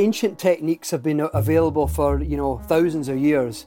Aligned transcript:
ancient 0.00 0.38
techniques 0.38 0.90
have 0.90 1.02
been 1.02 1.28
available 1.34 1.86
for, 1.86 2.22
you 2.22 2.36
know, 2.36 2.58
thousands 2.66 3.08
of 3.08 3.18
years 3.18 3.66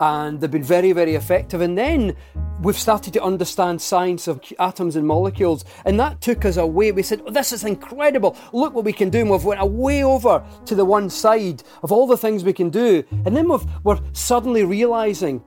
and 0.00 0.40
they've 0.40 0.50
been 0.50 0.62
very, 0.62 0.92
very 0.92 1.14
effective. 1.14 1.60
And 1.60 1.76
then 1.76 2.14
we've 2.60 2.78
started 2.78 3.12
to 3.14 3.22
understand 3.22 3.80
science 3.80 4.28
of 4.28 4.40
atoms 4.58 4.96
and 4.96 5.06
molecules, 5.06 5.64
and 5.84 5.98
that 6.00 6.20
took 6.20 6.44
us 6.44 6.56
away. 6.56 6.92
We 6.92 7.02
said, 7.02 7.22
oh, 7.26 7.30
"This 7.30 7.52
is 7.52 7.64
incredible! 7.64 8.36
Look 8.52 8.74
what 8.74 8.84
we 8.84 8.92
can 8.92 9.10
do!" 9.10 9.20
And 9.20 9.30
we've 9.30 9.44
went 9.44 9.60
away 9.60 10.04
over 10.04 10.44
to 10.66 10.74
the 10.74 10.84
one 10.84 11.10
side 11.10 11.62
of 11.82 11.92
all 11.92 12.06
the 12.06 12.16
things 12.16 12.44
we 12.44 12.52
can 12.52 12.70
do, 12.70 13.04
and 13.24 13.36
then 13.36 13.48
we've, 13.48 13.66
we're 13.84 14.00
suddenly 14.12 14.64
realizing 14.64 15.42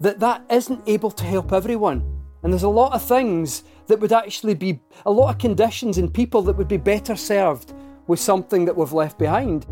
that 0.00 0.20
that 0.20 0.44
isn't 0.50 0.82
able 0.86 1.10
to 1.10 1.24
help 1.24 1.52
everyone. 1.52 2.04
And 2.42 2.52
there's 2.52 2.62
a 2.62 2.68
lot 2.68 2.92
of 2.92 3.02
things 3.02 3.64
that 3.88 3.98
would 3.98 4.12
actually 4.12 4.54
be 4.54 4.80
a 5.04 5.10
lot 5.10 5.30
of 5.30 5.38
conditions 5.38 5.98
and 5.98 6.12
people 6.12 6.42
that 6.42 6.56
would 6.56 6.68
be 6.68 6.76
better 6.76 7.16
served 7.16 7.72
with 8.06 8.20
something 8.20 8.64
that 8.64 8.76
we've 8.76 8.92
left 8.92 9.18
behind. 9.18 9.66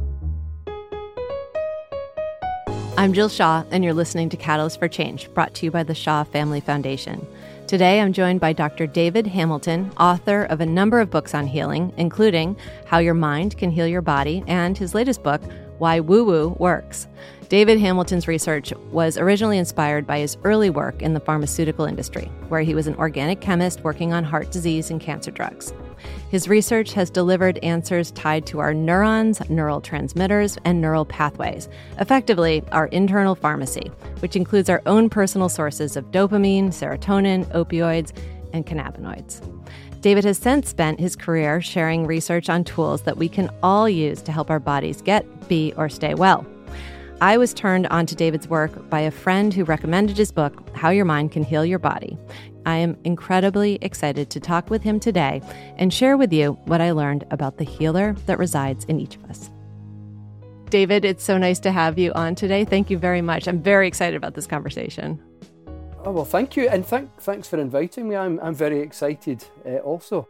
I'm 2.96 3.12
Jill 3.12 3.28
Shaw, 3.28 3.64
and 3.70 3.82
you're 3.82 3.92
listening 3.92 4.28
to 4.30 4.36
Catalyst 4.36 4.78
for 4.78 4.88
Change, 4.88 5.28
brought 5.34 5.52
to 5.54 5.66
you 5.66 5.70
by 5.70 5.82
the 5.82 5.94
Shaw 5.94 6.22
Family 6.22 6.60
Foundation. 6.60 7.26
Today, 7.66 8.00
I'm 8.00 8.12
joined 8.12 8.40
by 8.40 8.52
Dr. 8.52 8.86
David 8.86 9.26
Hamilton, 9.26 9.90
author 9.98 10.44
of 10.44 10.60
a 10.60 10.66
number 10.66 11.00
of 11.00 11.10
books 11.10 11.34
on 11.34 11.46
healing, 11.46 11.92
including 11.96 12.56
How 12.86 12.98
Your 12.98 13.14
Mind 13.14 13.58
Can 13.58 13.70
Heal 13.70 13.86
Your 13.86 14.00
Body 14.00 14.44
and 14.46 14.78
his 14.78 14.94
latest 14.94 15.22
book, 15.22 15.42
Why 15.78 15.98
Woo 15.98 16.24
Woo 16.24 16.56
Works. 16.58 17.08
David 17.48 17.80
Hamilton's 17.80 18.28
research 18.28 18.72
was 18.90 19.18
originally 19.18 19.58
inspired 19.58 20.06
by 20.06 20.18
his 20.18 20.36
early 20.44 20.70
work 20.70 21.02
in 21.02 21.14
the 21.14 21.20
pharmaceutical 21.20 21.86
industry, 21.86 22.30
where 22.48 22.62
he 22.62 22.74
was 22.74 22.86
an 22.86 22.94
organic 22.96 23.40
chemist 23.40 23.80
working 23.80 24.12
on 24.12 24.24
heart 24.24 24.50
disease 24.50 24.90
and 24.90 25.00
cancer 25.00 25.30
drugs. 25.30 25.72
His 26.30 26.48
research 26.48 26.92
has 26.94 27.10
delivered 27.10 27.58
answers 27.58 28.10
tied 28.10 28.46
to 28.46 28.58
our 28.58 28.74
neurons, 28.74 29.40
neural 29.48 29.80
transmitters, 29.80 30.58
and 30.64 30.80
neural 30.80 31.04
pathways, 31.04 31.68
effectively, 32.00 32.62
our 32.72 32.86
internal 32.86 33.34
pharmacy, 33.34 33.90
which 34.20 34.36
includes 34.36 34.68
our 34.68 34.82
own 34.86 35.08
personal 35.08 35.48
sources 35.48 35.96
of 35.96 36.10
dopamine, 36.10 36.68
serotonin, 36.68 37.44
opioids, 37.52 38.12
and 38.52 38.66
cannabinoids. 38.66 39.42
David 40.00 40.24
has 40.24 40.36
since 40.36 40.68
spent 40.68 41.00
his 41.00 41.16
career 41.16 41.62
sharing 41.62 42.06
research 42.06 42.50
on 42.50 42.62
tools 42.62 43.02
that 43.02 43.16
we 43.16 43.28
can 43.28 43.50
all 43.62 43.88
use 43.88 44.20
to 44.22 44.32
help 44.32 44.50
our 44.50 44.60
bodies 44.60 45.00
get, 45.00 45.48
be, 45.48 45.72
or 45.76 45.88
stay 45.88 46.14
well. 46.14 46.44
I 47.20 47.38
was 47.38 47.54
turned 47.54 47.86
onto 47.86 48.14
David's 48.14 48.48
work 48.48 48.90
by 48.90 49.00
a 49.00 49.10
friend 49.10 49.54
who 49.54 49.64
recommended 49.64 50.18
his 50.18 50.30
book, 50.30 50.68
How 50.76 50.90
Your 50.90 51.04
Mind 51.04 51.32
Can 51.32 51.42
Heal 51.42 51.64
Your 51.64 51.78
Body. 51.78 52.18
I 52.66 52.76
am 52.76 52.96
incredibly 53.04 53.78
excited 53.82 54.30
to 54.30 54.40
talk 54.40 54.70
with 54.70 54.82
him 54.82 54.98
today 54.98 55.42
and 55.76 55.92
share 55.92 56.16
with 56.16 56.32
you 56.32 56.52
what 56.64 56.80
I 56.80 56.92
learned 56.92 57.24
about 57.30 57.58
the 57.58 57.64
healer 57.64 58.14
that 58.26 58.38
resides 58.38 58.84
in 58.86 59.00
each 59.00 59.16
of 59.16 59.24
us. 59.24 59.50
David, 60.70 61.04
it's 61.04 61.22
so 61.22 61.38
nice 61.38 61.60
to 61.60 61.72
have 61.72 61.98
you 61.98 62.12
on 62.14 62.34
today. 62.34 62.64
Thank 62.64 62.90
you 62.90 62.98
very 62.98 63.22
much. 63.22 63.46
I'm 63.46 63.62
very 63.62 63.86
excited 63.86 64.16
about 64.16 64.34
this 64.34 64.46
conversation. 64.46 65.22
Oh, 66.04 66.10
well, 66.10 66.24
thank 66.24 66.56
you. 66.56 66.68
And 66.68 66.84
thank, 66.84 67.14
thanks 67.20 67.48
for 67.48 67.58
inviting 67.58 68.08
me. 68.08 68.16
I'm, 68.16 68.40
I'm 68.40 68.54
very 68.54 68.80
excited 68.80 69.44
uh, 69.64 69.76
also. 69.76 70.28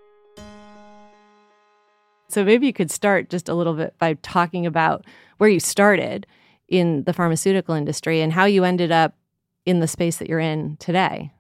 So, 2.29 2.45
maybe 2.45 2.67
you 2.67 2.73
could 2.73 2.91
start 2.91 3.31
just 3.31 3.49
a 3.49 3.55
little 3.55 3.75
bit 3.75 3.95
by 3.99 4.15
talking 4.15 4.67
about 4.67 5.05
where 5.39 5.51
you 5.51 5.61
started 5.61 6.27
in 6.69 7.05
the 7.05 7.13
pharmaceutical 7.13 7.75
industry 7.75 8.21
and 8.21 8.33
how 8.33 8.45
you 8.45 8.65
ended 8.65 8.91
up 8.91 9.15
in 9.67 9.81
the 9.81 9.89
space 9.89 10.19
that 10.19 10.29
you're 10.29 10.39
in 10.39 10.77
today. 10.79 11.31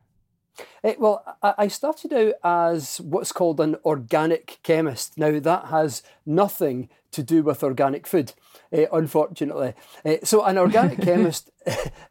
It, 0.58 0.64
eh, 0.84 0.94
well, 0.98 1.24
I 1.42 1.68
started 1.68 2.12
out 2.12 2.34
as 2.44 3.00
what's 3.00 3.32
called 3.32 3.60
an 3.60 3.76
organic 3.84 4.58
chemist. 4.62 5.18
Now, 5.18 5.38
that 5.38 5.66
has 5.66 6.02
nothing 6.24 6.88
to 7.12 7.22
do 7.22 7.42
with 7.42 7.62
organic 7.62 8.06
food, 8.06 8.32
uh, 8.72 8.86
unfortunately. 8.92 9.74
Uh, 10.04 10.16
so, 10.22 10.44
an 10.44 10.58
organic 10.58 11.00
chemist 11.02 11.50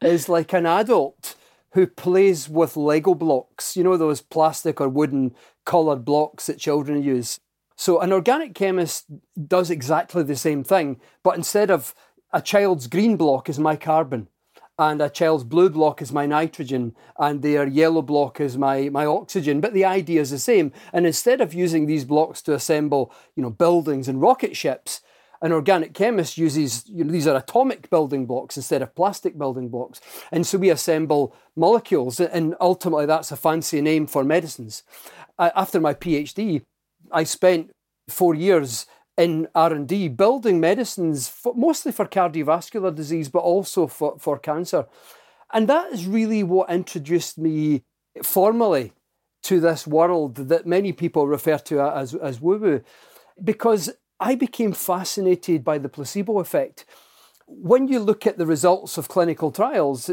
is 0.02 0.30
like 0.30 0.53
an 0.53 0.66
adult 0.66 1.35
who 1.72 1.88
plays 1.88 2.50
with 2.50 2.78
Lego 2.78 3.16
blocks, 3.16 3.75
you 3.75 3.84
know, 3.84 3.97
those 3.97 4.22
plastic 4.22 4.79
or 4.79 4.89
wooden 4.89 5.34
coloured 5.66 6.06
blocks 6.06 6.45
that 6.45 6.59
children 6.59 7.01
use. 7.01 7.39
So, 7.75 8.00
an 8.00 8.12
organic 8.12 8.53
chemist 8.56 9.06
does 9.47 9.69
exactly 9.69 10.23
the 10.23 10.35
same 10.35 10.63
thing, 10.63 11.00
but 11.23 11.35
instead 11.35 11.72
of 11.72 11.94
a 12.31 12.41
child's 12.41 12.88
green 12.88 13.16
block 13.18 13.50
is 13.50 13.59
my 13.59 13.75
carbon 13.75 14.28
and 14.79 15.01
a 15.01 15.09
child's 15.09 15.44
blue 15.44 15.69
block 15.69 16.01
is 16.01 16.11
my 16.11 16.25
nitrogen 16.25 16.95
and 17.19 17.41
their 17.41 17.67
yellow 17.67 18.01
block 18.01 18.39
is 18.39 18.57
my, 18.57 18.89
my 18.89 19.06
oxygen. 19.06 19.61
But 19.61 19.73
the 19.73 19.85
idea 19.85 20.22
is 20.22 20.31
the 20.31 20.39
same 20.39 20.72
and 20.91 21.06
instead 21.06 21.41
of 21.41 21.53
using 21.53 21.85
these 21.85 22.06
blocks 22.06 22.41
to 22.44 22.53
assemble 22.53 23.13
you 23.35 23.44
know 23.44 23.50
buildings 23.50 24.07
and 24.07 24.22
rocket 24.22 24.56
ships 24.56 25.01
an 25.41 25.51
organic 25.51 25.94
chemist 25.94 26.38
uses 26.38 26.88
you 26.88 27.03
know, 27.03 27.12
these 27.12 27.28
are 27.28 27.35
atomic 27.35 27.89
building 27.89 28.25
blocks 28.25 28.56
instead 28.56 28.81
of 28.81 28.95
plastic 28.95 29.38
building 29.38 29.69
blocks 29.69 30.00
and 30.31 30.47
so 30.47 30.57
we 30.57 30.69
assemble 30.69 31.35
molecules 31.56 32.19
and 32.19 32.56
ultimately 32.59 33.06
that's 33.06 33.31
a 33.31 33.38
fancy 33.38 33.81
name 33.81 34.07
for 34.07 34.23
medicines. 34.23 34.83
After 35.38 35.79
my 35.79 35.94
phd 35.94 36.63
i 37.12 37.23
spent 37.23 37.72
four 38.09 38.33
years 38.33 38.85
in 39.18 39.47
R&D, 39.53 40.09
building 40.09 40.59
medicines 40.59 41.28
for, 41.28 41.53
mostly 41.56 41.91
for 41.91 42.06
cardiovascular 42.06 42.94
disease, 42.94 43.29
but 43.29 43.40
also 43.40 43.88
for, 43.88 44.18
for 44.18 44.40
cancer. 44.40 44.85
And 45.53 45.68
that 45.68 45.91
is 45.91 46.07
really 46.07 46.44
what 46.44 46.69
introduced 46.69 47.38
me 47.38 47.84
formally 48.24 48.94
to 49.44 49.59
this 49.59 49.85
world 49.85 50.35
that 50.35 50.66
many 50.66 50.94
people 50.94 51.28
refer 51.28 51.57
to 51.57 51.81
as, 51.81 52.16
as 52.16 52.41
woo-woo, 52.41 52.81
because 53.44 53.91
I 54.19 54.35
became 54.35 54.74
fascinated 54.74 55.63
by 55.63 55.78
the 55.78 55.90
placebo 55.90 56.40
effect. 56.40 56.85
When 57.45 57.88
you 57.88 58.00
look 58.00 58.25
at 58.25 58.38
the 58.38 58.45
results 58.45 58.97
of 58.97 59.09
clinical 59.09 59.51
trials, 59.51 60.09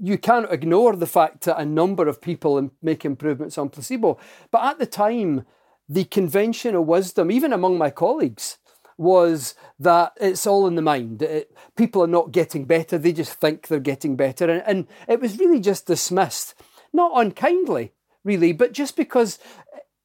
you 0.00 0.18
can't 0.18 0.50
ignore 0.52 0.94
the 0.94 1.06
fact 1.06 1.42
that 1.42 1.58
a 1.58 1.64
number 1.64 2.06
of 2.06 2.20
people 2.20 2.70
make 2.80 3.04
improvements 3.04 3.58
on 3.58 3.70
placebo. 3.70 4.18
But 4.50 4.64
at 4.64 4.78
the 4.78 4.86
time, 4.86 5.44
the 5.90 6.04
conventional 6.04 6.84
wisdom, 6.84 7.32
even 7.32 7.52
among 7.52 7.76
my 7.76 7.90
colleagues, 7.90 8.58
was 8.96 9.56
that 9.78 10.12
it's 10.20 10.46
all 10.46 10.68
in 10.68 10.76
the 10.76 10.82
mind. 10.82 11.20
It, 11.20 11.50
people 11.76 12.00
are 12.02 12.06
not 12.06 12.30
getting 12.30 12.64
better, 12.64 12.96
they 12.96 13.12
just 13.12 13.34
think 13.34 13.66
they're 13.66 13.80
getting 13.80 14.14
better. 14.14 14.48
And, 14.48 14.62
and 14.66 14.86
it 15.08 15.20
was 15.20 15.38
really 15.38 15.58
just 15.58 15.86
dismissed, 15.86 16.54
not 16.92 17.10
unkindly, 17.14 17.92
really, 18.22 18.52
but 18.52 18.72
just 18.72 18.96
because 18.96 19.40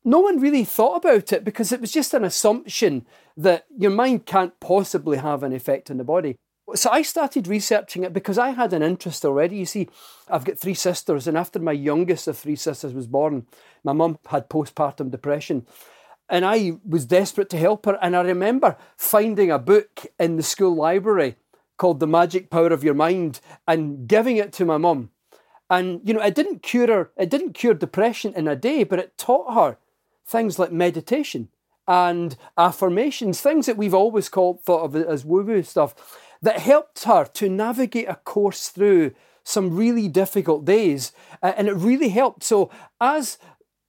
no 0.03 0.19
one 0.19 0.39
really 0.39 0.63
thought 0.63 0.97
about 0.97 1.31
it 1.31 1.43
because 1.43 1.71
it 1.71 1.81
was 1.81 1.91
just 1.91 2.15
an 2.15 2.23
assumption 2.23 3.05
that 3.37 3.65
your 3.77 3.91
mind 3.91 4.25
can't 4.25 4.59
possibly 4.59 5.17
have 5.17 5.43
an 5.43 5.53
effect 5.53 5.91
on 5.91 5.97
the 5.97 6.03
body. 6.03 6.35
So 6.73 6.89
I 6.89 7.03
started 7.03 7.47
researching 7.47 8.03
it 8.03 8.13
because 8.13 8.39
I 8.39 8.49
had 8.49 8.73
an 8.73 8.81
interest 8.81 9.23
already. 9.23 9.57
You 9.57 9.65
see, 9.65 9.87
I've 10.27 10.45
got 10.45 10.57
three 10.57 10.73
sisters, 10.73 11.27
and 11.27 11.37
after 11.37 11.59
my 11.59 11.73
youngest 11.73 12.27
of 12.27 12.37
three 12.37 12.55
sisters 12.55 12.93
was 12.93 13.05
born, 13.05 13.45
my 13.83 13.93
mum 13.93 14.17
had 14.27 14.49
postpartum 14.49 15.11
depression. 15.11 15.67
And 16.27 16.43
I 16.43 16.77
was 16.87 17.05
desperate 17.05 17.51
to 17.51 17.57
help 17.57 17.85
her. 17.85 17.99
And 18.01 18.15
I 18.15 18.21
remember 18.21 18.77
finding 18.97 19.51
a 19.51 19.59
book 19.59 20.07
in 20.19 20.37
the 20.37 20.43
school 20.43 20.75
library 20.75 21.35
called 21.77 21.99
The 21.99 22.07
Magic 22.07 22.49
Power 22.49 22.69
of 22.69 22.83
Your 22.83 22.95
Mind 22.95 23.41
and 23.67 24.07
giving 24.07 24.37
it 24.37 24.51
to 24.53 24.65
my 24.65 24.77
mum. 24.77 25.11
And, 25.69 26.01
you 26.03 26.15
know, 26.15 26.21
it 26.21 26.33
didn't 26.33 26.63
cure 26.63 26.87
her, 26.87 27.11
it 27.15 27.29
didn't 27.29 27.53
cure 27.53 27.75
depression 27.75 28.33
in 28.35 28.47
a 28.47 28.55
day, 28.55 28.83
but 28.83 28.99
it 28.99 29.17
taught 29.17 29.53
her 29.53 29.77
things 30.25 30.57
like 30.57 30.71
meditation 30.71 31.49
and 31.87 32.35
affirmations, 32.57 33.41
things 33.41 33.67
that 33.67 33.77
we've 33.77 33.93
always 33.93 34.29
called 34.29 34.61
thought 34.61 34.83
of 34.83 34.95
as 34.95 35.25
woo-woo 35.25 35.61
stuff 35.61 35.93
that 36.45 36.59
helped 36.59 37.05
her 37.05 37.25
to 37.25 37.49
navigate 37.49 38.07
a 38.07 38.15
course 38.15 38.69
through 38.69 39.11
some 39.43 39.75
really 39.75 40.07
difficult 40.07 40.63
days. 40.63 41.11
Uh, 41.41 41.53
and 41.57 41.67
it 41.67 41.73
really 41.73 42.09
helped. 42.09 42.43
So, 42.43 42.69
as 43.01 43.39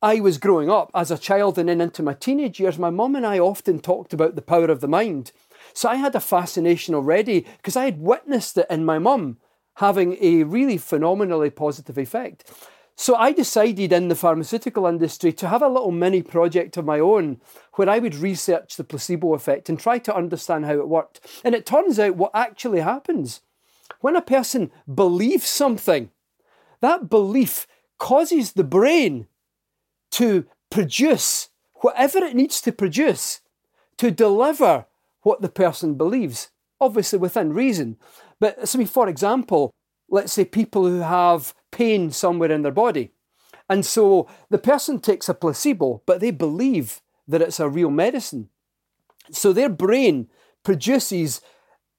I 0.01 0.21
was 0.21 0.39
growing 0.39 0.71
up 0.71 0.91
as 0.95 1.11
a 1.11 1.19
child 1.19 1.59
and 1.59 1.69
then 1.69 1.83
into 1.83 2.03
my 2.03 2.15
teenage 2.15 2.59
years, 2.59 2.79
my 2.79 2.89
mum 2.89 3.15
and 3.15 3.27
I 3.27 3.39
often 3.39 3.79
talked 3.79 4.15
about 4.15 4.37
the 4.37 4.43
power 4.43 4.67
of 4.67 4.81
the 4.81 4.89
mind. 4.89 5.33
So, 5.75 5.91
I 5.91 5.97
had 5.97 6.15
a 6.15 6.21
fascination 6.21 6.95
already 6.95 7.47
because 7.59 7.77
I 7.77 7.85
had 7.85 8.01
witnessed 8.01 8.57
it 8.57 8.67
in 8.71 8.87
my 8.87 8.99
mum 8.99 9.37
having 9.75 10.17
a 10.23 10.45
really 10.45 10.79
phenomenally 10.79 11.51
positive 11.51 11.99
effect. 11.99 12.51
So 12.97 13.15
I 13.15 13.33
decided 13.33 13.93
in 13.93 14.09
the 14.09 14.15
pharmaceutical 14.15 14.87
industry 14.87 15.33
to 15.35 15.49
have 15.49 15.63
a 15.63 15.69
little 15.69 15.91
mini 15.91 16.23
project 16.23 16.79
of 16.79 16.87
my 16.87 16.99
own 16.99 17.41
where 17.75 17.91
I 17.91 17.99
would 17.99 18.15
research 18.15 18.77
the 18.77 18.85
placebo 18.85 19.35
effect 19.35 19.69
and 19.69 19.79
try 19.79 19.99
to 19.99 20.17
understand 20.17 20.65
how 20.65 20.73
it 20.73 20.89
worked. 20.89 21.21
And 21.45 21.55
it 21.55 21.67
turns 21.67 21.99
out 21.99 22.17
what 22.17 22.31
actually 22.35 22.81
happens 22.81 23.43
when 24.01 24.17
a 24.17 24.23
person 24.23 24.71
believes 24.93 25.47
something, 25.47 26.11
that 26.81 27.09
belief 27.09 27.67
causes 27.99 28.53
the 28.53 28.65
brain 28.65 29.27
to 30.13 30.47
produce 30.71 31.51
whatever 31.77 32.19
it 32.19 32.35
needs 32.35 32.61
to 32.63 32.73
produce 32.73 33.41
to 33.99 34.11
deliver 34.11 34.87
what 35.23 35.41
the 35.41 35.49
person 35.49 35.95
believes, 35.95 36.51
obviously 36.81 37.19
within 37.19 37.53
reason. 37.53 37.97
But 38.39 38.69
so, 38.69 38.85
for 38.87 39.09
example, 39.09 39.73
let's 40.09 40.33
say 40.33 40.45
people 40.45 40.87
who 40.87 41.01
have 41.01 41.55
pain 41.71 42.11
somewhere 42.11 42.51
in 42.51 42.63
their 42.63 42.73
body. 42.73 43.13
And 43.69 43.85
so 43.85 44.29
the 44.49 44.59
person 44.59 45.01
takes 45.01 45.29
a 45.29 45.35
placebo, 45.35 46.03
but 46.07 46.21
they 46.21 46.31
believe 46.31 47.01
that 47.27 47.43
it's 47.43 47.61
a 47.61 47.69
real 47.69 47.91
medicine. 47.91 48.49
So 49.33 49.53
their 49.53 49.69
brain 49.69 50.29
produces 50.63 51.41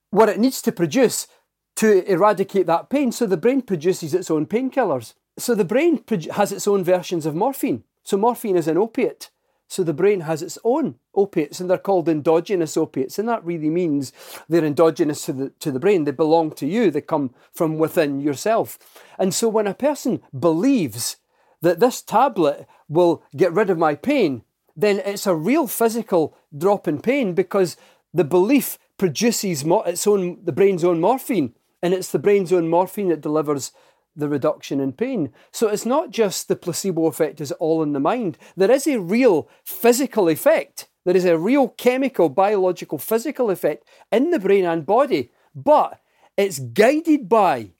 what 0.10 0.30
it 0.30 0.40
needs 0.40 0.62
to 0.62 0.72
produce 0.72 1.28
to 1.76 2.10
eradicate 2.10 2.66
that 2.68 2.90
pain. 2.90 3.12
So 3.12 3.26
the 3.26 3.38
brain 3.38 3.62
produces 3.62 4.14
its 4.14 4.32
own 4.32 4.46
painkillers. 4.46 5.14
So 5.38 5.54
the 5.54 5.66
brain 5.66 6.04
has 6.32 6.52
its 6.52 6.68
own 6.68 6.84
versions 6.84 7.26
of 7.26 7.36
morphine. 7.36 7.84
So 8.04 8.18
morphine 8.18 8.56
is 8.56 8.68
an 8.68 8.78
opiate. 8.78 9.30
So 9.68 9.84
the 9.84 9.94
brain 9.94 10.22
has 10.22 10.42
its 10.42 10.58
own 10.64 10.96
opiates, 11.14 11.60
and 11.60 11.70
they're 11.70 11.78
called 11.78 12.08
endogenous 12.08 12.78
opiates, 12.78 13.20
and 13.20 13.28
that 13.28 13.44
really 13.44 13.70
means 13.70 14.14
they're 14.48 14.64
endogenous 14.64 15.26
to 15.26 15.34
the 15.34 15.50
to 15.60 15.72
the 15.72 15.80
brain. 15.80 16.06
They 16.06 16.12
belong 16.12 16.52
to 16.52 16.66
you. 16.66 16.90
They 16.90 17.02
come 17.02 17.34
from 17.54 17.78
within 17.78 18.22
yourself. 18.22 18.80
And 19.20 19.34
so 19.34 19.50
when 19.50 19.68
a 19.68 19.74
person 19.74 20.22
believes 20.38 21.18
that 21.62 21.80
this 21.80 22.02
tablet 22.02 22.66
will 22.88 23.24
get 23.36 23.52
rid 23.52 23.70
of 23.70 23.78
my 23.78 23.96
pain, 23.96 24.44
then 24.76 25.00
it's 25.00 25.28
a 25.28 25.36
real 25.36 25.68
physical 25.68 26.38
drop 26.56 26.88
in 26.88 27.02
pain 27.02 27.34
because 27.34 27.76
the 28.14 28.24
belief 28.24 28.78
produces 28.98 29.64
its 29.66 30.08
own 30.08 30.40
the 30.44 30.52
brain's 30.54 30.84
own 30.84 31.02
morphine, 31.02 31.54
and 31.82 31.94
it's 31.94 32.12
the 32.12 32.20
brain's 32.20 32.54
own 32.54 32.70
morphine 32.70 33.10
that 33.10 33.22
delivers 33.22 33.72
the 34.18 34.28
reduction 34.28 34.80
in 34.80 34.94
pain. 34.94 35.32
So 35.52 35.68
it's 35.70 35.86
not 35.86 36.10
just 36.10 36.48
the 36.48 36.56
placebo 36.56 37.06
effect 37.06 37.40
is 37.40 37.52
all 37.54 37.84
in 37.84 37.94
the 37.94 38.00
mind. 38.00 38.38
There 38.56 38.72
is 38.72 38.88
a 38.88 39.00
real 39.00 39.48
physical 39.64 40.28
effect. 40.28 40.88
There 41.06 41.16
is 41.16 41.26
a 41.26 41.38
real 41.38 41.70
chemical, 41.70 42.28
biological, 42.28 42.98
physical 42.98 43.50
effect 43.50 43.88
in 44.12 44.32
the 44.32 44.40
brain 44.40 44.66
and 44.66 44.86
body, 44.86 45.32
but 45.56 46.02
it's 46.36 46.60
guided 46.60 47.30
by 47.30 47.72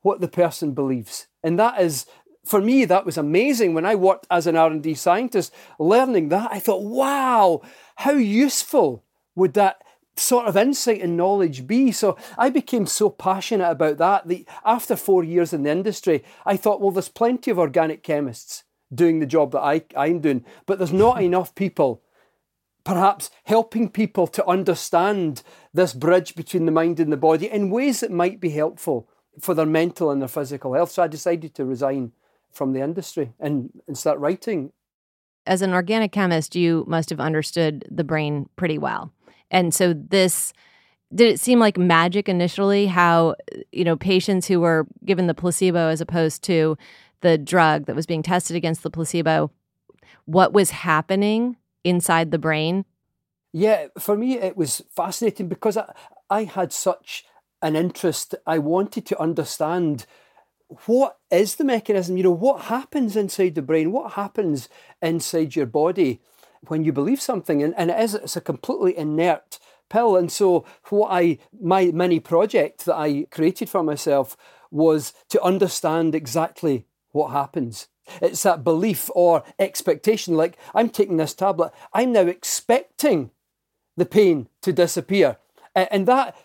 what 0.00 0.20
the 0.20 0.28
person 0.28 0.72
believes. 0.72 1.26
And 1.42 1.58
that 1.58 1.80
is 1.80 2.06
for 2.44 2.60
me 2.60 2.84
that 2.84 3.06
was 3.06 3.16
amazing 3.16 3.74
when 3.74 3.86
I 3.86 3.94
worked 3.94 4.26
as 4.30 4.46
an 4.46 4.56
R&D 4.56 4.94
scientist 4.94 5.52
learning 5.78 6.28
that 6.30 6.50
I 6.50 6.58
thought 6.58 6.82
wow 6.82 7.60
how 7.96 8.14
useful 8.14 9.04
would 9.36 9.54
that 9.54 9.82
sort 10.16 10.46
of 10.46 10.56
insight 10.56 11.00
and 11.00 11.16
knowledge 11.16 11.66
be? 11.66 11.92
So 11.92 12.16
I 12.38 12.50
became 12.50 12.86
so 12.86 13.10
passionate 13.10 13.70
about 13.70 13.98
that 13.98 14.28
that 14.28 14.44
after 14.64 14.96
four 14.96 15.24
years 15.24 15.52
in 15.52 15.62
the 15.62 15.70
industry, 15.70 16.24
I 16.44 16.56
thought, 16.56 16.80
well, 16.80 16.90
there's 16.90 17.08
plenty 17.08 17.50
of 17.50 17.58
organic 17.58 18.02
chemists 18.02 18.64
doing 18.94 19.20
the 19.20 19.26
job 19.26 19.52
that 19.52 19.62
I, 19.62 19.82
I'm 19.96 20.20
doing, 20.20 20.44
but 20.66 20.78
there's 20.78 20.92
not 20.92 21.22
enough 21.22 21.54
people 21.54 22.02
perhaps 22.84 23.30
helping 23.44 23.88
people 23.88 24.26
to 24.26 24.46
understand 24.46 25.42
this 25.72 25.94
bridge 25.94 26.34
between 26.34 26.66
the 26.66 26.72
mind 26.72 26.98
and 26.98 27.12
the 27.12 27.16
body 27.16 27.48
in 27.48 27.70
ways 27.70 28.00
that 28.00 28.10
might 28.10 28.40
be 28.40 28.50
helpful 28.50 29.08
for 29.40 29.54
their 29.54 29.66
mental 29.66 30.10
and 30.10 30.20
their 30.20 30.28
physical 30.28 30.74
health. 30.74 30.90
So 30.90 31.02
I 31.02 31.06
decided 31.06 31.54
to 31.54 31.64
resign 31.64 32.12
from 32.50 32.72
the 32.72 32.80
industry 32.80 33.32
and, 33.40 33.70
and 33.86 33.96
start 33.96 34.18
writing. 34.18 34.72
As 35.46 35.62
an 35.62 35.72
organic 35.72 36.12
chemist, 36.12 36.54
you 36.54 36.84
must 36.86 37.10
have 37.10 37.20
understood 37.20 37.84
the 37.90 38.04
brain 38.04 38.48
pretty 38.56 38.78
well. 38.78 39.12
And 39.52 39.72
so 39.72 39.94
this 39.94 40.52
did 41.14 41.28
it 41.28 41.38
seem 41.38 41.60
like 41.60 41.78
magic 41.78 42.28
initially 42.28 42.86
how 42.86 43.36
you 43.70 43.84
know 43.84 43.96
patients 43.96 44.48
who 44.48 44.58
were 44.58 44.86
given 45.04 45.28
the 45.28 45.34
placebo 45.34 45.88
as 45.88 46.00
opposed 46.00 46.42
to 46.44 46.76
the 47.20 47.38
drug 47.38 47.86
that 47.86 47.94
was 47.94 48.06
being 48.06 48.22
tested 48.22 48.56
against 48.56 48.82
the 48.82 48.90
placebo 48.90 49.50
what 50.24 50.52
was 50.52 50.70
happening 50.70 51.56
inside 51.84 52.30
the 52.30 52.38
brain? 52.38 52.84
Yeah 53.52 53.88
for 53.98 54.16
me 54.16 54.38
it 54.38 54.56
was 54.56 54.82
fascinating 54.90 55.48
because 55.48 55.76
i, 55.76 55.92
I 56.30 56.44
had 56.44 56.72
such 56.72 57.26
an 57.62 57.76
interest. 57.76 58.34
I 58.46 58.58
wanted 58.58 59.06
to 59.06 59.20
understand 59.20 60.04
what 60.86 61.18
is 61.30 61.56
the 61.56 61.64
mechanism? 61.64 62.16
You 62.16 62.24
know 62.24 62.30
what 62.32 62.62
happens 62.62 63.16
inside 63.16 63.54
the 63.54 63.62
brain? 63.62 63.92
What 63.92 64.12
happens 64.12 64.68
inside 65.00 65.54
your 65.54 65.66
body 65.66 66.20
when 66.68 66.84
you 66.84 66.92
believe 66.92 67.20
something, 67.20 67.62
and, 67.62 67.74
and 67.76 67.90
it 67.90 68.00
is 68.00 68.14
it's 68.14 68.36
a 68.36 68.40
completely 68.40 68.96
inert 68.96 69.58
pill. 69.90 70.16
And 70.16 70.30
so 70.30 70.64
what 70.88 71.10
I 71.10 71.38
my 71.60 71.86
mini 71.86 72.20
project 72.20 72.84
that 72.86 72.96
I 72.96 73.26
created 73.30 73.68
for 73.68 73.82
myself 73.82 74.36
was 74.70 75.12
to 75.28 75.42
understand 75.42 76.14
exactly 76.14 76.86
what 77.10 77.30
happens. 77.30 77.88
It's 78.20 78.42
that 78.42 78.64
belief 78.64 79.10
or 79.14 79.44
expectation, 79.58 80.34
like 80.34 80.56
I'm 80.74 80.88
taking 80.88 81.18
this 81.18 81.34
tablet, 81.34 81.72
I'm 81.92 82.12
now 82.12 82.22
expecting 82.22 83.30
the 83.96 84.06
pain 84.06 84.48
to 84.62 84.72
disappear. 84.72 85.36
And 85.74 86.06
that 86.06 86.36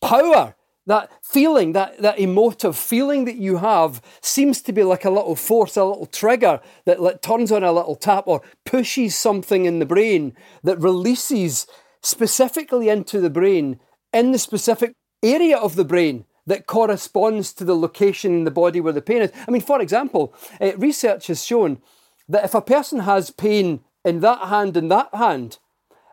power 0.00 0.54
that 0.86 1.10
feeling, 1.22 1.72
that, 1.72 1.98
that 1.98 2.18
emotive 2.18 2.76
feeling 2.76 3.24
that 3.24 3.36
you 3.36 3.56
have 3.56 4.02
seems 4.20 4.60
to 4.62 4.72
be 4.72 4.82
like 4.82 5.04
a 5.04 5.10
little 5.10 5.36
force, 5.36 5.76
a 5.76 5.84
little 5.84 6.06
trigger 6.06 6.60
that 6.84 7.22
turns 7.22 7.50
on 7.50 7.64
a 7.64 7.72
little 7.72 7.96
tap 7.96 8.24
or 8.26 8.42
pushes 8.64 9.16
something 9.16 9.64
in 9.64 9.78
the 9.78 9.86
brain 9.86 10.34
that 10.62 10.78
releases 10.78 11.66
specifically 12.02 12.88
into 12.88 13.20
the 13.20 13.30
brain 13.30 13.80
in 14.12 14.32
the 14.32 14.38
specific 14.38 14.92
area 15.22 15.56
of 15.56 15.74
the 15.74 15.84
brain 15.84 16.26
that 16.46 16.66
corresponds 16.66 17.52
to 17.54 17.64
the 17.64 17.76
location 17.76 18.32
in 18.34 18.44
the 18.44 18.50
body 18.50 18.80
where 18.80 18.92
the 18.92 19.00
pain 19.00 19.22
is. 19.22 19.32
I 19.48 19.50
mean, 19.50 19.62
for 19.62 19.80
example, 19.80 20.34
uh, 20.60 20.76
research 20.76 21.28
has 21.28 21.44
shown 21.44 21.80
that 22.28 22.44
if 22.44 22.54
a 22.54 22.60
person 22.60 23.00
has 23.00 23.30
pain 23.30 23.80
in 24.04 24.20
that 24.20 24.48
hand 24.48 24.76
and 24.76 24.90
that 24.90 25.08
hand, 25.14 25.58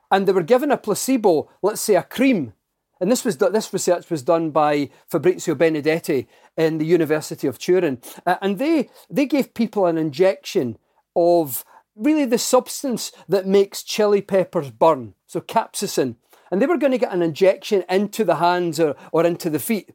and 0.09 0.27
they 0.27 0.31
were 0.31 0.43
given 0.43 0.71
a 0.71 0.77
placebo, 0.77 1.49
let's 1.61 1.81
say 1.81 1.95
a 1.95 2.03
cream, 2.03 2.53
and 3.01 3.11
this 3.11 3.25
was 3.25 3.35
this 3.37 3.73
research 3.73 4.09
was 4.09 4.21
done 4.21 4.51
by 4.51 4.89
Fabrizio 5.07 5.55
Benedetti 5.55 6.27
in 6.55 6.77
the 6.77 6.85
University 6.85 7.47
of 7.47 7.57
Turin, 7.57 7.99
uh, 8.25 8.35
and 8.41 8.59
they 8.59 8.89
they 9.09 9.25
gave 9.25 9.55
people 9.55 9.87
an 9.87 9.97
injection 9.97 10.77
of 11.15 11.65
really 11.95 12.25
the 12.25 12.37
substance 12.37 13.11
that 13.27 13.47
makes 13.47 13.83
chili 13.83 14.21
peppers 14.21 14.69
burn, 14.69 15.15
so 15.25 15.41
capsaicin, 15.41 16.15
and 16.51 16.61
they 16.61 16.67
were 16.67 16.77
going 16.77 16.91
to 16.91 16.97
get 16.99 17.11
an 17.11 17.23
injection 17.23 17.83
into 17.89 18.23
the 18.23 18.35
hands 18.35 18.79
or, 18.79 18.95
or 19.11 19.25
into 19.25 19.49
the 19.49 19.59
feet. 19.59 19.89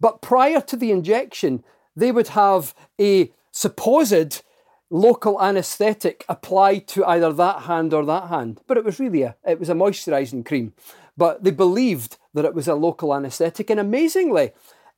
But 0.00 0.22
prior 0.22 0.60
to 0.60 0.76
the 0.76 0.92
injection, 0.92 1.64
they 1.96 2.12
would 2.12 2.28
have 2.28 2.72
a 3.00 3.32
supposed 3.50 4.42
local 4.90 5.42
anaesthetic 5.42 6.24
applied 6.28 6.86
to 6.88 7.04
either 7.04 7.32
that 7.32 7.62
hand 7.62 7.92
or 7.92 8.04
that 8.06 8.28
hand. 8.28 8.60
But 8.66 8.76
it 8.76 8.84
was 8.84 9.00
really 9.00 9.22
a 9.22 9.34
it 9.44 9.58
was 9.58 9.68
a 9.68 9.74
moisturising 9.74 10.46
cream. 10.46 10.72
But 11.18 11.44
they 11.44 11.50
believed 11.50 12.16
that 12.32 12.46
it 12.46 12.54
was 12.54 12.68
a 12.68 12.74
local 12.74 13.14
anaesthetic. 13.14 13.68
And 13.68 13.80
amazingly, 13.80 14.52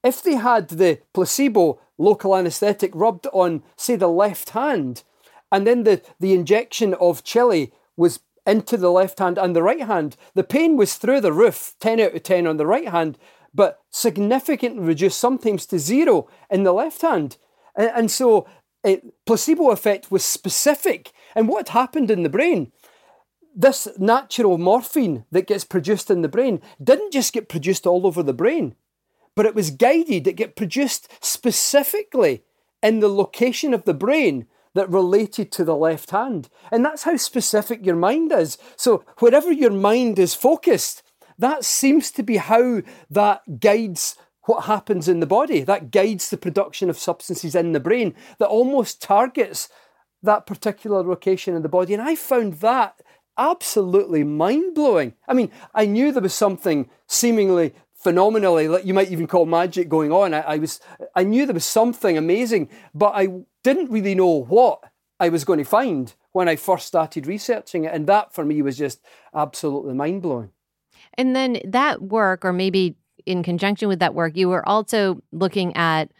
if 0.05 0.22
they 0.22 0.34
had 0.34 0.69
the 0.69 1.00
placebo 1.12 1.81
local 1.99 2.37
anaesthetic 2.37 2.93
rubbed 2.94 3.26
on, 3.32 3.62
say, 3.76 3.96
the 3.96 4.08
left 4.08 4.50
hand, 4.50 5.02
and 5.50 5.67
then 5.67 5.84
the, 5.84 6.02
the 6.20 6.34
injection 6.34 6.94
of 6.94 7.25
chili 7.25 7.72
was 7.96 8.20
into 8.46 8.76
the 8.76 8.90
left 8.90 9.19
hand 9.19 9.38
and 9.38 9.56
the 9.56 9.62
right 9.62 9.82
hand, 9.82 10.17
the 10.34 10.44
pain 10.44 10.76
was 10.76 10.94
through 10.94 11.22
the 11.22 11.32
roof, 11.32 11.75
10 11.81 12.00
out 12.00 12.14
of 12.14 12.23
10 12.23 12.47
on 12.47 12.59
the 12.59 12.66
right 12.66 12.88
hand, 12.88 13.18
but 13.54 13.80
significantly 13.90 14.85
reduced, 14.85 15.18
sometimes 15.18 15.66
to 15.66 15.78
zero 15.78 16.28
in 16.50 16.62
the 16.62 16.73
left 16.73 17.02
hand. 17.02 17.38
And, 17.75 17.90
and 17.95 18.11
so, 18.11 18.47
it, 18.85 19.04
placebo 19.26 19.71
effect 19.71 20.11
was 20.11 20.25
specific. 20.25 21.12
And 21.35 21.49
what 21.49 21.71
happened 21.71 22.11
in 22.11 22.23
the 22.23 22.28
brain 22.28 22.73
this 23.61 23.87
natural 23.99 24.57
morphine 24.57 25.25
that 25.31 25.47
gets 25.47 25.64
produced 25.64 26.11
in 26.11 26.23
the 26.23 26.29
brain 26.29 26.62
didn't 26.83 27.12
just 27.12 27.33
get 27.33 27.49
produced 27.49 27.87
all 27.87 28.07
over 28.07 28.23
the 28.23 28.33
brain, 28.33 28.75
but 29.35 29.47
it 29.47 29.55
was 29.55 29.71
guided, 29.71 30.26
it 30.26 30.37
get 30.37 30.57
produced 30.57 31.09
specifically 31.21 32.43
in 32.83 33.00
the 33.00 33.09
location 33.09 33.75
of 33.75 33.85
the 33.85 33.95
brain 33.95 34.47
that 34.75 34.88
related 34.88 35.52
to 35.52 35.64
the 35.64 35.76
left 35.76 36.11
hand. 36.11 36.49
And 36.71 36.85
that's 36.85 37.02
how 37.02 37.17
specific 37.17 37.85
your 37.85 37.97
mind 37.97 38.33
is. 38.33 38.57
So 38.76 39.05
wherever 39.19 39.52
your 39.52 39.73
mind 39.73 40.19
is 40.19 40.35
focused, 40.35 41.02
that 41.38 41.64
seems 41.64 42.11
to 42.12 42.23
be 42.23 42.37
how 42.38 42.83
that 43.11 43.61
guides 43.61 44.17
what 44.45 44.64
happens 44.64 45.09
in 45.09 45.21
the 45.21 45.26
body. 45.26 45.62
That 45.62 45.90
guides 45.90 46.31
the 46.31 46.37
production 46.38 46.88
of 46.88 46.99
substances 46.99 47.55
in 47.55 47.73
the 47.73 47.81
brain 47.81 48.14
that 48.38 48.49
almost 48.49 49.02
targets 49.02 49.69
that 50.23 50.47
particular 50.47 51.02
location 51.02 51.55
in 51.55 51.62
the 51.62 51.69
body. 51.69 51.95
And 51.95 52.02
I 52.02 52.14
found 52.14 52.55
that 52.55 53.00
absolutely 53.38 54.25
mind 54.25 54.75
blowing. 54.75 55.14
I 55.28 55.34
mean, 55.34 55.50
I 55.75 55.87
knew 55.87 56.12
there 56.12 56.22
was 56.22 56.34
something 56.34 56.88
seemingly 57.06 57.75
phenomenally, 57.94 58.68
like 58.68 58.84
you 58.84 58.94
might 58.94 59.10
even 59.10 59.26
call 59.26 59.46
magic 59.46 59.88
going 59.88 60.10
on. 60.12 60.32
I, 60.32 60.40
I, 60.40 60.56
was, 60.56 60.80
I 61.14 61.22
knew 61.22 61.44
there 61.46 61.54
was 61.54 61.64
something 61.64 62.16
amazing, 62.16 62.68
but 62.94 63.12
I 63.14 63.28
didn't 63.62 63.90
really 63.90 64.14
know 64.14 64.44
what 64.44 64.82
I 65.18 65.28
was 65.28 65.44
going 65.44 65.58
to 65.58 65.64
find 65.64 66.14
when 66.32 66.49
I 66.49 66.56
first 66.56 66.87
started 66.87 67.26
researching 67.26 67.84
it. 67.84 67.92
And 67.92 68.06
that 68.06 68.32
for 68.32 68.44
me 68.44 68.62
was 68.62 68.78
just 68.78 69.00
absolutely 69.34 69.94
mind 69.94 70.22
blowing. 70.22 70.50
And 71.14 71.37
then 71.37 71.60
that 71.64 72.02
work, 72.02 72.44
or 72.44 72.52
maybe 72.52 72.96
in 73.26 73.42
conjunction 73.42 73.88
with 73.88 73.99
that 73.99 74.14
work, 74.14 74.37
you 74.37 74.49
were 74.49 74.66
also 74.66 75.22
looking 75.32 75.76
at 75.76 76.10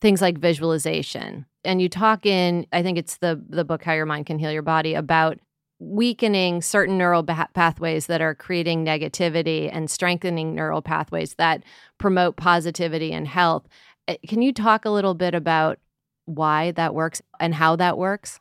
things 0.00 0.22
like 0.22 0.38
visualization. 0.38 1.46
And 1.64 1.82
you 1.82 1.88
talk 1.88 2.24
in, 2.26 2.66
I 2.72 2.82
think 2.82 2.98
it's 2.98 3.18
the 3.18 3.42
the 3.48 3.64
book 3.64 3.82
How 3.82 3.92
Your 3.92 4.06
Mind 4.06 4.26
Can 4.26 4.38
Heal 4.38 4.52
Your 4.52 4.62
Body 4.62 4.94
about 4.94 5.38
weakening 5.84 6.62
certain 6.62 6.96
neural 6.96 7.22
ba- 7.22 7.48
pathways 7.52 8.06
that 8.06 8.20
are 8.20 8.34
creating 8.34 8.84
negativity 8.84 9.68
and 9.72 9.90
strengthening 9.90 10.54
neural 10.54 10.82
pathways 10.82 11.34
that 11.34 11.62
promote 11.98 12.36
positivity 12.36 13.12
and 13.12 13.28
health. 13.28 13.68
Uh, 14.08 14.14
can 14.26 14.42
you 14.42 14.52
talk 14.52 14.84
a 14.84 14.90
little 14.90 15.14
bit 15.14 15.34
about 15.34 15.78
why 16.26 16.70
that 16.72 16.94
works 16.94 17.20
and 17.38 17.54
how 17.54 17.76
that 17.76 17.98
works? 17.98 18.40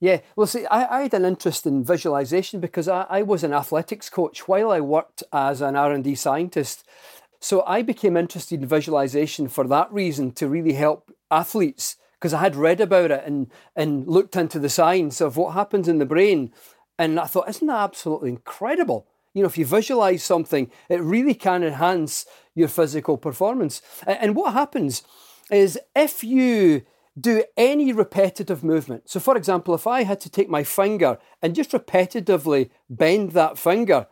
Yeah, 0.00 0.20
well, 0.36 0.46
see, 0.46 0.64
I, 0.66 0.98
I 0.98 1.02
had 1.02 1.14
an 1.14 1.24
interest 1.24 1.66
in 1.66 1.84
visualization 1.84 2.60
because 2.60 2.86
I, 2.86 3.06
I 3.10 3.22
was 3.22 3.42
an 3.42 3.52
athletics 3.52 4.08
coach 4.08 4.46
while 4.46 4.70
I 4.70 4.80
worked 4.80 5.24
as 5.32 5.60
an 5.60 5.74
R 5.74 5.92
and 5.92 6.04
D 6.04 6.14
scientist. 6.14 6.86
So 7.40 7.64
I 7.66 7.82
became 7.82 8.16
interested 8.16 8.62
in 8.62 8.68
visualization 8.68 9.48
for 9.48 9.66
that 9.68 9.92
reason 9.92 10.32
to 10.32 10.48
really 10.48 10.74
help 10.74 11.12
athletes 11.30 11.96
because 12.18 12.34
I 12.34 12.40
had 12.40 12.56
read 12.56 12.80
about 12.80 13.10
it 13.10 13.22
and 13.24 13.50
and 13.76 14.06
looked 14.06 14.36
into 14.36 14.58
the 14.58 14.68
science 14.68 15.20
of 15.20 15.36
what 15.36 15.54
happens 15.54 15.88
in 15.88 15.98
the 15.98 16.06
brain, 16.06 16.52
and 16.98 17.18
I 17.18 17.26
thought, 17.26 17.48
isn't 17.48 17.66
that 17.66 17.76
absolutely 17.76 18.30
incredible? 18.30 19.06
You 19.34 19.42
know, 19.42 19.48
if 19.48 19.58
you 19.58 19.66
visualize 19.66 20.24
something, 20.24 20.70
it 20.88 21.00
really 21.00 21.34
can 21.34 21.62
enhance 21.62 22.26
your 22.54 22.68
physical 22.68 23.16
performance. 23.16 23.82
And 24.06 24.34
what 24.34 24.52
happens 24.52 25.02
is 25.50 25.78
if 25.94 26.24
you 26.24 26.82
do 27.20 27.44
any 27.56 27.92
repetitive 27.92 28.62
movement. 28.62 29.08
So, 29.08 29.20
for 29.20 29.36
example, 29.36 29.74
if 29.74 29.86
I 29.86 30.04
had 30.04 30.20
to 30.20 30.30
take 30.30 30.48
my 30.48 30.62
finger 30.62 31.18
and 31.42 31.54
just 31.54 31.72
repetitively 31.72 32.70
bend 32.88 33.32
that 33.32 33.58
finger 33.58 34.06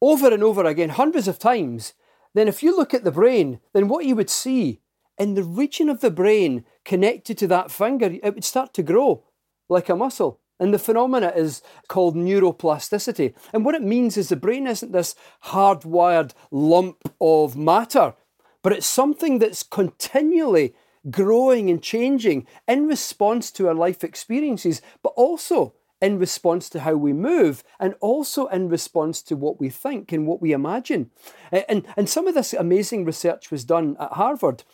over 0.00 0.32
and 0.32 0.42
over 0.42 0.64
again, 0.64 0.90
hundreds 0.90 1.28
of 1.28 1.38
times, 1.38 1.94
then 2.34 2.48
if 2.48 2.62
you 2.62 2.76
look 2.76 2.94
at 2.94 3.04
the 3.04 3.10
brain, 3.10 3.60
then 3.72 3.88
what 3.88 4.04
you 4.04 4.14
would 4.14 4.30
see 4.30 4.80
in 5.18 5.34
the 5.34 5.42
region 5.42 5.88
of 5.88 6.00
the 6.00 6.10
brain 6.10 6.64
connected 6.88 7.36
to 7.36 7.46
that 7.46 7.70
finger, 7.70 8.06
it 8.22 8.34
would 8.34 8.44
start 8.44 8.72
to 8.72 8.82
grow 8.82 9.22
like 9.68 9.90
a 9.90 9.94
muscle. 9.94 10.40
And 10.58 10.72
the 10.72 10.78
phenomena 10.78 11.32
is 11.36 11.62
called 11.86 12.16
neuroplasticity. 12.16 13.34
And 13.52 13.64
what 13.64 13.74
it 13.74 13.82
means 13.82 14.16
is 14.16 14.30
the 14.30 14.36
brain 14.36 14.66
isn't 14.66 14.90
this 14.90 15.14
hardwired 15.44 16.32
lump 16.50 17.14
of 17.20 17.56
matter, 17.56 18.14
but 18.62 18.72
it's 18.72 18.86
something 18.86 19.38
that's 19.38 19.62
continually 19.62 20.74
growing 21.10 21.70
and 21.70 21.82
changing 21.82 22.46
in 22.66 22.88
response 22.88 23.52
to 23.52 23.68
our 23.68 23.74
life 23.74 24.02
experiences, 24.02 24.80
but 25.02 25.10
also 25.10 25.74
in 26.00 26.18
response 26.18 26.70
to 26.70 26.80
how 26.80 26.94
we 26.94 27.12
move 27.12 27.62
and 27.78 27.94
also 28.00 28.46
in 28.46 28.68
response 28.68 29.20
to 29.22 29.36
what 29.36 29.60
we 29.60 29.68
think 29.68 30.10
and 30.10 30.26
what 30.26 30.40
we 30.40 30.52
imagine. 30.52 31.10
And, 31.52 31.86
and 31.96 32.08
some 32.08 32.26
of 32.26 32.34
this 32.34 32.54
amazing 32.54 33.04
research 33.04 33.50
was 33.50 33.64
done 33.64 33.96
at 34.00 34.12
Harvard, 34.12 34.64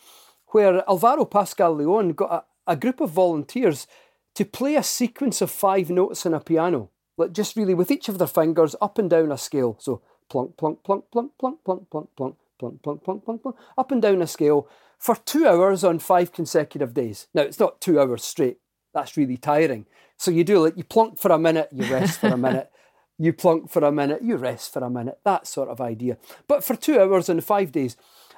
where 0.47 0.87
Alvaro 0.89 1.25
Pascual-Leone 1.25 2.13
got 2.13 2.31
a, 2.67 2.71
a 2.73 2.75
group 2.75 3.01
of 3.01 3.11
volunteers 3.11 3.87
to 4.35 4.45
play 4.45 4.75
a 4.75 4.83
sequence 4.83 5.41
of 5.41 5.51
five 5.51 5.89
notes 5.89 6.25
on 6.25 6.33
a 6.33 6.39
piano, 6.39 6.89
like 7.17 7.31
just 7.31 7.55
really 7.55 7.73
with 7.73 7.91
each 7.91 8.09
of 8.09 8.17
their 8.17 8.27
fingers 8.27 8.75
up 8.81 8.97
and 8.97 9.09
down 9.09 9.31
a 9.31 9.37
scale. 9.37 9.77
So 9.79 10.01
plunk, 10.29 10.57
plunk, 10.57 10.83
plunk, 10.83 11.05
plunk, 11.11 11.31
plunk, 11.39 11.59
plunk, 11.63 11.89
plunk, 11.91 12.09
plunk, 12.15 12.35
plunk, 12.57 12.81
plunk, 12.81 13.03
plunk, 13.03 13.23
plunk, 13.25 13.41
plunk, 13.43 13.55
up 13.77 13.91
and 13.91 14.01
down 14.01 14.21
a 14.21 14.27
scale 14.27 14.67
for 14.97 15.15
two 15.15 15.47
hours 15.47 15.83
on 15.83 15.99
five 15.99 16.31
consecutive 16.31 16.93
days. 16.93 17.27
Now, 17.33 17.43
it's 17.43 17.59
not 17.59 17.81
two 17.81 17.99
hours 17.99 18.23
straight. 18.23 18.59
That's 18.93 19.17
really 19.17 19.37
tiring. 19.37 19.85
So 20.17 20.31
you 20.31 20.43
do 20.43 20.59
like 20.59 20.77
you 20.77 20.83
plunk 20.83 21.19
for 21.19 21.31
a 21.31 21.37
minute, 21.37 21.69
you 21.71 21.85
rest 21.91 22.19
for 22.19 22.27
a 22.27 22.37
minute, 22.37 22.71
you 23.17 23.33
plunk 23.33 23.69
for 23.69 23.83
a 23.83 23.91
minute, 23.91 24.21
you 24.23 24.37
rest 24.37 24.71
for 24.73 24.83
a 24.83 24.89
minute, 24.89 25.19
that 25.25 25.47
sort 25.47 25.69
of 25.69 25.81
idea. 25.81 26.17
But 26.47 26.63
for 26.63 26.75
two 26.75 26.99
hours 26.99 27.29
and 27.29 27.43
five 27.43 27.71
days. 27.71 27.97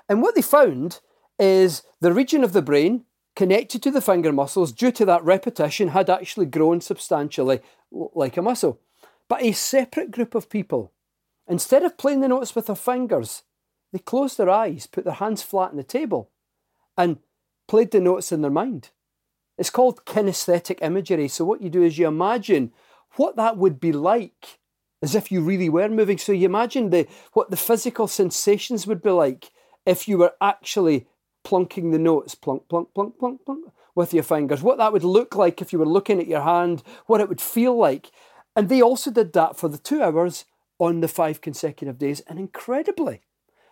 And 0.10 0.22
what 0.22 0.36
they 0.36 0.42
found 0.42 1.00
is 1.40 1.84
the 2.02 2.14
region 2.14 2.44
of 2.44 2.54
the 2.54 2.62
brain 2.62 3.06
connected 3.36 3.84
to 3.84 3.92
the 3.92 4.02
finger 4.02 4.34
muscles 4.34 4.72
due 4.72 4.92
to 4.92 5.06
that 5.06 5.24
repetition 5.24 5.90
had 5.90 6.10
actually 6.10 6.48
grown 6.48 6.82
substantially 6.82 7.60
like 7.92 8.36
a 8.36 8.42
muscle. 8.42 8.80
But 9.30 9.44
a 9.44 9.52
separate 9.52 10.12
group 10.12 10.34
of 10.34 10.50
people, 10.50 10.92
instead 11.48 11.84
of 11.84 11.98
playing 11.98 12.22
the 12.22 12.30
notes 12.30 12.56
with 12.56 12.68
their 12.68 12.76
fingers, 12.76 13.44
they 13.94 14.00
closed 14.00 14.38
their 14.38 14.50
eyes, 14.50 14.88
put 14.88 15.06
their 15.06 15.14
hands 15.14 15.44
flat 15.44 15.72
on 15.72 15.78
the 15.78 15.84
table, 15.84 16.32
and 16.98 17.20
played 17.68 17.92
the 17.92 18.00
notes 18.00 18.32
in 18.32 18.42
their 18.42 18.52
mind. 18.52 18.90
It's 19.58 19.70
called 19.70 20.06
kinesthetic 20.06 20.80
imagery. 20.82 21.28
So, 21.28 21.46
what 21.46 21.62
you 21.62 21.70
do 21.70 21.84
is 21.84 21.98
you 21.98 22.08
imagine 22.08 22.72
what 23.16 23.36
that 23.36 23.58
would 23.58 23.80
be 23.80 23.92
like 23.92 24.60
as 25.02 25.16
if 25.16 25.32
you 25.32 25.42
really 25.42 25.70
were 25.70 25.90
moving. 25.90 26.18
So, 26.18 26.32
you 26.32 26.46
imagine 26.46 26.90
the, 26.90 27.08
what 27.34 27.50
the 27.50 27.58
physical 27.58 28.08
sensations 28.08 28.86
would 28.88 29.02
be 29.02 29.10
like 29.10 29.52
if 29.86 30.08
you 30.08 30.18
were 30.18 30.34
actually 30.42 31.08
plunking 31.48 31.92
the 31.92 31.98
notes, 31.98 32.36
plunk, 32.36 32.68
plunk, 32.68 32.90
plunk, 32.94 33.18
plunk, 33.18 33.46
plunk, 33.46 33.72
with 33.96 34.14
your 34.14 34.22
fingers. 34.22 34.62
What 34.62 34.78
that 34.80 34.92
would 34.92 35.06
look 35.06 35.34
like 35.34 35.62
if 35.62 35.72
you 35.72 35.80
were 35.80 35.86
looking 35.86 36.20
at 36.20 36.28
your 36.28 36.42
hand, 36.42 36.84
what 37.06 37.22
it 37.22 37.30
would 37.30 37.40
feel 37.40 37.74
like. 37.78 38.12
And 38.54 38.68
they 38.68 38.82
also 38.82 39.12
did 39.12 39.32
that 39.32 39.56
for 39.56 39.70
the 39.70 39.78
two 39.78 40.04
hours 40.04 40.44
on 40.78 41.00
the 41.00 41.08
five 41.08 41.40
consecutive 41.40 41.98
days. 41.98 42.20
And 42.28 42.38
incredibly, 42.38 43.22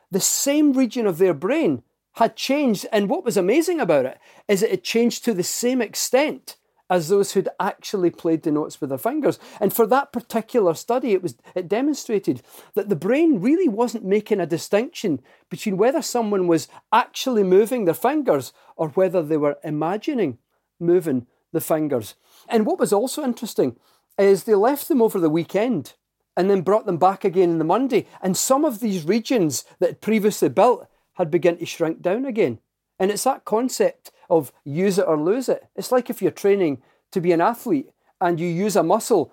the 0.09 0.21
same 0.21 0.71
region 0.71 1.05
of 1.05 1.17
their 1.17 1.33
brain 1.33 1.83
had 2.13 2.37
changed. 2.37 2.85
And 2.93 3.09
what 3.09 3.25
was 3.25 3.35
amazing 3.35 3.81
about 3.81 4.05
it 4.05 4.19
is 4.47 4.63
it 4.63 4.85
changed 4.85 5.25
to 5.25 5.33
the 5.33 5.43
same 5.43 5.81
extent 5.81 6.55
as 6.89 7.09
those 7.09 7.33
who'd 7.33 7.49
actually 7.59 8.09
played 8.09 8.43
the 8.43 8.51
notes 8.51 8.79
with 8.79 8.89
their 8.89 8.99
fingers. 8.99 9.39
And 9.59 9.73
for 9.73 9.87
that 9.87 10.11
particular 10.11 10.73
study, 10.73 11.13
it 11.13 11.23
was 11.23 11.35
it 11.55 11.67
demonstrated 11.67 12.41
that 12.75 12.89
the 12.89 12.95
brain 12.95 13.41
really 13.41 13.67
wasn't 13.67 14.05
making 14.05 14.39
a 14.39 14.45
distinction 14.45 15.21
between 15.49 15.77
whether 15.77 16.01
someone 16.01 16.47
was 16.47 16.67
actually 16.91 17.43
moving 17.43 17.85
their 17.85 17.93
fingers 17.93 18.53
or 18.75 18.89
whether 18.89 19.23
they 19.23 19.37
were 19.37 19.57
imagining 19.63 20.37
moving 20.79 21.27
the 21.51 21.61
fingers. 21.61 22.15
And 22.47 22.65
what 22.65 22.79
was 22.79 22.93
also 22.93 23.23
interesting 23.23 23.77
is 24.17 24.43
they 24.43 24.55
left 24.55 24.87
them 24.87 25.01
over 25.01 25.19
the 25.19 25.29
weekend 25.29 25.93
and 26.37 26.49
then 26.49 26.61
brought 26.61 26.85
them 26.85 26.97
back 26.97 27.23
again 27.23 27.51
on 27.51 27.57
the 27.57 27.63
Monday. 27.63 28.07
And 28.21 28.35
some 28.35 28.65
of 28.65 28.79
these 28.79 29.05
regions 29.05 29.63
that 29.79 29.87
had 29.87 30.01
previously 30.01 30.49
built 30.49 30.87
had 31.13 31.31
begun 31.31 31.57
to 31.57 31.65
shrink 31.65 32.01
down 32.01 32.25
again. 32.25 32.59
And 32.99 33.09
it's 33.11 33.23
that 33.23 33.45
concept 33.45 34.11
of 34.29 34.51
use 34.63 34.97
it 34.97 35.07
or 35.07 35.19
lose 35.19 35.49
it. 35.49 35.67
It's 35.75 35.91
like 35.91 36.09
if 36.09 36.21
you're 36.21 36.31
training 36.31 36.81
to 37.11 37.21
be 37.21 37.31
an 37.31 37.41
athlete 37.41 37.89
and 38.19 38.39
you 38.39 38.47
use 38.47 38.75
a 38.75 38.83
muscle 38.83 39.31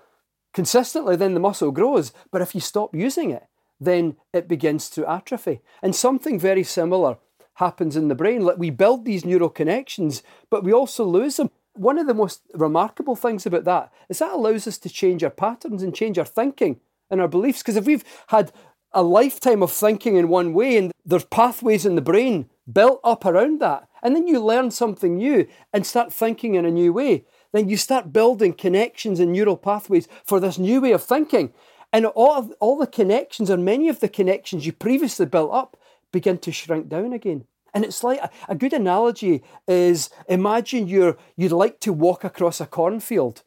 consistently, 0.52 1.16
then 1.16 1.34
the 1.34 1.40
muscle 1.40 1.70
grows. 1.70 2.12
But 2.30 2.42
if 2.42 2.54
you 2.54 2.60
stop 2.60 2.94
using 2.94 3.30
it, 3.30 3.44
then 3.80 4.16
it 4.32 4.48
begins 4.48 4.88
to 4.90 5.10
atrophy. 5.10 5.60
And 5.82 5.94
something 5.94 6.38
very 6.38 6.62
similar 6.62 7.18
happens 7.54 7.96
in 7.96 8.08
the 8.08 8.14
brain. 8.14 8.42
Like 8.42 8.58
we 8.58 8.70
build 8.70 9.04
these 9.04 9.24
neural 9.24 9.48
connections, 9.48 10.22
but 10.50 10.64
we 10.64 10.72
also 10.72 11.04
lose 11.04 11.36
them. 11.36 11.50
One 11.74 11.98
of 11.98 12.06
the 12.06 12.14
most 12.14 12.42
remarkable 12.54 13.16
things 13.16 13.46
about 13.46 13.64
that 13.64 13.92
is 14.08 14.18
that 14.18 14.32
allows 14.32 14.66
us 14.66 14.78
to 14.78 14.88
change 14.88 15.24
our 15.24 15.30
patterns 15.30 15.82
and 15.82 15.94
change 15.94 16.18
our 16.18 16.24
thinking 16.24 16.80
and 17.10 17.20
our 17.20 17.28
beliefs. 17.28 17.62
Because 17.62 17.76
if 17.76 17.86
we've 17.86 18.04
had 18.28 18.52
a 18.92 19.02
lifetime 19.02 19.62
of 19.62 19.72
thinking 19.72 20.16
in 20.16 20.28
one 20.28 20.52
way 20.52 20.76
and 20.76 20.92
there's 21.04 21.24
pathways 21.24 21.86
in 21.86 21.94
the 21.94 22.02
brain 22.02 22.50
built 22.70 23.00
up 23.02 23.24
around 23.24 23.60
that, 23.60 23.88
and 24.02 24.16
then 24.16 24.26
you 24.26 24.40
learn 24.40 24.70
something 24.70 25.16
new 25.16 25.46
and 25.72 25.86
start 25.86 26.12
thinking 26.12 26.54
in 26.54 26.64
a 26.64 26.70
new 26.70 26.92
way, 26.92 27.24
then 27.52 27.68
you 27.68 27.76
start 27.76 28.12
building 28.12 28.52
connections 28.52 29.20
and 29.20 29.32
neural 29.32 29.56
pathways 29.56 30.08
for 30.24 30.40
this 30.40 30.58
new 30.58 30.80
way 30.80 30.92
of 30.92 31.02
thinking. 31.02 31.52
And 31.92 32.06
all, 32.06 32.32
of, 32.32 32.52
all 32.58 32.78
the 32.78 32.86
connections, 32.86 33.50
or 33.50 33.58
many 33.58 33.88
of 33.88 34.00
the 34.00 34.08
connections 34.08 34.64
you 34.64 34.72
previously 34.72 35.26
built 35.26 35.52
up, 35.52 35.76
begin 36.10 36.38
to 36.38 36.52
shrink 36.52 36.88
down 36.88 37.12
again. 37.12 37.44
And 37.74 37.84
it's 37.84 38.02
like 38.02 38.20
a, 38.20 38.30
a 38.48 38.54
good 38.54 38.72
analogy 38.72 39.42
is 39.66 40.10
imagine 40.28 40.88
you're, 40.88 41.16
you'd 41.36 41.52
like 41.52 41.80
to 41.80 41.92
walk 41.92 42.24
across 42.24 42.60
a 42.60 42.66
cornfield 42.66 43.42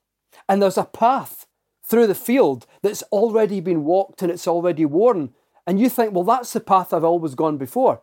and 0.47 0.61
there's 0.61 0.77
a 0.77 0.85
path 0.85 1.45
through 1.83 2.07
the 2.07 2.15
field 2.15 2.65
that's 2.81 3.03
already 3.03 3.59
been 3.59 3.83
walked 3.83 4.21
and 4.21 4.31
it's 4.31 4.47
already 4.47 4.85
worn. 4.85 5.33
And 5.67 5.79
you 5.79 5.89
think, 5.89 6.13
well, 6.13 6.23
that's 6.23 6.53
the 6.53 6.59
path 6.59 6.93
I've 6.93 7.03
always 7.03 7.35
gone 7.35 7.57
before. 7.57 8.01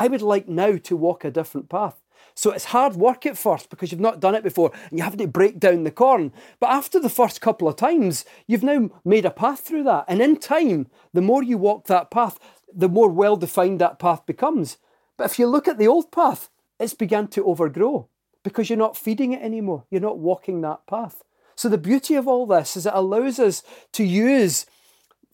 I 0.00 0.08
would 0.08 0.22
like 0.22 0.48
now 0.48 0.78
to 0.78 0.96
walk 0.96 1.26
a 1.26 1.30
different 1.30 1.68
path. 1.68 2.00
So 2.34 2.52
it's 2.52 2.66
hard 2.66 2.96
work 2.96 3.26
at 3.26 3.36
first 3.36 3.68
because 3.68 3.92
you've 3.92 4.00
not 4.00 4.18
done 4.18 4.34
it 4.34 4.42
before 4.42 4.72
and 4.88 4.98
you 4.98 5.04
have 5.04 5.18
to 5.18 5.26
break 5.26 5.60
down 5.60 5.84
the 5.84 5.90
corn. 5.90 6.32
But 6.58 6.70
after 6.70 6.98
the 6.98 7.10
first 7.10 7.42
couple 7.42 7.68
of 7.68 7.76
times, 7.76 8.24
you've 8.46 8.62
now 8.62 8.88
made 9.04 9.26
a 9.26 9.30
path 9.30 9.60
through 9.60 9.84
that. 9.84 10.06
And 10.08 10.22
in 10.22 10.38
time, 10.38 10.86
the 11.12 11.20
more 11.20 11.42
you 11.42 11.58
walk 11.58 11.86
that 11.86 12.10
path, 12.10 12.38
the 12.74 12.88
more 12.88 13.10
well 13.10 13.36
defined 13.36 13.78
that 13.82 13.98
path 13.98 14.24
becomes. 14.24 14.78
But 15.18 15.24
if 15.24 15.38
you 15.38 15.46
look 15.46 15.68
at 15.68 15.76
the 15.76 15.88
old 15.88 16.10
path, 16.10 16.48
it's 16.78 16.94
begun 16.94 17.28
to 17.28 17.44
overgrow 17.44 18.08
because 18.42 18.70
you're 18.70 18.78
not 18.78 18.96
feeding 18.96 19.34
it 19.34 19.42
anymore. 19.42 19.84
You're 19.90 20.00
not 20.00 20.18
walking 20.18 20.62
that 20.62 20.86
path. 20.86 21.22
So 21.56 21.68
the 21.68 21.76
beauty 21.76 22.14
of 22.14 22.26
all 22.26 22.46
this 22.46 22.74
is 22.74 22.86
it 22.86 22.94
allows 22.94 23.38
us 23.38 23.62
to 23.92 24.02
use 24.02 24.64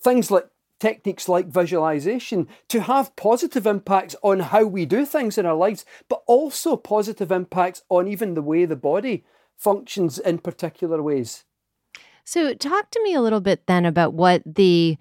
things 0.03 0.29
like 0.29 0.49
techniques 0.79 1.29
like 1.29 1.47
visualization 1.47 2.49
to 2.69 2.83
have 2.83 3.15
positive 3.17 3.67
impacts 3.67 4.17
on 4.23 4.41
how 4.41 4.65
we 4.65 4.85
do 4.85 5.05
things 5.05 5.39
in 5.39 5.47
our 5.47 5.55
lives, 5.55 5.85
but 6.09 6.23
also 6.27 6.77
positive 6.77 7.33
impacts 7.33 7.83
on 7.89 8.09
even 8.09 8.35
the 8.35 8.43
way 8.43 8.65
the 8.65 8.77
body 8.77 9.25
functions 9.57 10.19
in 10.19 10.39
particular 10.39 11.03
ways. 11.03 11.45
So, 12.25 12.55
talk 12.55 12.91
to 12.91 13.03
me 13.03 13.15
a 13.15 13.23
little 13.23 13.41
bit 13.41 13.67
then 13.67 13.87
about 13.87 14.15
what 14.15 14.43
the 14.45 14.99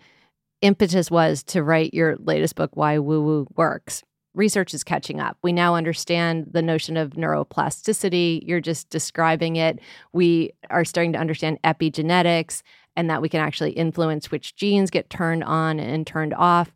impetus 0.61 1.09
was 1.09 1.43
to 1.43 1.63
write 1.63 1.93
your 1.93 2.15
latest 2.17 2.55
book, 2.55 2.71
Why 2.75 2.99
Woo 2.99 3.21
Woo 3.21 3.47
Works 3.55 4.03
research 4.35 4.73
is 4.73 4.83
catching 4.83 5.19
up. 5.19 5.37
We 5.41 5.53
now 5.53 5.75
understand 5.75 6.47
the 6.51 6.61
notion 6.61 6.97
of 6.97 7.11
neuroplasticity. 7.11 8.41
You're 8.45 8.61
just 8.61 8.89
describing 8.89 9.55
it. 9.55 9.79
We 10.13 10.51
are 10.69 10.85
starting 10.85 11.13
to 11.13 11.19
understand 11.19 11.59
epigenetics 11.63 12.61
and 12.95 13.09
that 13.09 13.21
we 13.21 13.29
can 13.29 13.41
actually 13.41 13.71
influence 13.71 14.31
which 14.31 14.55
genes 14.55 14.89
get 14.89 15.09
turned 15.09 15.43
on 15.43 15.79
and 15.79 16.05
turned 16.07 16.33
off 16.33 16.73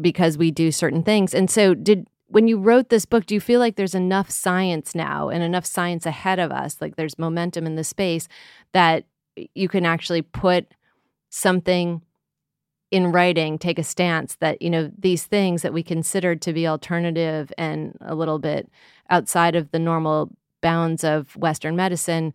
because 0.00 0.36
we 0.36 0.50
do 0.50 0.72
certain 0.72 1.02
things. 1.02 1.34
And 1.34 1.50
so, 1.50 1.74
did 1.74 2.06
when 2.26 2.48
you 2.48 2.58
wrote 2.58 2.88
this 2.88 3.04
book, 3.04 3.26
do 3.26 3.34
you 3.34 3.40
feel 3.40 3.60
like 3.60 3.76
there's 3.76 3.94
enough 3.94 4.28
science 4.30 4.94
now 4.94 5.28
and 5.28 5.42
enough 5.42 5.66
science 5.66 6.04
ahead 6.04 6.40
of 6.40 6.50
us, 6.50 6.80
like 6.80 6.96
there's 6.96 7.18
momentum 7.18 7.66
in 7.66 7.76
the 7.76 7.84
space 7.84 8.26
that 8.72 9.04
you 9.54 9.68
can 9.68 9.86
actually 9.86 10.22
put 10.22 10.66
something 11.30 12.02
in 12.90 13.10
writing 13.10 13.58
take 13.58 13.78
a 13.78 13.82
stance 13.82 14.36
that 14.36 14.62
you 14.62 14.70
know 14.70 14.88
these 14.96 15.26
things 15.26 15.62
that 15.62 15.72
we 15.72 15.82
considered 15.82 16.40
to 16.40 16.52
be 16.52 16.64
alternative 16.64 17.52
and 17.58 17.98
a 18.02 18.14
little 18.14 18.38
bit 18.38 18.70
outside 19.10 19.56
of 19.56 19.68
the 19.72 19.80
normal 19.80 20.30
bounds 20.60 21.02
of 21.02 21.34
western 21.36 21.74
medicine 21.74 22.32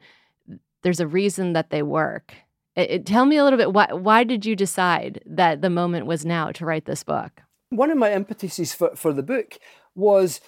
there's 0.81 0.99
a 0.99 1.07
reason 1.07 1.53
that 1.53 1.69
they 1.69 1.81
work 1.81 2.33
it, 2.79 2.91
it, 2.91 3.05
tell 3.05 3.25
me 3.25 3.37
a 3.37 3.43
little 3.43 3.57
bit 3.57 3.73
why 3.73 3.87
why 3.91 4.23
did 4.23 4.45
you 4.45 4.55
decide 4.55 5.21
that 5.25 5.61
the 5.61 5.69
moment 5.69 6.05
was 6.05 6.25
now 6.25 6.51
to 6.51 6.65
write 6.65 6.85
this 6.85 7.03
book 7.03 7.41
one 7.69 7.91
of 7.91 7.97
my 7.97 8.11
impetuses 8.11 8.73
for, 8.73 8.95
for 8.95 9.13
the 9.13 9.23
book 9.23 9.59
was 9.95 10.41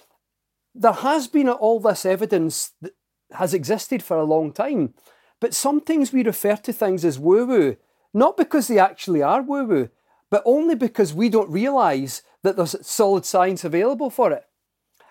there 0.74 0.92
has 0.92 1.28
been 1.28 1.48
all 1.48 1.78
this 1.80 2.04
evidence 2.04 2.72
that 2.80 2.92
has 3.32 3.54
existed 3.54 4.02
for 4.02 4.16
a 4.16 4.24
long 4.24 4.52
time 4.52 4.94
but 5.40 5.54
sometimes 5.54 6.12
we 6.12 6.22
refer 6.24 6.56
to 6.56 6.72
things 6.72 7.04
as 7.04 7.18
woo 7.18 7.46
woo 7.46 7.76
not 8.14 8.36
because 8.36 8.68
they 8.68 8.78
actually 8.78 9.22
are 9.22 9.42
woo 9.42 9.64
woo 9.64 9.88
but 10.32 10.42
only 10.46 10.74
because 10.74 11.12
we 11.12 11.28
don't 11.28 11.50
realize 11.50 12.22
that 12.42 12.56
there's 12.56 12.74
solid 12.86 13.26
science 13.26 13.64
available 13.64 14.08
for 14.08 14.32
it. 14.32 14.46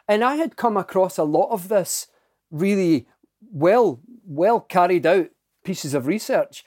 And 0.08 0.24
I 0.24 0.38
had 0.38 0.58
come 0.58 0.78
across 0.78 1.20
a 1.20 1.24
lot 1.24 1.52
of 1.52 1.68
this 1.68 2.08
really 2.50 3.08
well, 3.40 4.02
well 4.26 4.60
carried 4.60 5.06
out 5.06 5.30
pieces 5.64 5.94
of 5.94 6.08
research 6.08 6.66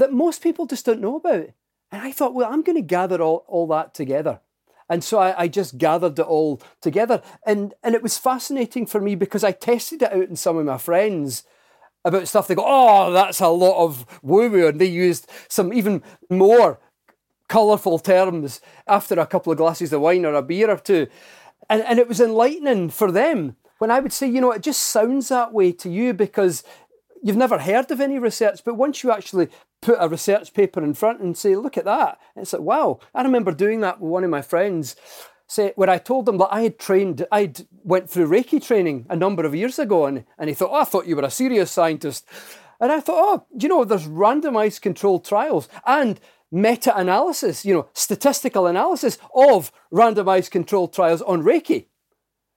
that 0.00 0.12
most 0.12 0.42
people 0.42 0.66
just 0.66 0.86
don't 0.86 1.00
know 1.00 1.16
about. 1.16 1.50
And 1.92 2.02
I 2.02 2.10
thought, 2.10 2.34
well, 2.34 2.50
I'm 2.50 2.62
going 2.62 2.76
to 2.76 2.82
gather 2.82 3.20
all, 3.20 3.44
all 3.46 3.66
that 3.68 3.94
together. 3.94 4.40
And 4.88 5.04
so 5.04 5.18
I, 5.18 5.42
I, 5.42 5.48
just 5.48 5.78
gathered 5.78 6.18
it 6.18 6.26
all 6.26 6.60
together. 6.80 7.22
And, 7.46 7.74
and 7.84 7.94
it 7.94 8.02
was 8.02 8.18
fascinating 8.18 8.86
for 8.86 9.00
me 9.00 9.14
because 9.14 9.44
I 9.44 9.52
tested 9.52 10.02
it 10.02 10.12
out 10.12 10.28
in 10.28 10.36
some 10.36 10.56
of 10.56 10.66
my 10.66 10.78
friends 10.78 11.44
about 12.04 12.26
stuff. 12.26 12.48
They 12.48 12.56
go, 12.56 12.64
oh, 12.66 13.12
that's 13.12 13.40
a 13.40 13.48
lot 13.48 13.84
of 13.84 14.04
woo 14.22 14.50
woo. 14.50 14.68
And 14.68 14.80
they 14.80 14.86
used 14.86 15.30
some 15.48 15.72
even 15.72 16.02
more 16.28 16.80
colourful 17.48 17.98
terms 18.00 18.60
after 18.88 19.20
a 19.20 19.26
couple 19.26 19.52
of 19.52 19.58
glasses 19.58 19.92
of 19.92 20.00
wine 20.00 20.24
or 20.24 20.34
a 20.34 20.42
beer 20.42 20.70
or 20.70 20.78
two. 20.78 21.06
And, 21.68 21.82
and 21.82 21.98
it 21.98 22.08
was 22.08 22.20
enlightening 22.20 22.90
for 22.90 23.12
them 23.12 23.56
when 23.78 23.90
I 23.90 24.00
would 24.00 24.12
say, 24.12 24.26
you 24.26 24.40
know, 24.40 24.52
it 24.52 24.62
just 24.62 24.82
sounds 24.82 25.28
that 25.28 25.52
way 25.52 25.72
to 25.72 25.90
you 25.90 26.14
because 26.14 26.64
you've 27.22 27.36
never 27.36 27.58
heard 27.58 27.90
of 27.90 28.00
any 28.00 28.18
research. 28.18 28.64
But 28.64 28.74
once 28.74 29.02
you 29.02 29.12
actually 29.12 29.48
put 29.80 29.96
a 29.98 30.08
research 30.08 30.52
paper 30.52 30.82
in 30.82 30.94
front 30.94 31.20
and 31.20 31.36
say, 31.36 31.56
look 31.56 31.76
at 31.76 31.84
that, 31.84 32.18
it's 32.36 32.52
like, 32.52 32.62
wow. 32.62 32.98
I 33.14 33.22
remember 33.22 33.52
doing 33.52 33.80
that 33.80 34.00
with 34.00 34.10
one 34.10 34.24
of 34.24 34.30
my 34.30 34.42
friends. 34.42 34.96
Say, 35.46 35.72
where 35.74 35.90
I 35.90 35.98
told 35.98 36.28
him 36.28 36.38
that 36.38 36.52
I 36.52 36.62
had 36.62 36.78
trained, 36.78 37.26
I'd 37.32 37.66
went 37.82 38.08
through 38.08 38.28
Reiki 38.28 38.64
training 38.64 39.06
a 39.10 39.16
number 39.16 39.44
of 39.44 39.54
years 39.54 39.80
ago, 39.80 40.06
and, 40.06 40.24
and 40.38 40.48
he 40.48 40.54
thought, 40.54 40.70
oh, 40.70 40.82
I 40.82 40.84
thought 40.84 41.08
you 41.08 41.16
were 41.16 41.24
a 41.24 41.30
serious 41.30 41.72
scientist. 41.72 42.24
And 42.78 42.92
I 42.92 43.00
thought, 43.00 43.18
oh, 43.18 43.46
you 43.58 43.68
know, 43.68 43.84
there's 43.84 44.06
randomized 44.06 44.80
controlled 44.80 45.24
trials. 45.24 45.68
And 45.84 46.20
meta 46.52 46.96
analysis, 46.96 47.64
you 47.64 47.74
know, 47.74 47.88
statistical 47.94 48.66
analysis 48.66 49.18
of 49.34 49.72
randomized 49.92 50.50
controlled 50.50 50.92
trials 50.92 51.22
on 51.22 51.42
Reiki, 51.42 51.86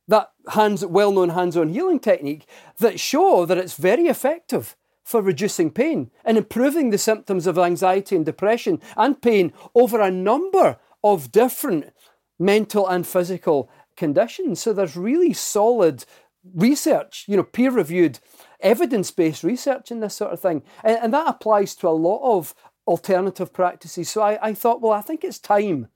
that 0.08 0.32
hands, 0.50 0.86
well 0.86 1.12
known 1.12 1.30
hands 1.30 1.58
on 1.58 1.70
healing 1.70 2.00
technique 2.00 2.48
that 2.78 3.00
show 3.00 3.46
that 3.46 3.58
it's 3.58 3.76
very 3.76 4.08
effective 4.08 4.76
for 5.04 5.22
reducing 5.22 5.70
pain 5.70 6.10
and 6.24 6.38
improving 6.38 6.90
the 6.90 6.98
symptoms 6.98 7.46
of 7.46 7.60
anxiety 7.60 8.16
and 8.16 8.26
depression 8.26 8.80
and 8.96 9.22
pain 9.22 9.54
over 9.76 10.00
a 10.00 10.12
number 10.12 10.78
of 11.04 11.32
different 11.32 11.94
mental 12.40 12.88
and 12.88 13.06
physical 13.06 13.70
conditions. 13.96 14.62
So 14.62 14.74
there's 14.74 14.96
really 14.96 15.34
solid 15.34 16.06
research, 16.54 17.26
you 17.28 17.38
know, 17.38 17.44
peer 17.44 17.72
reviewed, 17.72 18.20
evidence 18.60 19.12
based 19.12 19.44
research 19.44 19.92
in 19.92 20.00
this 20.00 20.16
sort 20.16 20.34
of 20.34 20.40
thing. 20.40 20.64
And, 20.84 20.98
and, 21.02 21.14
that 21.14 21.28
applies 21.28 21.76
to 21.76 21.88
a 21.88 21.92
lot 21.92 22.22
of 22.24 22.54
alternative 22.88 23.54
practices. 23.54 24.10
So 24.10 24.22
I, 24.22 24.50
I 24.50 24.54
thought, 24.54 24.82
well, 24.82 24.92
I 24.92 25.02
think 25.02 25.24
it's 25.24 25.40
time 25.40 25.88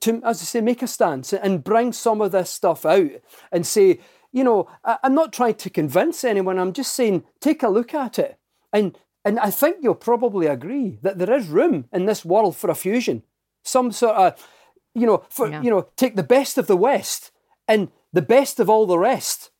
to, 0.00 0.22
as 0.24 0.40
I 0.40 0.44
say, 0.44 0.60
make 0.60 0.82
a 0.82 0.86
stance 0.86 1.32
and 1.32 1.64
bring 1.64 1.92
some 1.92 2.20
of 2.20 2.32
this 2.32 2.50
stuff 2.50 2.84
out 2.84 3.10
and 3.52 3.66
say, 3.66 4.00
you 4.32 4.44
know, 4.44 4.68
I, 4.84 4.98
I'm 5.02 5.14
not 5.14 5.32
trying 5.32 5.54
to 5.54 5.70
convince 5.70 6.24
anyone. 6.24 6.58
I'm 6.58 6.72
just 6.72 6.92
saying, 6.92 7.24
take 7.40 7.62
a 7.62 7.68
look 7.68 7.94
at 7.94 8.18
it. 8.18 8.38
And, 8.72 8.96
and 9.24 9.38
I 9.38 9.50
think 9.50 9.78
you'll 9.82 9.94
probably 9.94 10.46
agree 10.46 10.98
that 11.02 11.18
there 11.18 11.32
is 11.32 11.48
room 11.48 11.86
in 11.92 12.06
this 12.06 12.24
world 12.24 12.56
for 12.56 12.70
a 12.70 12.74
fusion. 12.74 13.22
Some 13.64 13.92
sort 13.92 14.16
of, 14.16 14.48
you 14.94 15.06
know, 15.06 15.24
for, 15.28 15.48
yeah. 15.48 15.62
you 15.62 15.70
know, 15.70 15.88
take 15.96 16.16
the 16.16 16.22
best 16.22 16.58
of 16.58 16.66
the 16.66 16.76
West 16.76 17.30
and 17.66 17.90
the 18.12 18.22
best 18.22 18.60
of 18.60 18.70
all 18.70 18.86
the 18.86 18.98
rest 18.98 19.50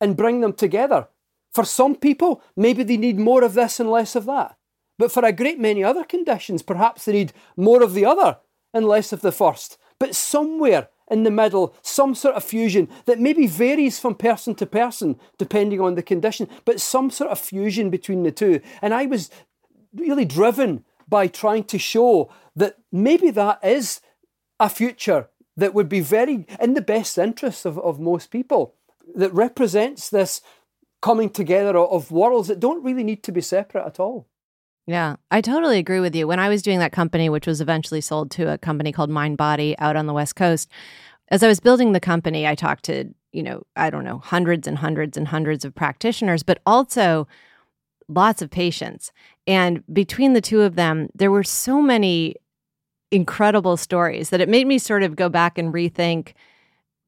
and 0.00 0.16
bring 0.16 0.40
them 0.40 0.52
together. 0.52 1.08
For 1.52 1.64
some 1.64 1.96
people, 1.96 2.42
maybe 2.56 2.82
they 2.82 2.98
need 2.98 3.18
more 3.18 3.42
of 3.42 3.54
this 3.54 3.80
and 3.80 3.90
less 3.90 4.14
of 4.14 4.26
that. 4.26 4.56
But 4.98 5.12
for 5.12 5.24
a 5.24 5.32
great 5.32 5.58
many 5.58 5.82
other 5.82 6.04
conditions, 6.04 6.62
perhaps 6.62 7.04
they 7.04 7.12
need 7.12 7.32
more 7.56 7.82
of 7.82 7.94
the 7.94 8.04
other 8.04 8.38
and 8.72 8.86
less 8.86 9.12
of 9.12 9.22
the 9.22 9.32
first. 9.32 9.78
But 9.98 10.14
somewhere 10.14 10.88
in 11.10 11.22
the 11.22 11.30
middle, 11.30 11.74
some 11.82 12.14
sort 12.14 12.34
of 12.34 12.44
fusion 12.44 12.88
that 13.04 13.20
maybe 13.20 13.46
varies 13.46 13.98
from 13.98 14.14
person 14.14 14.54
to 14.56 14.66
person 14.66 15.18
depending 15.38 15.80
on 15.80 15.94
the 15.94 16.02
condition, 16.02 16.48
but 16.64 16.80
some 16.80 17.10
sort 17.10 17.30
of 17.30 17.38
fusion 17.38 17.90
between 17.90 18.22
the 18.22 18.32
two. 18.32 18.60
And 18.82 18.92
I 18.92 19.06
was 19.06 19.30
really 19.94 20.24
driven 20.24 20.84
by 21.08 21.28
trying 21.28 21.64
to 21.64 21.78
show 21.78 22.30
that 22.56 22.76
maybe 22.90 23.30
that 23.30 23.60
is 23.64 24.00
a 24.58 24.68
future 24.68 25.28
that 25.56 25.74
would 25.74 25.88
be 25.88 26.00
very 26.00 26.46
in 26.60 26.74
the 26.74 26.80
best 26.80 27.16
interests 27.18 27.64
of, 27.64 27.78
of 27.78 28.00
most 28.00 28.30
people, 28.30 28.74
that 29.14 29.32
represents 29.32 30.10
this 30.10 30.42
coming 31.00 31.30
together 31.30 31.78
of 31.78 32.10
worlds 32.10 32.48
that 32.48 32.60
don't 32.60 32.82
really 32.82 33.04
need 33.04 33.22
to 33.22 33.32
be 33.32 33.40
separate 33.40 33.86
at 33.86 34.00
all. 34.00 34.26
Yeah, 34.86 35.16
I 35.32 35.40
totally 35.40 35.78
agree 35.78 35.98
with 35.98 36.14
you. 36.14 36.28
When 36.28 36.38
I 36.38 36.48
was 36.48 36.62
doing 36.62 36.78
that 36.78 36.92
company, 36.92 37.28
which 37.28 37.46
was 37.46 37.60
eventually 37.60 38.00
sold 38.00 38.30
to 38.32 38.52
a 38.52 38.58
company 38.58 38.92
called 38.92 39.10
Mindbody 39.10 39.74
out 39.78 39.96
on 39.96 40.06
the 40.06 40.12
West 40.12 40.36
Coast, 40.36 40.70
as 41.28 41.42
I 41.42 41.48
was 41.48 41.58
building 41.58 41.92
the 41.92 42.00
company, 42.00 42.46
I 42.46 42.54
talked 42.54 42.84
to, 42.84 43.12
you 43.32 43.42
know, 43.42 43.64
I 43.74 43.90
don't 43.90 44.04
know, 44.04 44.18
hundreds 44.18 44.68
and 44.68 44.78
hundreds 44.78 45.16
and 45.16 45.26
hundreds 45.26 45.64
of 45.64 45.74
practitioners, 45.74 46.44
but 46.44 46.60
also 46.64 47.26
lots 48.08 48.40
of 48.42 48.50
patients. 48.50 49.10
And 49.48 49.82
between 49.92 50.34
the 50.34 50.40
two 50.40 50.60
of 50.62 50.76
them, 50.76 51.08
there 51.14 51.32
were 51.32 51.42
so 51.42 51.82
many 51.82 52.36
incredible 53.10 53.76
stories 53.76 54.30
that 54.30 54.40
it 54.40 54.48
made 54.48 54.68
me 54.68 54.78
sort 54.78 55.02
of 55.02 55.16
go 55.16 55.28
back 55.28 55.58
and 55.58 55.74
rethink 55.74 56.34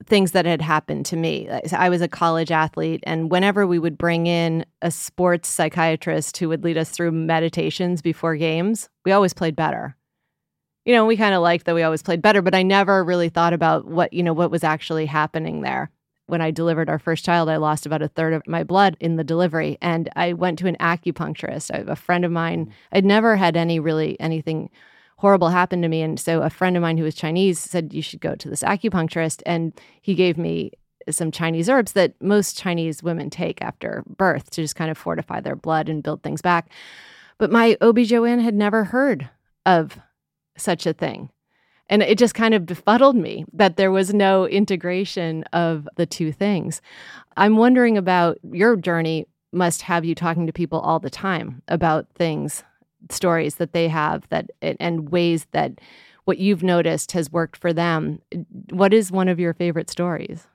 things 0.06 0.32
that 0.32 0.46
had 0.46 0.62
happened 0.62 1.04
to 1.06 1.16
me. 1.16 1.48
I 1.72 1.88
was 1.88 2.00
a 2.00 2.08
college 2.08 2.50
athlete, 2.50 3.02
and 3.04 3.30
whenever 3.30 3.66
we 3.66 3.78
would 3.78 3.98
bring 3.98 4.26
in 4.26 4.64
a 4.80 4.90
sports 4.90 5.48
psychiatrist 5.48 6.36
who 6.36 6.48
would 6.48 6.62
lead 6.62 6.78
us 6.78 6.90
through 6.90 7.12
meditations 7.12 8.00
before 8.00 8.36
games, 8.36 8.88
we 9.04 9.12
always 9.12 9.34
played 9.34 9.56
better. 9.56 9.96
You 10.84 10.94
know, 10.94 11.04
we 11.04 11.16
kind 11.16 11.34
of 11.34 11.42
liked 11.42 11.66
that 11.66 11.74
we 11.74 11.82
always 11.82 12.02
played 12.02 12.22
better, 12.22 12.40
but 12.40 12.54
I 12.54 12.62
never 12.62 13.04
really 13.04 13.28
thought 13.28 13.52
about 13.52 13.86
what, 13.86 14.12
you 14.12 14.22
know, 14.22 14.32
what 14.32 14.50
was 14.50 14.64
actually 14.64 15.06
happening 15.06 15.60
there. 15.62 15.90
When 16.26 16.40
I 16.40 16.50
delivered 16.50 16.88
our 16.88 16.98
first 16.98 17.24
child, 17.24 17.48
I 17.48 17.56
lost 17.56 17.84
about 17.84 18.02
a 18.02 18.08
third 18.08 18.34
of 18.34 18.46
my 18.46 18.62
blood 18.62 18.96
in 19.00 19.16
the 19.16 19.24
delivery, 19.24 19.78
and 19.82 20.08
I 20.14 20.32
went 20.32 20.58
to 20.60 20.66
an 20.66 20.76
acupuncturist. 20.78 21.70
A 21.70 21.96
friend 21.96 22.24
of 22.24 22.30
mine. 22.30 22.66
Mm. 22.66 22.72
I'd 22.92 23.04
never 23.04 23.36
had 23.36 23.56
any 23.56 23.80
really 23.80 24.18
anything 24.20 24.70
horrible 25.18 25.48
happened 25.48 25.82
to 25.82 25.88
me. 25.88 26.02
And 26.02 26.18
so 26.18 26.42
a 26.42 26.50
friend 26.50 26.76
of 26.76 26.82
mine 26.82 26.96
who 26.96 27.04
was 27.04 27.14
Chinese 27.14 27.58
said, 27.58 27.92
You 27.92 28.02
should 28.02 28.20
go 28.20 28.34
to 28.34 28.48
this 28.48 28.62
acupuncturist. 28.62 29.42
And 29.44 29.78
he 30.00 30.14
gave 30.14 30.38
me 30.38 30.72
some 31.10 31.30
Chinese 31.30 31.68
herbs 31.68 31.92
that 31.92 32.14
most 32.22 32.56
Chinese 32.56 33.02
women 33.02 33.30
take 33.30 33.62
after 33.62 34.04
birth 34.06 34.50
to 34.50 34.62
just 34.62 34.76
kind 34.76 34.90
of 34.90 34.98
fortify 34.98 35.40
their 35.40 35.56
blood 35.56 35.88
and 35.88 36.02
build 36.02 36.22
things 36.22 36.42
back. 36.42 36.70
But 37.38 37.50
my 37.50 37.76
OB/GYN 37.80 38.42
had 38.42 38.54
never 38.54 38.84
heard 38.84 39.28
of 39.64 39.98
such 40.56 40.86
a 40.86 40.92
thing. 40.92 41.30
And 41.90 42.02
it 42.02 42.18
just 42.18 42.34
kind 42.34 42.52
of 42.52 42.66
befuddled 42.66 43.16
me 43.16 43.46
that 43.54 43.76
there 43.76 43.90
was 43.90 44.12
no 44.12 44.46
integration 44.46 45.44
of 45.52 45.88
the 45.96 46.04
two 46.04 46.32
things. 46.32 46.82
I'm 47.36 47.56
wondering 47.56 47.96
about 47.96 48.38
your 48.52 48.76
journey 48.76 49.26
must 49.52 49.82
have 49.82 50.04
you 50.04 50.14
talking 50.14 50.46
to 50.46 50.52
people 50.52 50.80
all 50.80 50.98
the 50.98 51.08
time 51.08 51.62
about 51.68 52.06
things 52.14 52.62
stories 53.10 53.56
that 53.56 53.72
they 53.72 53.88
have 53.88 54.28
that 54.28 54.50
and 54.60 55.10
ways 55.10 55.46
that 55.52 55.80
what 56.24 56.38
you've 56.38 56.62
noticed 56.62 57.12
has 57.12 57.32
worked 57.32 57.56
for 57.56 57.72
them. 57.72 58.20
What 58.70 58.92
is 58.92 59.10
one 59.10 59.28
of 59.28 59.40
your 59.40 59.54
favorite 59.54 59.88
stories? 59.88 60.46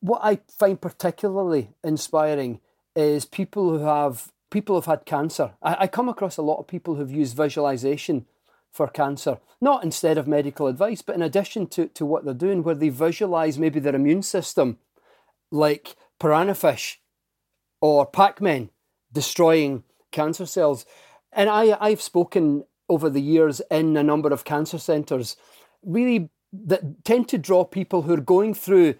What 0.00 0.20
I 0.24 0.40
find 0.48 0.80
particularly 0.80 1.70
inspiring 1.84 2.60
is 2.96 3.24
people 3.24 3.70
who 3.70 3.84
have 3.84 4.32
people 4.50 4.74
who've 4.74 4.84
had 4.86 5.04
cancer. 5.06 5.52
I, 5.62 5.76
I 5.80 5.86
come 5.86 6.08
across 6.08 6.36
a 6.36 6.42
lot 6.42 6.58
of 6.58 6.66
people 6.66 6.96
who've 6.96 7.10
used 7.10 7.36
visualization 7.36 8.26
for 8.72 8.88
cancer, 8.88 9.38
not 9.60 9.84
instead 9.84 10.18
of 10.18 10.26
medical 10.26 10.66
advice, 10.66 11.02
but 11.02 11.14
in 11.14 11.22
addition 11.22 11.66
to, 11.68 11.86
to 11.88 12.06
what 12.06 12.24
they're 12.24 12.34
doing, 12.34 12.62
where 12.62 12.74
they 12.74 12.88
visualize 12.88 13.58
maybe 13.58 13.78
their 13.78 13.94
immune 13.94 14.22
system, 14.22 14.78
like 15.50 15.94
piranha 16.18 16.54
fish 16.54 17.00
or 17.80 18.06
Pac-Man 18.06 18.70
destroying 19.12 19.84
cancer 20.10 20.46
cells. 20.46 20.86
And 21.32 21.48
I, 21.48 21.76
I've 21.80 22.02
spoken 22.02 22.64
over 22.88 23.08
the 23.08 23.22
years 23.22 23.60
in 23.70 23.96
a 23.96 24.02
number 24.02 24.30
of 24.30 24.44
cancer 24.44 24.78
centres, 24.78 25.36
really 25.82 26.30
that 26.52 27.04
tend 27.04 27.28
to 27.28 27.38
draw 27.38 27.64
people 27.64 28.02
who 28.02 28.12
are 28.12 28.20
going 28.20 28.54
through 28.54 28.96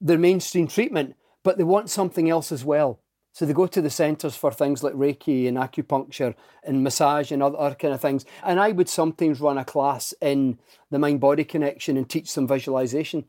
their 0.00 0.18
mainstream 0.18 0.66
treatment, 0.66 1.14
but 1.42 1.58
they 1.58 1.64
want 1.64 1.90
something 1.90 2.30
else 2.30 2.50
as 2.50 2.64
well. 2.64 3.00
So 3.32 3.44
they 3.44 3.52
go 3.52 3.66
to 3.66 3.82
the 3.82 3.90
centres 3.90 4.36
for 4.36 4.52
things 4.52 4.82
like 4.82 4.94
Reiki 4.94 5.48
and 5.48 5.56
acupuncture 5.56 6.34
and 6.62 6.84
massage 6.84 7.32
and 7.32 7.42
other, 7.42 7.58
other 7.58 7.74
kind 7.74 7.92
of 7.92 8.00
things. 8.00 8.24
And 8.44 8.60
I 8.60 8.70
would 8.70 8.88
sometimes 8.88 9.40
run 9.40 9.58
a 9.58 9.64
class 9.64 10.14
in 10.22 10.58
the 10.90 11.00
mind 11.00 11.20
body 11.20 11.44
connection 11.44 11.96
and 11.96 12.08
teach 12.08 12.30
some 12.30 12.46
visualization 12.46 13.24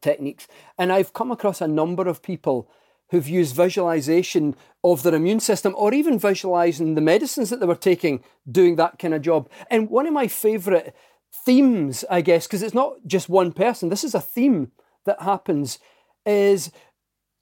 techniques. 0.00 0.48
And 0.76 0.92
I've 0.92 1.12
come 1.12 1.30
across 1.30 1.60
a 1.60 1.68
number 1.68 2.08
of 2.08 2.20
people 2.20 2.68
who've 3.12 3.28
used 3.28 3.54
visualization 3.54 4.56
of 4.82 5.02
their 5.02 5.14
immune 5.14 5.38
system 5.38 5.74
or 5.76 5.92
even 5.92 6.18
visualizing 6.18 6.94
the 6.94 7.00
medicines 7.00 7.50
that 7.50 7.60
they 7.60 7.66
were 7.66 7.74
taking 7.76 8.24
doing 8.50 8.76
that 8.76 8.98
kind 8.98 9.12
of 9.12 9.20
job. 9.20 9.48
And 9.70 9.90
one 9.90 10.06
of 10.06 10.14
my 10.14 10.26
favorite 10.26 10.96
themes, 11.32 12.06
I 12.10 12.22
guess, 12.22 12.46
because 12.46 12.62
it's 12.62 12.74
not 12.74 12.94
just 13.06 13.28
one 13.28 13.52
person, 13.52 13.90
this 13.90 14.02
is 14.02 14.14
a 14.14 14.20
theme 14.20 14.72
that 15.04 15.20
happens, 15.20 15.78
is 16.24 16.72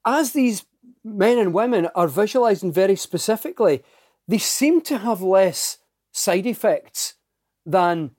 as 0.04 0.32
these 0.32 0.66
men 1.04 1.38
and 1.38 1.54
women 1.54 1.86
are 1.94 2.08
visualizing 2.08 2.72
very 2.72 2.96
specifically, 2.96 3.84
they 4.26 4.38
seem 4.38 4.80
to 4.82 4.98
have 4.98 5.22
less 5.22 5.78
side 6.12 6.46
effects 6.46 7.14
than 7.64 8.10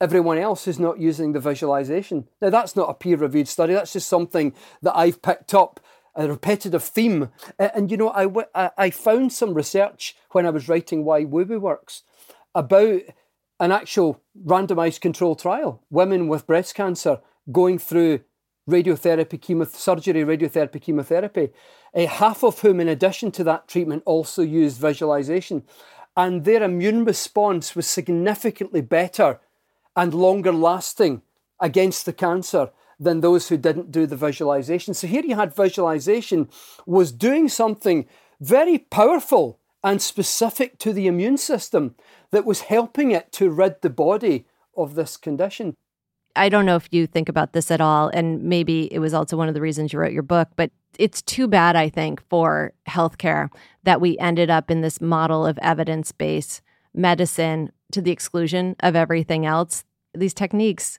everyone 0.00 0.38
else 0.38 0.64
who's 0.64 0.80
not 0.80 0.98
using 0.98 1.32
the 1.32 1.40
visualization. 1.40 2.26
Now, 2.40 2.50
that's 2.50 2.74
not 2.74 2.90
a 2.90 2.94
peer 2.94 3.16
reviewed 3.16 3.46
study, 3.46 3.74
that's 3.74 3.92
just 3.92 4.08
something 4.08 4.52
that 4.82 4.96
I've 4.96 5.22
picked 5.22 5.54
up. 5.54 5.78
A 6.18 6.28
repetitive 6.28 6.82
theme. 6.82 7.30
And, 7.58 7.90
you 7.90 7.96
know, 7.96 8.10
I, 8.10 8.70
I 8.76 8.90
found 8.90 9.32
some 9.32 9.54
research 9.54 10.16
when 10.32 10.44
I 10.44 10.50
was 10.50 10.68
writing 10.68 11.04
Why 11.04 11.24
Woo 11.24 11.58
Works 11.58 12.02
about 12.54 13.02
an 13.60 13.72
actual 13.72 14.20
randomized 14.44 15.00
control 15.00 15.36
trial. 15.36 15.82
Women 15.90 16.28
with 16.28 16.46
breast 16.46 16.74
cancer 16.74 17.20
going 17.52 17.78
through 17.78 18.20
radiotherapy, 18.68 19.66
surgery, 19.70 20.24
radiotherapy, 20.24 20.82
chemotherapy, 20.82 21.50
uh, 21.94 22.06
half 22.06 22.42
of 22.42 22.60
whom, 22.60 22.80
in 22.80 22.88
addition 22.88 23.30
to 23.30 23.44
that 23.44 23.68
treatment, 23.68 24.02
also 24.04 24.42
used 24.42 24.80
visualization. 24.80 25.62
And 26.16 26.44
their 26.44 26.62
immune 26.62 27.04
response 27.04 27.76
was 27.76 27.86
significantly 27.86 28.80
better 28.80 29.40
and 29.96 30.12
longer 30.12 30.52
lasting 30.52 31.22
against 31.60 32.06
the 32.06 32.12
cancer 32.12 32.70
than 32.98 33.20
those 33.20 33.48
who 33.48 33.56
didn't 33.56 33.92
do 33.92 34.06
the 34.06 34.16
visualization. 34.16 34.94
So 34.94 35.06
here 35.06 35.22
you 35.24 35.36
had 35.36 35.54
visualization 35.54 36.48
was 36.86 37.12
doing 37.12 37.48
something 37.48 38.06
very 38.40 38.78
powerful 38.78 39.58
and 39.84 40.02
specific 40.02 40.78
to 40.78 40.92
the 40.92 41.06
immune 41.06 41.36
system 41.36 41.94
that 42.30 42.44
was 42.44 42.62
helping 42.62 43.12
it 43.12 43.30
to 43.32 43.50
rid 43.50 43.80
the 43.80 43.90
body 43.90 44.46
of 44.76 44.94
this 44.94 45.16
condition. 45.16 45.74
I 46.36 46.48
don't 46.48 46.66
know 46.66 46.76
if 46.76 46.88
you 46.92 47.06
think 47.06 47.28
about 47.28 47.52
this 47.52 47.70
at 47.70 47.80
all, 47.80 48.08
and 48.08 48.42
maybe 48.44 48.92
it 48.92 49.00
was 49.00 49.12
also 49.12 49.36
one 49.36 49.48
of 49.48 49.54
the 49.54 49.60
reasons 49.60 49.92
you 49.92 49.98
wrote 49.98 50.12
your 50.12 50.22
book, 50.22 50.48
but 50.56 50.70
it's 50.98 51.22
too 51.22 51.48
bad, 51.48 51.74
I 51.74 51.88
think, 51.88 52.22
for 52.28 52.72
healthcare 52.88 53.48
that 53.82 54.00
we 54.00 54.18
ended 54.18 54.50
up 54.50 54.70
in 54.70 54.80
this 54.80 55.00
model 55.00 55.46
of 55.46 55.58
evidence 55.62 56.12
based 56.12 56.62
medicine 56.94 57.72
to 57.92 58.00
the 58.00 58.10
exclusion 58.10 58.76
of 58.80 58.94
everything 58.96 59.46
else. 59.46 59.84
These 60.14 60.34
techniques 60.34 60.98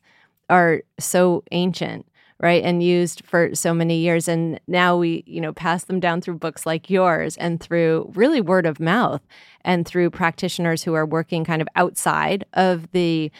are 0.50 0.82
so 1.00 1.44
ancient 1.52 2.06
right 2.40 2.64
and 2.64 2.82
used 2.82 3.22
for 3.26 3.54
so 3.54 3.74
many 3.74 3.98
years 3.98 4.28
and 4.28 4.60
now 4.68 4.96
we 4.98 5.24
you 5.26 5.42
know 5.42 5.54
pass 5.54 5.84
them 5.86 6.00
down 6.00 6.22
through 6.22 6.36
books 6.36 6.66
like 6.66 6.90
yours 6.90 7.36
and 7.38 7.60
through 7.60 8.10
really 8.16 8.42
word 8.42 8.66
of 8.66 8.80
mouth 8.80 9.22
and 9.66 9.86
through 9.86 10.10
practitioners 10.10 10.84
who 10.84 10.94
are 10.94 11.06
working 11.06 11.44
kind 11.44 11.62
of 11.62 11.68
outside 11.76 12.46
of 12.54 12.90
the 12.92 13.32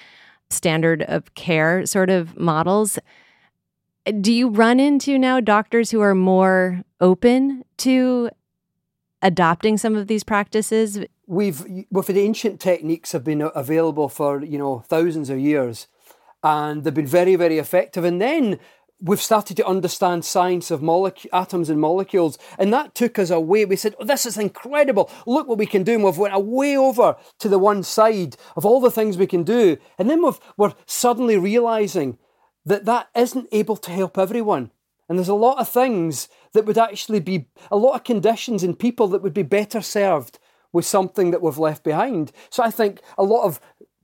standard 0.50 1.04
of 1.04 1.34
care 1.36 1.86
sort 1.86 2.10
of 2.10 2.38
models. 2.38 3.00
Do 4.22 4.34
you 4.34 4.50
run 4.50 4.80
into 4.80 5.18
now 5.20 5.40
doctors 5.40 5.92
who 5.92 6.02
are 6.02 6.16
more 6.16 6.84
open 7.00 7.64
to 7.78 8.30
adopting 9.22 9.78
some 9.78 9.96
of 9.96 10.08
these 10.08 10.24
practices? 10.24 11.00
We've 11.28 11.64
with 11.92 12.08
the 12.08 12.20
ancient 12.20 12.60
techniques 12.60 13.12
have 13.12 13.24
been 13.24 13.50
available 13.54 14.10
for 14.10 14.44
you 14.44 14.58
know 14.58 14.80
thousands 14.88 15.30
of 15.30 15.38
years, 15.38 15.88
and 16.44 16.84
they've 16.84 16.94
been 16.94 17.06
very 17.08 17.36
very 17.36 17.58
effective. 17.58 18.04
And 18.04 18.22
then 18.22 18.60
we've 19.02 19.22
started 19.22 19.56
to 19.58 19.66
understand 19.66 20.26
science 20.26 20.72
of 20.72 20.82
molecule, 20.82 21.30
atoms 21.34 21.70
and 21.70 21.80
molecules, 21.80 22.38
and 22.58 22.74
that 22.74 22.96
took 22.96 23.18
us 23.18 23.30
away. 23.30 23.66
We 23.66 23.76
said, 23.76 23.96
oh, 24.00 24.06
"This 24.06 24.26
is 24.26 24.38
incredible! 24.38 25.10
Look 25.26 25.48
what 25.48 25.58
we 25.58 25.66
can 25.66 25.84
do!" 25.84 25.96
And 25.96 26.04
we've 26.04 26.18
went 26.18 26.34
away 26.34 26.78
over 26.78 27.16
to 27.40 27.50
the 27.50 27.60
one 27.60 27.84
side 27.84 28.36
of 28.56 28.66
all 28.66 28.82
the 28.82 28.92
things 28.92 29.18
we 29.18 29.28
can 29.28 29.44
do, 29.44 29.78
and 29.98 30.10
then 30.10 30.24
we've, 30.24 30.40
we're 30.58 30.74
suddenly 30.86 31.38
realizing 31.38 32.18
that 32.66 32.86
that 32.86 33.10
isn't 33.16 33.48
able 33.52 33.78
to 33.78 33.92
help 33.92 34.18
everyone. 34.18 34.72
And 35.08 35.18
there's 35.18 35.28
a 35.28 35.34
lot 35.34 35.58
of 35.60 35.68
things 35.68 36.30
that 36.54 36.66
would 36.66 36.78
actually 36.78 37.20
be 37.20 37.48
a 37.72 37.78
lot 37.78 37.96
of 37.96 38.04
conditions 38.04 38.64
and 38.64 38.78
people 38.78 39.08
that 39.08 39.24
would 39.24 39.34
be 39.34 39.42
better 39.42 39.82
served 39.82 40.38
with 40.72 40.86
something 40.86 41.32
that 41.32 41.42
we've 41.42 41.58
left 41.58 41.84
behind. 41.84 42.32
So 42.52 42.62
I 42.62 42.70
think 42.70 43.02
a 43.18 43.24
lot 43.24 43.44
of 43.44 43.60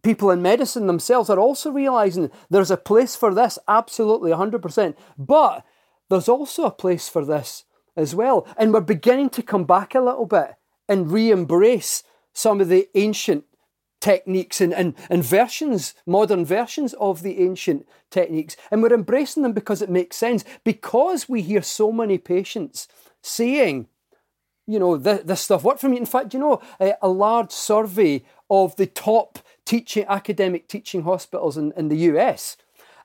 people 0.06 0.30
in 0.30 0.40
medicine 0.40 0.86
themselves 0.86 1.32
are 1.32 1.40
also 1.40 1.72
realizing 1.72 2.30
there's 2.52 2.70
a 2.70 2.78
place 2.78 3.16
for 3.16 3.34
this, 3.34 3.58
absolutely 3.68 4.30
100%. 4.30 4.96
But 5.18 5.66
there's 6.12 6.30
also 6.30 6.66
a 6.66 6.72
place 6.72 7.10
for 7.10 7.26
this 7.26 7.64
as 7.98 8.14
well. 8.14 8.48
And 8.56 8.72
we're 8.72 8.82
beginning 8.82 9.32
to 9.32 9.42
come 9.42 9.64
back 9.64 9.96
a 9.96 10.00
little 10.00 10.28
bit 10.28 10.58
and 10.88 11.12
re 11.12 11.32
embrace 11.32 12.04
some 12.34 12.62
of 12.62 12.68
the 12.68 12.88
ancient 12.94 13.46
techniques 14.00 14.62
and, 14.62 14.76
and, 14.76 14.94
and 15.10 15.24
versions, 15.24 15.96
modern 16.06 16.46
versions 16.46 16.94
of 16.94 17.24
the 17.24 17.40
ancient 17.40 17.88
techniques. 18.12 18.56
And 18.70 18.84
we're 18.84 18.94
embracing 18.94 19.42
them 19.42 19.54
because 19.54 19.82
it 19.82 19.90
makes 19.90 20.18
sense, 20.18 20.46
because 20.64 21.28
we 21.28 21.42
hear 21.42 21.64
so 21.64 21.92
many 21.92 22.20
patients 22.20 22.88
saying, 23.24 23.88
you 24.68 24.80
know, 24.80 24.98
this, 24.98 25.22
this 25.24 25.42
stuff 25.42 25.64
worked 25.64 25.82
for 25.82 25.90
me. 25.90 25.98
In 25.98 26.06
fact, 26.06 26.34
you 26.34 26.40
know, 26.40 26.62
a, 26.80 26.94
a 27.02 27.10
large 27.10 27.52
survey 27.52 28.24
of 28.50 28.76
the 28.76 28.88
top 28.88 29.40
teaching 29.66 30.06
academic 30.08 30.68
teaching 30.68 31.04
hospitals 31.04 31.58
in, 31.58 31.72
in 31.76 31.90
the 31.90 31.98
US 31.98 32.58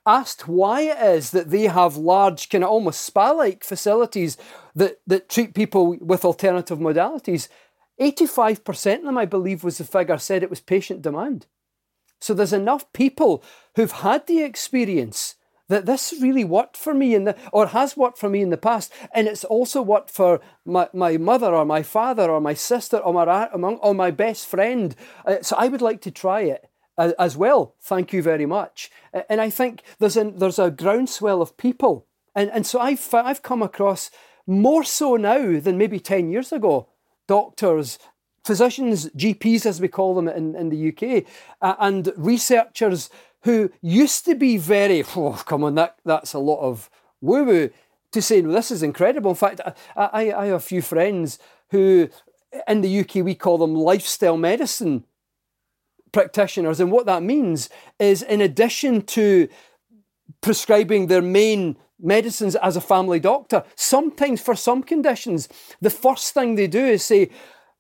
asked 0.07 0.49
why 0.49 0.83
it 0.83 0.99
is 0.99 1.31
that 1.31 1.51
they 1.51 1.65
have 1.65 1.97
large, 1.97 2.49
kind 2.49 2.65
of 2.65 2.71
almost 2.71 3.03
spa-like 3.03 3.63
facilities 3.63 4.37
that, 4.75 5.01
that 5.07 5.29
treat 5.29 5.55
people 5.55 5.97
with 6.01 6.25
alternative 6.25 6.79
modalities. 6.79 7.49
85% 8.01 8.99
of 8.99 9.05
them, 9.05 9.19
I 9.19 9.27
believe, 9.27 9.63
was 9.63 9.79
the 9.79 9.85
figure, 9.85 10.17
said 10.19 10.43
it 10.43 10.51
was 10.51 10.61
patient 10.61 11.03
demand. 11.03 11.47
So 12.21 12.35
there's 12.35 12.53
enough 12.53 12.91
people 12.93 13.43
who've 13.77 13.93
had 13.93 14.27
the 14.27 14.43
experience 14.43 15.35
that 15.71 15.87
this 15.87 16.13
really 16.21 16.45
worked 16.45 16.77
for 16.77 16.93
me 16.93 17.15
in 17.15 17.25
the 17.25 17.37
or 17.53 17.69
has 17.69 17.97
worked 17.97 18.19
for 18.19 18.29
me 18.29 18.43
in 18.43 18.51
the 18.51 18.57
past. 18.57 18.93
And 19.15 19.29
it's 19.29 19.45
also 19.45 19.81
worked 19.81 20.11
for 20.11 20.41
my, 20.65 20.89
my 20.93 21.17
mother 21.17 21.55
or 21.55 21.65
my 21.65 21.83
father 21.83 22.29
or 22.29 22.41
my 22.41 22.55
sister 22.55 22.99
or 22.99 23.15
my 23.15 23.47
or 23.47 23.95
my 23.95 24.11
best 24.11 24.47
friend. 24.47 24.95
Uh, 25.25 25.37
so 25.41 25.57
i 25.57 25.69
would 25.69 25.81
like 25.81 26.01
to 26.03 26.11
try 26.11 26.41
it 26.43 26.69
uh, 26.99 27.13
as 27.19 27.37
well. 27.37 27.77
Thank 27.81 28.13
you 28.13 28.21
very 28.21 28.47
much. 28.47 28.91
And 29.29 29.41
i 29.41 29.49
think 29.49 29.83
there's 30.01 30.17
a 30.17 30.25
there's 30.31 30.59
a 30.59 30.71
groundswell 30.71 31.41
of 31.41 31.57
people. 31.57 32.07
And 32.35 32.51
and 32.51 32.67
so 32.67 32.81
i've 32.81 33.15
i've 33.15 33.43
come 33.43 33.63
across 33.63 34.11
more 34.47 34.83
so 34.83 35.17
now 35.17 35.61
than 35.61 35.79
maybe 35.79 36.01
10 36.01 36.31
years 36.31 36.53
ago. 36.53 36.89
Doctors 37.29 37.99
physicians 38.45 39.09
gps 39.11 39.67
as 39.67 39.81
we 39.81 39.89
call 39.89 40.15
them 40.15 40.27
in, 40.27 40.57
in 40.57 40.71
the 40.71 40.89
uk 40.89 41.25
uh, 41.61 41.75
and 41.79 42.13
researchers 42.17 43.11
who 43.43 43.71
used 43.81 44.25
to 44.27 44.35
be 44.35 44.57
very, 44.57 45.05
oh, 45.17 45.43
come 45.47 45.65
on, 45.65 45.75
that, 45.77 45.97
that's 46.05 46.35
a 46.35 46.39
lot 46.39 46.61
of 46.61 46.91
woo 47.21 47.45
woo, 47.45 47.71
to 48.13 48.23
say, 48.23 48.43
no, 48.43 48.53
this 48.53 48.71
is 48.71 48.83
incredible. 48.83 49.31
In 49.31 49.37
fact, 49.37 49.61
I, 49.65 49.75
I, 49.97 50.21
I 50.33 50.47
have 50.47 50.57
a 50.57 50.61
few 50.61 50.83
friends 50.83 51.39
who, 51.71 52.09
in 52.69 52.81
the 52.81 53.01
UK, 53.01 53.17
we 53.17 53.35
call 53.35 53.59
them 53.59 53.75
lifestyle 53.75 54.37
medicine 54.37 55.05
practitioners. 56.13 56.81
And 56.81 56.91
what 56.91 57.07
that 57.07 57.23
means 57.23 57.71
is, 57.99 58.23
in 58.23 58.41
addition 58.41 59.03
to 59.03 59.49
prescribing 60.41 61.07
their 61.07 61.23
main 61.23 61.77
medicines 62.01 62.57
as 62.57 62.77
a 62.77 62.81
family 62.81 63.21
doctor, 63.21 63.63
sometimes 63.77 64.41
for 64.41 64.55
some 64.55 64.83
conditions, 64.83 65.49
the 65.81 65.91
first 65.91 66.35
thing 66.35 66.55
they 66.55 66.67
do 66.67 66.85
is 66.85 67.05
say, 67.05 67.31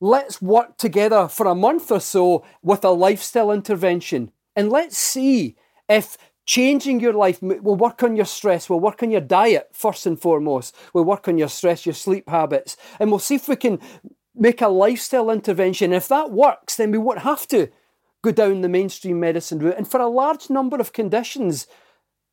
let's 0.00 0.40
work 0.40 0.76
together 0.76 1.28
for 1.28 1.46
a 1.46 1.54
month 1.54 1.90
or 1.90 2.00
so 2.00 2.44
with 2.62 2.84
a 2.84 2.90
lifestyle 2.90 3.50
intervention. 3.50 4.30
And 4.56 4.70
let's 4.70 4.98
see 4.98 5.56
if 5.88 6.16
changing 6.44 7.00
your 7.00 7.12
life 7.12 7.40
will 7.42 7.76
work 7.76 8.02
on 8.02 8.16
your 8.16 8.24
stress, 8.24 8.68
we'll 8.68 8.80
work 8.80 9.02
on 9.02 9.10
your 9.10 9.20
diet 9.20 9.68
first 9.72 10.06
and 10.06 10.20
foremost, 10.20 10.74
we'll 10.92 11.04
work 11.04 11.28
on 11.28 11.38
your 11.38 11.48
stress, 11.48 11.86
your 11.86 11.94
sleep 11.94 12.28
habits, 12.28 12.76
and 12.98 13.10
we'll 13.10 13.20
see 13.20 13.36
if 13.36 13.48
we 13.48 13.56
can 13.56 13.78
make 14.34 14.60
a 14.60 14.68
lifestyle 14.68 15.30
intervention. 15.30 15.92
If 15.92 16.08
that 16.08 16.30
works, 16.30 16.76
then 16.76 16.90
we 16.90 16.98
won't 16.98 17.20
have 17.20 17.46
to 17.48 17.68
go 18.22 18.32
down 18.32 18.60
the 18.60 18.68
mainstream 18.68 19.20
medicine 19.20 19.60
route. 19.60 19.76
And 19.76 19.88
for 19.88 20.00
a 20.00 20.08
large 20.08 20.50
number 20.50 20.78
of 20.78 20.92
conditions, 20.92 21.66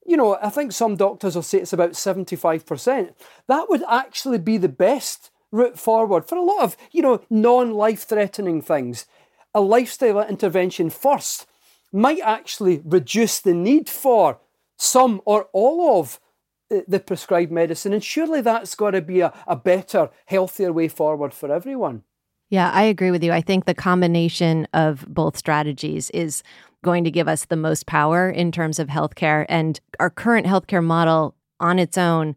you 0.05 0.17
know, 0.17 0.37
I 0.41 0.49
think 0.49 0.71
some 0.71 0.95
doctors 0.95 1.35
will 1.35 1.43
say 1.43 1.59
it's 1.59 1.73
about 1.73 1.91
75%. 1.91 3.13
That 3.47 3.69
would 3.69 3.83
actually 3.87 4.39
be 4.39 4.57
the 4.57 4.69
best 4.69 5.31
route 5.51 5.77
forward 5.77 6.27
for 6.27 6.37
a 6.37 6.43
lot 6.43 6.63
of, 6.63 6.77
you 6.91 7.01
know, 7.01 7.21
non 7.29 7.73
life 7.73 8.03
threatening 8.03 8.61
things. 8.61 9.05
A 9.53 9.61
lifestyle 9.61 10.21
intervention 10.21 10.89
first 10.89 11.45
might 11.91 12.19
actually 12.21 12.81
reduce 12.83 13.39
the 13.39 13.53
need 13.53 13.89
for 13.89 14.39
some 14.77 15.21
or 15.25 15.47
all 15.53 15.99
of 15.99 16.19
uh, 16.69 16.81
the 16.87 16.99
prescribed 16.99 17.51
medicine. 17.51 17.93
And 17.93 18.03
surely 18.03 18.41
that's 18.41 18.75
got 18.75 18.91
to 18.91 19.01
be 19.01 19.21
a, 19.21 19.33
a 19.47 19.55
better, 19.55 20.09
healthier 20.25 20.71
way 20.71 20.87
forward 20.87 21.33
for 21.33 21.51
everyone. 21.51 22.03
Yeah, 22.49 22.71
I 22.71 22.83
agree 22.83 23.11
with 23.11 23.23
you. 23.23 23.31
I 23.31 23.41
think 23.41 23.65
the 23.65 23.73
combination 23.73 24.67
of 24.73 25.05
both 25.07 25.37
strategies 25.37 26.09
is 26.11 26.43
going 26.83 27.03
to 27.03 27.11
give 27.11 27.27
us 27.27 27.45
the 27.45 27.57
most 27.57 27.85
power 27.85 28.29
in 28.29 28.51
terms 28.51 28.79
of 28.79 28.87
healthcare. 28.87 29.45
And 29.49 29.79
our 29.99 30.09
current 30.09 30.47
healthcare 30.47 30.83
model 30.83 31.35
on 31.59 31.79
its 31.79 31.97
own, 31.97 32.35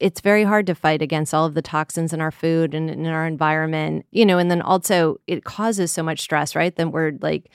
it's 0.00 0.20
very 0.20 0.42
hard 0.42 0.66
to 0.66 0.74
fight 0.74 1.00
against 1.00 1.32
all 1.32 1.46
of 1.46 1.54
the 1.54 1.62
toxins 1.62 2.12
in 2.12 2.20
our 2.20 2.32
food 2.32 2.74
and 2.74 2.90
in 2.90 3.06
our 3.06 3.26
environment, 3.26 4.04
you 4.10 4.26
know, 4.26 4.38
and 4.38 4.50
then 4.50 4.62
also 4.62 5.20
it 5.28 5.44
causes 5.44 5.92
so 5.92 6.02
much 6.02 6.20
stress, 6.20 6.56
right? 6.56 6.74
Then 6.74 6.90
we're 6.90 7.12
like 7.20 7.50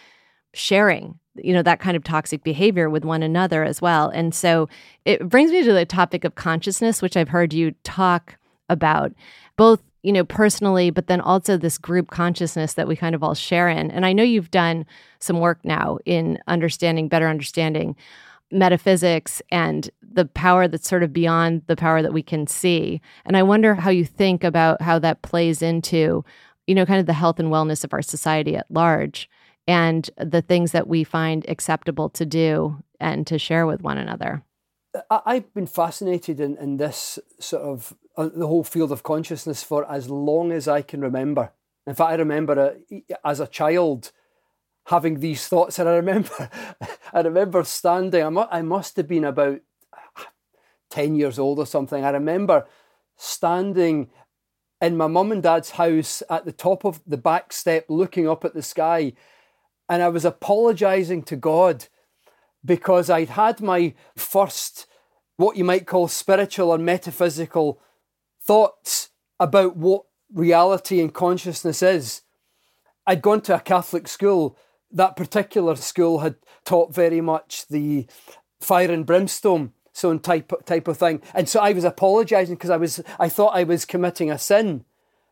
sharing 0.54 1.20
you 1.44 1.54
know 1.54 1.62
that 1.62 1.80
kind 1.80 1.96
of 1.96 2.04
toxic 2.04 2.44
behavior 2.44 2.90
with 2.90 3.06
one 3.06 3.24
another 3.24 3.64
as 3.64 3.82
well. 3.82 4.10
And 4.10 4.34
so 4.34 4.68
it 5.06 5.28
brings 5.28 5.52
me 5.52 5.64
to 5.64 5.74
the 5.74 5.86
topic 5.86 6.24
of 6.24 6.36
consciousness 6.36 7.02
which 7.02 7.18
i've 7.18 7.30
heard 7.30 7.54
you 7.54 7.74
talk 7.84 8.38
about 8.70 9.14
both 9.56 9.82
you 10.04 10.12
know 10.12 10.26
personally 10.26 10.90
but 10.90 11.08
then 11.08 11.22
also 11.22 11.58
this 11.58 11.78
group 11.78 12.10
consciousness 12.10 12.74
that 12.74 12.88
we 12.88 12.96
kind 12.96 13.16
of 13.16 13.24
all 13.24 13.36
share 13.36 13.70
in. 13.70 13.92
And 13.92 14.06
i 14.06 14.14
know 14.14 14.24
you've 14.24 14.52
done 14.52 14.86
some 15.20 15.40
work 15.40 15.60
now 15.64 16.00
in 16.06 16.40
understanding 16.48 17.08
better 17.08 17.28
understanding 17.28 17.96
metaphysics 18.50 19.42
and 19.52 19.90
the 20.02 20.24
power 20.24 20.70
that's 20.70 20.88
sort 20.88 21.04
of 21.04 21.12
beyond 21.12 21.64
the 21.68 21.76
power 21.76 22.02
that 22.02 22.14
we 22.14 22.24
can 22.24 22.48
see. 22.48 23.02
And 23.26 23.38
i 23.38 23.44
wonder 23.44 23.76
how 23.76 23.90
you 23.90 24.06
think 24.06 24.44
about 24.44 24.82
how 24.82 25.00
that 25.00 25.22
plays 25.22 25.62
into 25.62 26.24
you 26.66 26.76
know 26.76 26.86
kind 26.86 27.00
of 27.00 27.06
the 27.06 27.14
health 27.14 27.40
and 27.40 27.50
wellness 27.50 27.84
of 27.84 27.94
our 27.94 28.02
society 28.02 28.56
at 28.56 28.70
large 28.70 29.30
and 29.67 30.10
the 30.17 30.41
things 30.41 30.71
that 30.71 30.88
we 30.88 31.03
find 31.03 31.45
acceptable 31.49 32.10
to 32.10 32.25
do 32.25 32.84
and 32.99 33.27
to 33.27 33.38
share 33.38 33.67
with 33.67 33.82
one 33.82 33.97
another. 33.97 34.43
I've 35.10 35.53
been 35.53 35.67
fascinated 35.67 36.39
in, 36.39 36.58
in 36.58 36.77
this 36.77 37.19
sort 37.39 37.63
of 37.63 37.93
uh, 38.15 38.30
the 38.34 38.47
whole 38.47 38.63
field 38.63 38.91
of 38.91 39.03
consciousness 39.03 39.62
for 39.62 39.89
as 39.91 40.10
long 40.10 40.51
as 40.51 40.67
I 40.67 40.82
can 40.82 41.01
remember. 41.01 41.51
In 41.86 41.93
fact, 41.93 42.12
I 42.12 42.15
remember 42.15 42.77
as 43.23 43.39
a 43.39 43.47
child 43.47 44.12
having 44.88 45.19
these 45.19 45.47
thoughts, 45.47 45.77
and 45.77 45.88
I 45.88 45.95
remember, 45.95 46.49
I 47.13 47.21
remember 47.21 47.63
standing. 47.63 48.23
I, 48.23 48.30
mu- 48.30 48.45
I 48.49 48.62
must 48.62 48.97
have 48.97 49.08
been 49.08 49.25
about 49.25 49.60
ten 50.89 51.15
years 51.15 51.38
old 51.38 51.60
or 51.60 51.65
something. 51.65 52.03
I 52.03 52.10
remember 52.10 52.65
standing 53.17 54.10
in 54.82 54.97
my 54.97 55.08
mum 55.08 55.32
and 55.32 55.43
dad's 55.43 55.71
house 55.71 56.23
at 56.30 56.45
the 56.45 56.51
top 56.51 56.86
of 56.86 57.01
the 57.06 57.17
back 57.17 57.53
step, 57.53 57.86
looking 57.89 58.27
up 58.27 58.45
at 58.45 58.53
the 58.53 58.63
sky, 58.63 59.13
and 59.89 60.04
I 60.04 60.10
was 60.10 60.26
apologizing 60.26 61.23
to 61.23 61.36
God 61.36 61.88
because 62.63 63.10
I'd 63.10 63.30
had 63.30 63.62
my 63.62 63.93
first, 64.15 64.86
what 65.38 65.58
you 65.58 65.63
might 65.63 65.88
call 65.88 66.08
spiritual 66.08 66.71
or 66.71 66.78
metaphysical 66.78 67.82
thoughts 68.41 69.10
about 69.39 69.78
what 69.78 70.04
reality 70.34 71.00
and 71.00 71.13
consciousness 71.13 71.82
is. 71.82 72.21
I'd 73.06 73.21
gone 73.21 73.41
to 73.41 73.56
a 73.56 73.60
Catholic 73.60 74.08
school. 74.08 74.58
That 74.91 75.15
particular 75.15 75.76
school 75.76 76.19
had 76.19 76.36
taught 76.65 76.93
very 76.93 77.21
much 77.21 77.67
the 77.67 78.08
fire 78.60 78.91
and 78.91 79.06
brimstone 79.06 79.73
so 79.97 80.15
type 80.19 80.52
type 80.65 80.88
of 80.88 80.97
thing. 80.97 81.21
And 81.34 81.50
so 81.50 81.60
I 81.60 81.73
was 81.73 81.84
apologizing 81.84 82.56
because 82.56 82.69
I 82.69 82.78
was 82.78 83.02
I 83.19 83.30
thought 83.30 83.56
I 83.56 83.63
was 83.63 83.84
committing 83.84 84.30
a 84.30 84.38
sin 84.38 84.86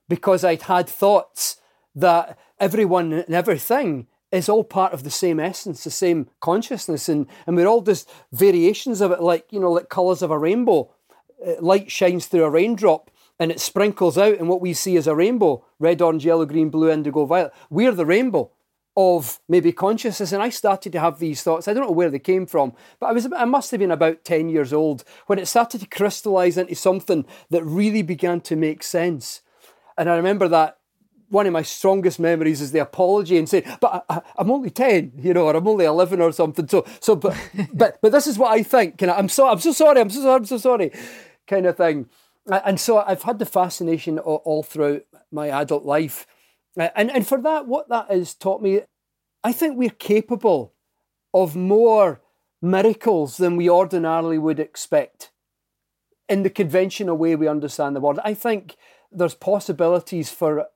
because 0.09 0.43
I'd 0.43 0.63
had 0.63 0.89
thoughts 0.89 1.57
that 1.93 2.37
everyone 2.59 3.13
and 3.13 3.35
everything 3.35 4.07
is 4.35 4.49
all 4.49 4.63
part 4.63 4.93
of 4.93 5.03
the 5.03 5.11
same 5.11 5.39
essence, 5.39 5.83
the 5.83 5.91
same 5.91 6.29
consciousness, 6.39 7.09
and, 7.09 7.27
and 7.47 7.55
we're 7.55 7.67
all 7.67 7.81
just 7.81 8.09
variations 8.31 9.01
of 9.01 9.11
it, 9.11 9.21
like 9.21 9.51
you 9.51 9.59
know, 9.59 9.71
like 9.71 9.89
colours 9.89 10.21
of 10.21 10.31
a 10.31 10.37
rainbow. 10.37 10.91
Uh, 11.45 11.53
light 11.59 11.91
shines 11.91 12.27
through 12.27 12.43
a 12.43 12.49
raindrop 12.49 13.11
and 13.39 13.51
it 13.51 13.59
sprinkles 13.59 14.17
out, 14.17 14.37
and 14.37 14.47
what 14.47 14.61
we 14.61 14.73
see 14.73 14.95
is 14.95 15.07
a 15.07 15.15
rainbow: 15.15 15.65
red, 15.79 16.01
orange, 16.01 16.25
yellow, 16.25 16.45
green, 16.45 16.69
blue, 16.69 16.89
indigo, 16.89 17.25
violet. 17.25 17.53
We're 17.69 17.91
the 17.91 18.05
rainbow 18.05 18.51
of 18.97 19.41
maybe 19.49 19.73
consciousness, 19.73 20.31
and 20.31 20.41
I 20.41 20.49
started 20.49 20.93
to 20.93 20.99
have 20.99 21.19
these 21.19 21.43
thoughts. 21.43 21.67
I 21.67 21.73
don't 21.73 21.85
know 21.85 21.91
where 21.91 22.09
they 22.09 22.19
came 22.19 22.45
from, 22.45 22.73
but 22.99 23.07
I 23.07 23.11
was 23.11 23.27
I 23.35 23.45
must 23.45 23.71
have 23.71 23.79
been 23.79 23.91
about 23.91 24.23
ten 24.23 24.49
years 24.49 24.71
old 24.71 25.03
when 25.27 25.39
it 25.39 25.47
started 25.47 25.81
to 25.81 25.87
crystallise 25.87 26.57
into 26.57 26.75
something 26.75 27.25
that 27.49 27.63
really 27.63 28.01
began 28.01 28.39
to 28.41 28.55
make 28.55 28.83
sense. 28.83 29.41
And 29.97 30.09
I 30.09 30.15
remember 30.15 30.47
that 30.47 30.77
one 31.29 31.47
of 31.47 31.53
my 31.53 31.61
strongest 31.61 32.19
memories 32.19 32.61
is 32.61 32.71
the 32.71 32.79
apology 32.79 33.37
and 33.37 33.47
saying, 33.47 33.63
"But 33.79 34.05
I, 34.09 34.21
am 34.37 34.51
only 34.51 34.69
ten, 34.69 35.11
you 35.17 35.33
know, 35.33 35.45
or 35.45 35.55
I'm 35.55 35.67
only 35.67 35.85
eleven 35.85 36.21
or 36.21 36.31
something." 36.31 36.67
So, 36.67 36.85
so, 36.99 37.15
but, 37.15 37.37
but, 37.73 37.99
but 38.01 38.11
this 38.11 38.27
is 38.27 38.37
what 38.37 38.51
I 38.51 38.63
think. 38.63 38.97
Can 38.97 39.09
I, 39.09 39.17
I'm 39.17 39.29
so, 39.29 39.47
I'm 39.47 39.59
so 39.59 39.71
sorry. 39.71 40.01
I'm 40.01 40.09
so 40.09 40.21
sorry. 40.21 40.35
I'm 40.37 40.45
so 40.45 40.57
sorry, 40.57 40.91
kind 41.47 41.65
of 41.65 41.77
thing. 41.77 42.07
And 42.47 42.79
so 42.79 42.99
I've 42.99 43.23
had 43.23 43.39
the 43.39 43.45
fascination 43.45 44.19
all, 44.19 44.41
all 44.45 44.61
throughout 44.61 45.03
my 45.31 45.49
adult 45.49 45.83
life, 45.83 46.27
and 46.77 47.11
and 47.11 47.27
for 47.27 47.41
that, 47.41 47.67
what 47.67 47.89
that 47.89 48.11
has 48.11 48.33
taught 48.33 48.61
me, 48.61 48.81
I 49.43 49.51
think 49.51 49.77
we're 49.77 49.89
capable 49.89 50.73
of 51.33 51.55
more 51.55 52.21
miracles 52.61 53.37
than 53.37 53.55
we 53.55 53.69
ordinarily 53.69 54.37
would 54.37 54.59
expect 54.59 55.31
in 56.27 56.43
the 56.43 56.49
conventional 56.49 57.17
way 57.17 57.35
we 57.35 57.47
understand 57.47 57.95
the 57.95 57.99
world. 57.99 58.19
I 58.23 58.33
think 58.33 58.75
there's 59.11 59.35
possibilities 59.35 60.29
for 60.29 60.67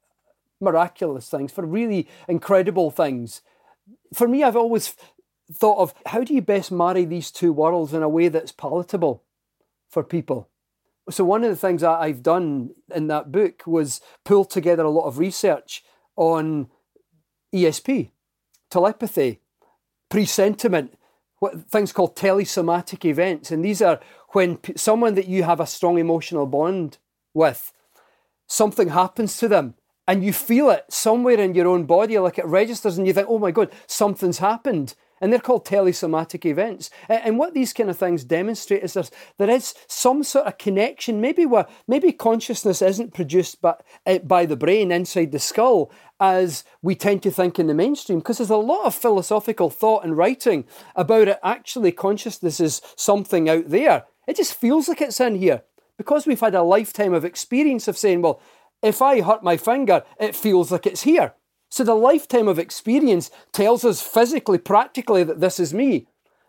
miraculous 0.59 1.29
things, 1.29 1.51
for 1.51 1.65
really 1.65 2.07
incredible 2.27 2.91
things. 2.91 3.41
For 4.13 4.27
me, 4.27 4.43
I've 4.43 4.55
always 4.55 4.95
thought 5.51 5.79
of 5.79 5.93
how 6.07 6.23
do 6.23 6.33
you 6.33 6.41
best 6.41 6.71
marry 6.71 7.05
these 7.05 7.31
two 7.31 7.51
worlds 7.51 7.93
in 7.93 8.03
a 8.03 8.09
way 8.09 8.27
that's 8.27 8.51
palatable 8.51 9.23
for 9.89 10.03
people. 10.03 10.49
So, 11.09 11.25
one 11.25 11.43
of 11.43 11.49
the 11.49 11.55
things 11.55 11.81
that 11.81 11.99
I've 11.99 12.21
done 12.21 12.71
in 12.93 13.07
that 13.07 13.31
book 13.31 13.63
was 13.65 14.01
pull 14.23 14.45
together 14.45 14.83
a 14.83 14.91
lot 14.91 15.07
of 15.07 15.17
research 15.17 15.83
on 16.15 16.69
ESP, 17.53 18.11
telepathy, 18.69 19.39
presentiment, 20.09 20.93
what 21.39 21.69
things 21.69 21.91
called 21.91 22.15
telesomatic 22.15 23.05
events. 23.05 23.49
And 23.49 23.65
these 23.65 23.81
are 23.81 23.99
when 24.29 24.57
p- 24.57 24.73
someone 24.75 25.15
that 25.15 25.27
you 25.27 25.43
have 25.43 25.59
a 25.59 25.65
strong 25.65 25.97
emotional 25.97 26.45
bond 26.45 26.97
with, 27.33 27.73
something 28.45 28.89
happens 28.89 29.37
to 29.37 29.47
them 29.47 29.75
and 30.09 30.23
you 30.23 30.33
feel 30.33 30.71
it 30.71 30.85
somewhere 30.89 31.39
in 31.39 31.53
your 31.53 31.67
own 31.67 31.85
body, 31.85 32.17
like 32.17 32.39
it 32.39 32.45
registers, 32.45 32.97
and 32.97 33.05
you 33.05 33.13
think, 33.13 33.27
oh 33.29 33.37
my 33.37 33.51
God, 33.51 33.71
something's 33.85 34.39
happened. 34.39 34.95
And 35.21 35.31
they're 35.31 35.39
called 35.39 35.67
telesomatic 35.67 36.45
events. 36.45 36.89
And 37.07 37.37
what 37.37 37.53
these 37.53 37.73
kind 37.73 37.91
of 37.91 37.97
things 37.99 38.23
demonstrate 38.23 38.81
is 38.81 38.95
there's, 38.95 39.11
there 39.37 39.51
is 39.51 39.75
some 39.85 40.23
sort 40.23 40.47
of 40.47 40.57
connection, 40.57 41.21
maybe 41.21 41.45
where 41.45 41.67
maybe 41.87 42.11
consciousness 42.11 42.81
isn't 42.81 43.13
produced 43.13 43.61
by, 43.61 43.75
eh, 44.07 44.17
by 44.17 44.47
the 44.47 44.57
brain 44.57 44.91
inside 44.91 45.31
the 45.31 45.37
skull 45.37 45.91
as 46.19 46.63
we 46.81 46.95
tend 46.95 47.21
to 47.21 47.29
think 47.29 47.59
in 47.59 47.67
the 47.67 47.75
mainstream, 47.75 48.17
because 48.17 48.39
there's 48.39 48.49
a 48.49 48.57
lot 48.57 48.87
of 48.87 48.95
philosophical 48.95 49.69
thought 49.69 50.03
and 50.03 50.17
writing 50.17 50.65
about 50.95 51.27
it. 51.27 51.39
Actually, 51.43 51.91
consciousness 51.91 52.59
is 52.59 52.81
something 52.95 53.47
out 53.47 53.69
there. 53.69 54.05
It 54.25 54.37
just 54.37 54.55
feels 54.55 54.89
like 54.89 55.01
it's 55.01 55.19
in 55.19 55.35
here 55.35 55.61
because 55.99 56.25
we've 56.25 56.39
had 56.39 56.55
a 56.55 56.63
lifetime 56.63 57.13
of 57.13 57.25
experience 57.25 57.87
of 57.89 57.97
saying, 57.97 58.21
well, 58.21 58.41
if 58.81 59.01
I 59.01 59.21
hurt 59.21 59.43
my 59.43 59.57
finger, 59.57 60.03
it 60.19 60.35
feels 60.35 60.71
like 60.71 60.85
it's 60.85 61.03
here. 61.03 61.33
So 61.69 61.83
the 61.83 61.95
lifetime 61.95 62.47
of 62.47 62.57
experience 62.57 63.29
tells 63.51 63.85
us 63.85 64.01
physically, 64.01 64.57
practically 64.57 65.23
that 65.23 65.39
this 65.39 65.59
is 65.59 65.73
me. 65.73 66.07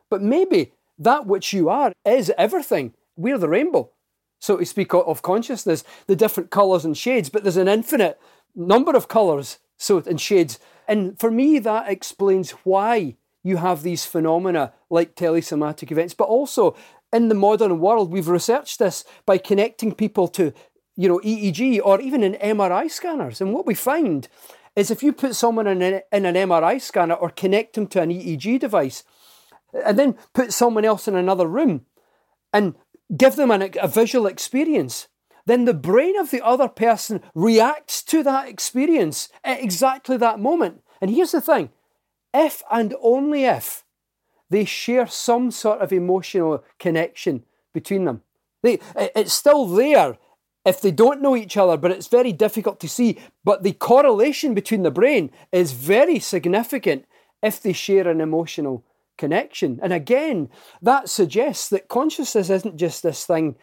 But 0.09 0.23
maybe 0.23 0.73
that 0.99 1.27
which 1.27 1.53
you 1.53 1.69
are 1.69 1.93
is 2.05 2.33
everything. 2.39 2.95
We're 3.17 3.39
the 3.39 3.49
rainbow, 3.49 3.91
so 4.39 4.57
to 4.57 4.65
speak, 4.65 4.95
of 4.95 5.23
consciousness, 5.23 5.85
the 6.07 6.17
different 6.17 6.51
colours 6.51 6.85
and 6.85 6.97
shades, 6.97 7.29
but 7.29 7.43
there's 7.43 7.57
an 7.57 7.69
infinite 7.69 8.19
number 8.55 8.97
of 8.97 9.09
colours 9.09 9.59
so 9.81 9.99
and 10.07 10.21
shades. 10.21 10.59
And 10.87 11.19
for 11.19 11.31
me, 11.31 11.59
that 11.59 11.89
explains 11.89 12.51
why 12.65 13.17
you 13.43 13.57
have 13.57 13.83
these 13.83 14.05
phenomena 14.05 14.75
like 14.91 15.17
telesomatic 15.17 15.91
events, 15.91 16.15
but 16.15 16.25
also 16.25 16.77
in 17.13 17.29
the 17.29 17.35
modern 17.35 17.81
world, 17.81 18.13
we've 18.13 18.29
researched 18.29 18.79
this 18.79 19.05
by 19.27 19.39
connecting 19.39 19.95
people 19.95 20.29
to 20.29 20.53
you 21.01 21.09
know, 21.09 21.19
EEG 21.21 21.81
or 21.83 21.99
even 21.99 22.23
in 22.23 22.35
MRI 22.35 22.91
scanners. 22.91 23.41
And 23.41 23.55
what 23.55 23.65
we 23.65 23.75
find 23.75 24.29
is 24.77 24.91
if 24.91 25.03
you 25.03 25.15
put 25.15 25.35
someone 25.35 25.67
in, 25.67 25.81
a, 25.81 26.03
in 26.13 26.27
an 26.27 26.35
MRI 26.35 26.79
scanner 26.79 27.15
or 27.15 27.31
connect 27.31 27.75
them 27.75 27.87
to 27.87 28.03
an 28.03 28.11
EEG 28.11 28.61
device, 28.61 29.03
and 29.73 29.99
then 29.99 30.19
put 30.35 30.53
someone 30.53 30.85
else 30.85 31.09
in 31.09 31.17
another 31.17 31.47
room 31.47 31.87
and 32.53 32.75
give 33.17 33.37
them 33.37 33.51
an, 33.51 33.71
a 33.81 33.89
visual 33.89 34.27
experience, 34.27 35.09
then 35.47 35.65
the 35.65 35.73
brain 35.73 36.19
of 36.19 36.31
the 36.31 36.45
other 36.45 36.69
person 36.69 37.23
reacts 37.35 38.03
to 38.03 38.23
that 38.23 38.47
experience 38.47 39.31
at 39.43 39.63
exactly 39.63 40.19
that 40.19 40.39
moment. 40.39 40.83
And 41.01 41.11
here's 41.11 41.33
the 41.33 41.41
thing 41.41 41.71
if 42.35 42.63
and 42.71 42.95
only 43.01 43.45
if 43.45 43.85
they 44.51 44.67
share 44.67 45.07
some 45.07 45.51
sort 45.51 45.81
of 45.81 45.95
emotional 45.95 46.63
connection 46.79 47.45
between 47.73 48.05
them. 48.05 48.21
They, 48.63 48.81
it's 48.95 49.33
still 49.33 49.67
there 49.67 50.19
if 50.65 50.81
they 50.81 50.91
don't 50.91 51.23
know 51.23 51.37
each 51.37 51.57
other, 51.57 51.77
but 51.77 51.91
it's 51.91 52.09
very 52.09 52.33
difficult 52.33 52.81
to 52.81 52.89
see. 52.89 53.19
But 53.45 53.63
the 53.63 53.73
correlation 53.73 54.55
between 54.55 54.83
the 54.83 54.91
brain 54.91 55.31
is 55.53 55.73
very 55.73 56.19
significant 56.19 57.07
if 57.43 57.63
they 57.63 57.73
share 57.73 58.09
an 58.09 58.21
emotional 58.21 58.85
connection. 59.17 59.79
And 59.83 59.93
again, 59.93 60.49
that 60.83 61.09
suggests 61.09 61.69
that 61.71 61.89
consciousness 61.89 62.51
isn't 62.51 62.77
just 62.77 63.03
this 63.03 63.25
thing 63.25 63.57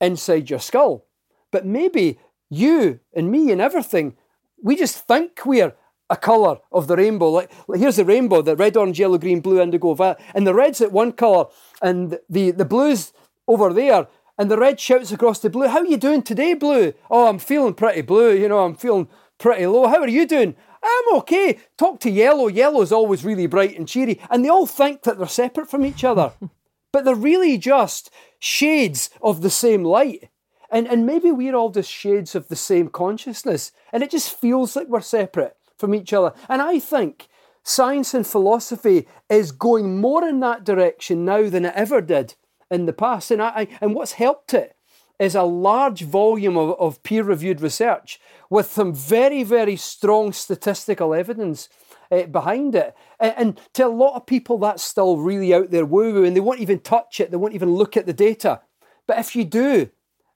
inside 0.00 0.50
your 0.50 0.58
skull, 0.60 1.06
but 1.50 1.66
maybe 1.66 2.18
you 2.50 3.00
and 3.14 3.30
me 3.30 3.50
and 3.50 3.60
everything, 3.60 4.16
we 4.62 4.76
just 4.76 5.06
think 5.06 5.44
we're 5.44 5.74
a 6.10 6.16
colour 6.16 6.58
of 6.70 6.86
the 6.86 6.96
rainbow. 6.96 7.30
Like, 7.30 7.50
like, 7.66 7.80
here's 7.80 7.96
the 7.96 8.04
rainbow, 8.04 8.42
the 8.42 8.56
red, 8.56 8.76
orange, 8.76 9.00
yellow, 9.00 9.18
green, 9.18 9.40
blue, 9.40 9.60
indigo, 9.60 9.94
violet. 9.94 10.20
And 10.34 10.46
the 10.46 10.54
red's 10.54 10.80
at 10.80 10.92
one 10.92 11.12
colour 11.12 11.46
and 11.82 12.18
the, 12.28 12.50
the 12.50 12.64
blue's 12.64 13.12
over 13.48 13.72
there. 13.72 14.06
And 14.36 14.50
the 14.50 14.58
red 14.58 14.80
shouts 14.80 15.12
across 15.12 15.38
the 15.38 15.50
blue, 15.50 15.68
how 15.68 15.78
are 15.78 15.86
you 15.86 15.96
doing 15.96 16.22
today, 16.22 16.54
blue? 16.54 16.92
Oh, 17.10 17.28
I'm 17.28 17.38
feeling 17.38 17.74
pretty 17.74 18.02
blue, 18.02 18.34
you 18.34 18.48
know, 18.48 18.64
I'm 18.64 18.74
feeling 18.74 19.08
pretty 19.38 19.66
low. 19.66 19.86
How 19.86 20.00
are 20.00 20.08
you 20.08 20.26
doing? 20.26 20.56
I'm 20.82 21.16
okay. 21.18 21.58
Talk 21.78 22.00
to 22.00 22.10
yellow. 22.10 22.48
Yellow's 22.48 22.92
always 22.92 23.24
really 23.24 23.46
bright 23.46 23.78
and 23.78 23.88
cheery. 23.88 24.20
And 24.30 24.44
they 24.44 24.48
all 24.48 24.66
think 24.66 25.02
that 25.02 25.18
they're 25.18 25.26
separate 25.26 25.70
from 25.70 25.84
each 25.84 26.04
other. 26.04 26.32
but 26.92 27.04
they're 27.04 27.14
really 27.14 27.58
just 27.58 28.10
shades 28.38 29.10
of 29.22 29.40
the 29.40 29.50
same 29.50 29.82
light. 29.84 30.30
And, 30.70 30.86
and 30.86 31.06
maybe 31.06 31.30
we're 31.30 31.54
all 31.54 31.70
just 31.70 31.90
shades 31.90 32.34
of 32.34 32.48
the 32.48 32.56
same 32.56 32.88
consciousness. 32.88 33.72
And 33.92 34.02
it 34.02 34.10
just 34.10 34.38
feels 34.38 34.76
like 34.76 34.88
we're 34.88 35.00
separate 35.00 35.56
from 35.78 35.94
each 35.94 36.12
other. 36.12 36.32
And 36.48 36.60
I 36.60 36.78
think 36.78 37.28
science 37.62 38.12
and 38.12 38.26
philosophy 38.26 39.08
is 39.28 39.52
going 39.52 40.00
more 40.00 40.24
in 40.24 40.40
that 40.40 40.64
direction 40.64 41.24
now 41.24 41.48
than 41.48 41.64
it 41.64 41.74
ever 41.74 42.00
did 42.00 42.34
in 42.74 42.86
the 42.86 42.92
past. 42.92 43.30
And, 43.30 43.40
I, 43.40 43.68
and 43.80 43.94
what's 43.94 44.12
helped 44.12 44.52
it 44.52 44.76
is 45.18 45.34
a 45.34 45.42
large 45.42 46.02
volume 46.02 46.56
of, 46.56 46.78
of 46.78 47.02
peer 47.02 47.22
reviewed 47.22 47.60
research 47.60 48.20
with 48.50 48.70
some 48.70 48.92
very, 48.92 49.42
very 49.42 49.76
strong 49.76 50.32
statistical 50.32 51.14
evidence 51.14 51.68
uh, 52.10 52.24
behind 52.24 52.74
it. 52.74 52.94
And, 53.20 53.34
and, 53.36 53.60
to 53.74 53.86
a 53.86 53.88
lot 53.88 54.16
of 54.16 54.26
people, 54.26 54.58
that's 54.58 54.82
still 54.82 55.16
really 55.18 55.54
out 55.54 55.70
there 55.70 55.86
woo 55.86 56.12
woo, 56.12 56.24
and 56.24 56.34
they 56.34 56.40
won't 56.40 56.60
even 56.60 56.80
touch 56.80 57.20
it, 57.20 57.30
they 57.30 57.36
won't 57.36 57.54
even 57.54 57.74
look 57.74 57.96
at 57.96 58.06
the 58.06 58.12
data. 58.12 58.60
But 59.06 59.18
if 59.18 59.36
you 59.36 59.44
do, 59.44 59.90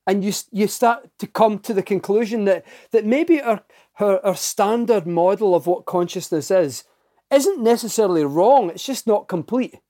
and 0.07 0.25
you, 0.25 0.33
you 0.51 0.69
start 0.69 1.11
to 1.19 1.27
come 1.27 1.59
to 1.59 1.75
the 1.75 1.83
conclusion 1.83 2.45
that, 2.47 2.65
that 2.93 3.05
maybe 3.05 3.43
our, 3.43 3.63
our, 4.01 4.25
our 4.25 4.37
standard 4.37 5.07
model 5.07 5.55
of 5.55 5.67
what 5.67 5.85
consciousness 5.85 6.51
is 6.51 6.85
isn't 7.31 7.63
necessarily 7.63 8.25
wrong, 8.25 8.71
it's 8.71 8.87
just 8.87 9.07
not 9.07 9.29
complete. 9.29 9.81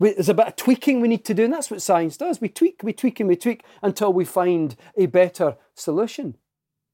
We, 0.00 0.14
there's 0.14 0.28
a 0.28 0.34
bit 0.34 0.48
of 0.48 0.56
tweaking 0.56 1.00
we 1.00 1.08
need 1.08 1.24
to 1.26 1.34
do, 1.34 1.44
and 1.44 1.52
that's 1.52 1.70
what 1.70 1.82
science 1.82 2.16
does. 2.16 2.40
We 2.40 2.48
tweak, 2.48 2.80
we 2.82 2.92
tweak, 2.92 3.20
and 3.20 3.28
we 3.28 3.36
tweak 3.36 3.62
until 3.82 4.12
we 4.12 4.24
find 4.24 4.74
a 4.96 5.06
better 5.06 5.56
solution. 5.74 6.36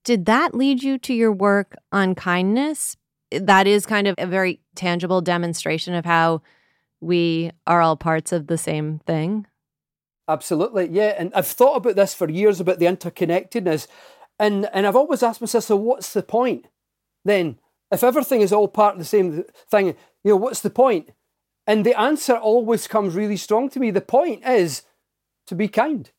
Did 0.05 0.27
that 0.27 0.55
lead 0.55 0.83
you 0.83 0.99
to 0.99 1.15
your 1.15 1.33
work 1.33 1.77
on 1.91 2.15
kindness? 2.15 2.97
That 3.31 3.67
is 3.67 3.87
kind 3.87 4.07
of 4.07 4.17
a 4.19 4.27
very 4.27 4.61
tangible 4.75 5.21
demonstration 5.21 5.95
of 5.95 6.05
how 6.05 6.43
we 7.01 7.53
are 7.67 7.81
all 7.81 7.97
parts 7.97 8.33
of 8.33 8.49
the 8.49 8.59
same 8.59 9.01
thing. 9.07 9.47
Absolutely, 10.29 10.89
yeah. 10.91 11.15
And 11.17 11.33
I've 11.35 11.47
thought 11.47 11.77
about 11.77 11.95
this 11.95 12.13
for 12.13 12.29
years 12.29 12.61
about 12.61 12.81
the 12.81 12.87
interconnectedness, 12.87 13.87
and 14.39 14.69
and 14.73 14.87
I've 14.87 14.97
always 14.97 15.23
asked 15.23 15.41
myself, 15.41 15.65
so 15.65 15.77
what's 15.77 16.13
the 16.13 16.23
point 16.23 16.67
then? 17.25 17.59
If 17.93 18.03
everything 18.03 18.41
is 18.41 18.53
all 18.53 18.67
part 18.67 18.95
of 18.95 18.99
the 18.99 19.05
same 19.05 19.45
thing, 19.71 19.87
you 19.87 20.33
know, 20.33 20.37
what's 20.37 20.61
the 20.61 20.71
point? 20.71 21.11
And 21.67 21.85
the 21.85 21.99
answer 21.99 22.37
always 22.37 22.87
comes 22.87 23.15
really 23.15 23.37
strong 23.37 23.69
to 23.71 23.81
me. 23.81 23.91
The 23.91 24.01
point 24.01 24.47
is 24.47 24.83
to 25.47 25.55
be 25.55 25.69
kind. 25.69 26.11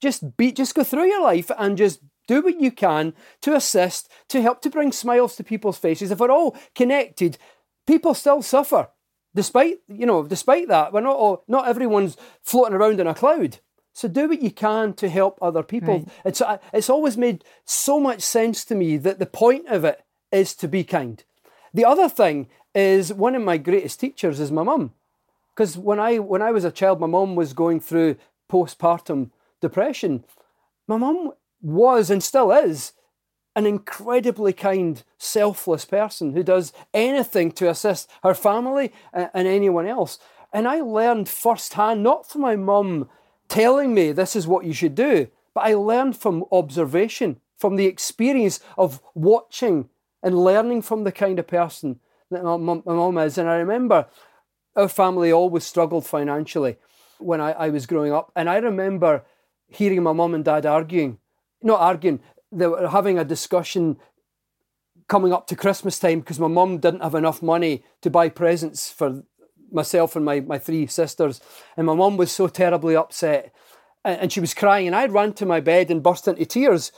Just 0.00 0.36
be 0.36 0.52
just 0.52 0.74
go 0.74 0.84
through 0.84 1.06
your 1.06 1.22
life 1.22 1.50
and 1.58 1.78
just 1.78 2.00
do 2.26 2.42
what 2.42 2.60
you 2.60 2.70
can 2.70 3.14
to 3.42 3.54
assist, 3.54 4.10
to 4.28 4.40
help 4.40 4.60
to 4.62 4.70
bring 4.70 4.92
smiles 4.92 5.36
to 5.36 5.44
people's 5.44 5.78
faces. 5.78 6.10
If 6.10 6.18
we're 6.18 6.30
all 6.30 6.56
connected, 6.74 7.38
people 7.86 8.14
still 8.14 8.42
suffer. 8.42 8.88
Despite, 9.34 9.80
you 9.88 10.06
know, 10.06 10.22
despite 10.22 10.68
that, 10.68 10.92
we're 10.92 11.00
not 11.00 11.16
all, 11.16 11.44
not 11.48 11.66
everyone's 11.66 12.16
floating 12.42 12.74
around 12.74 13.00
in 13.00 13.06
a 13.06 13.14
cloud. 13.14 13.58
So 13.92 14.08
do 14.08 14.28
what 14.28 14.42
you 14.42 14.50
can 14.50 14.92
to 14.94 15.08
help 15.08 15.38
other 15.40 15.62
people. 15.62 15.98
Right. 15.98 16.08
It's 16.24 16.40
uh, 16.40 16.58
it's 16.72 16.90
always 16.90 17.16
made 17.16 17.44
so 17.64 18.00
much 18.00 18.22
sense 18.22 18.64
to 18.66 18.74
me 18.74 18.96
that 18.98 19.18
the 19.18 19.26
point 19.26 19.68
of 19.68 19.84
it 19.84 20.04
is 20.32 20.54
to 20.56 20.68
be 20.68 20.82
kind. 20.84 21.22
The 21.72 21.84
other 21.84 22.08
thing 22.08 22.48
is 22.74 23.12
one 23.12 23.34
of 23.34 23.42
my 23.42 23.56
greatest 23.56 24.00
teachers 24.00 24.40
is 24.40 24.50
my 24.50 24.62
mum. 24.62 24.92
Because 25.54 25.78
when 25.78 26.00
I 26.00 26.18
when 26.18 26.42
I 26.42 26.50
was 26.50 26.64
a 26.64 26.70
child, 26.70 27.00
my 27.00 27.06
mum 27.06 27.36
was 27.36 27.52
going 27.52 27.80
through 27.80 28.16
postpartum 28.50 29.30
depression. 29.60 30.24
My 30.86 30.96
mum 30.96 31.32
was 31.62 32.10
and 32.10 32.22
still 32.22 32.50
is 32.52 32.92
an 33.56 33.66
incredibly 33.66 34.52
kind, 34.52 35.02
selfless 35.16 35.84
person 35.84 36.32
who 36.32 36.42
does 36.42 36.72
anything 36.92 37.52
to 37.52 37.70
assist 37.70 38.10
her 38.22 38.34
family 38.34 38.92
and 39.12 39.46
anyone 39.46 39.86
else. 39.86 40.18
And 40.52 40.66
I 40.66 40.80
learned 40.80 41.28
firsthand, 41.28 42.02
not 42.02 42.28
from 42.28 42.42
my 42.42 42.56
mum 42.56 43.08
telling 43.48 43.94
me 43.94 44.12
this 44.12 44.34
is 44.34 44.46
what 44.46 44.64
you 44.64 44.72
should 44.72 44.94
do, 44.94 45.28
but 45.54 45.62
I 45.62 45.74
learned 45.74 46.16
from 46.16 46.44
observation, 46.50 47.40
from 47.56 47.76
the 47.76 47.86
experience 47.86 48.60
of 48.76 49.00
watching 49.14 49.88
and 50.22 50.42
learning 50.42 50.82
from 50.82 51.04
the 51.04 51.12
kind 51.12 51.38
of 51.38 51.46
person 51.46 52.00
my 52.42 52.56
mum 52.56 53.18
is. 53.18 53.38
And 53.38 53.48
I 53.48 53.56
remember 53.56 54.06
our 54.76 54.88
family 54.88 55.32
always 55.32 55.64
struggled 55.64 56.06
financially 56.06 56.76
when 57.18 57.40
I, 57.40 57.52
I 57.52 57.68
was 57.70 57.86
growing 57.86 58.12
up. 58.12 58.32
And 58.34 58.48
I 58.48 58.56
remember 58.56 59.24
hearing 59.68 60.02
my 60.02 60.12
mum 60.12 60.34
and 60.34 60.44
dad 60.44 60.66
arguing, 60.66 61.18
not 61.62 61.80
arguing, 61.80 62.20
they 62.50 62.66
were 62.66 62.88
having 62.88 63.18
a 63.18 63.24
discussion 63.24 63.96
coming 65.08 65.32
up 65.32 65.46
to 65.48 65.56
Christmas 65.56 65.98
time 65.98 66.20
because 66.20 66.40
my 66.40 66.48
mum 66.48 66.78
didn't 66.78 67.02
have 67.02 67.14
enough 67.14 67.42
money 67.42 67.84
to 68.00 68.10
buy 68.10 68.28
presents 68.28 68.90
for 68.90 69.22
myself 69.70 70.16
and 70.16 70.24
my, 70.24 70.40
my 70.40 70.58
three 70.58 70.86
sisters. 70.86 71.40
And 71.76 71.86
my 71.86 71.94
mum 71.94 72.16
was 72.16 72.32
so 72.32 72.48
terribly 72.48 72.96
upset 72.96 73.52
and, 74.04 74.20
and 74.20 74.32
she 74.32 74.40
was 74.40 74.54
crying. 74.54 74.86
And 74.86 74.96
I 74.96 75.06
ran 75.06 75.32
to 75.34 75.46
my 75.46 75.60
bed 75.60 75.90
and 75.90 76.02
burst 76.02 76.28
into 76.28 76.44
tears 76.46 76.92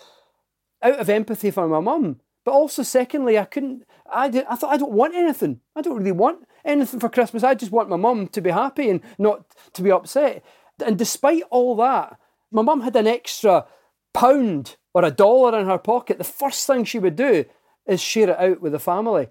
out 0.83 0.99
of 0.99 1.09
empathy 1.09 1.51
for 1.51 1.67
my 1.69 1.81
mum. 1.81 2.21
But 2.45 2.53
also, 2.53 2.83
secondly, 2.83 3.39
I 3.39 3.45
couldn't, 3.45 3.85
I, 4.13 4.29
did, 4.29 4.45
I 4.49 4.57
thought, 4.57 4.73
I 4.73 4.77
don't 4.77 4.93
want 4.93 5.15
anything. 5.15 5.61
I 5.75 5.83
don't 5.83 5.97
really 5.97 6.13
want 6.13 6.47
anything 6.65 7.01
for 7.01 7.09
Christmas. 7.09 7.43
I 7.43 7.55
just 7.55 7.73
want 7.73 7.89
my 7.89 7.97
mum 7.97 8.29
to 8.29 8.41
be 8.41 8.51
happy 8.51 8.91
and 8.91 9.01
not 9.19 9.45
to 9.75 9.83
be 9.83 9.91
upset. 9.91 10.45
And 10.85 10.99
despite 10.99 11.43
all 11.51 11.77
that, 11.77 12.19
my 12.51 12.63
mum 12.63 12.81
had 12.81 12.97
an 12.97 13.07
extra 13.07 13.67
pound 14.13 14.77
or 14.95 15.05
a 15.05 15.11
dollar 15.11 15.59
in 15.59 15.67
her 15.67 15.79
pocket. 15.79 16.19
The 16.19 16.25
first 16.25 16.67
thing 16.67 16.85
she 16.85 16.99
would 16.99 17.17
do 17.17 17.45
is 17.87 18.01
share 18.01 18.31
it 18.31 18.39
out 18.39 18.61
with 18.61 18.73
the 18.73 18.79
family. 18.79 19.29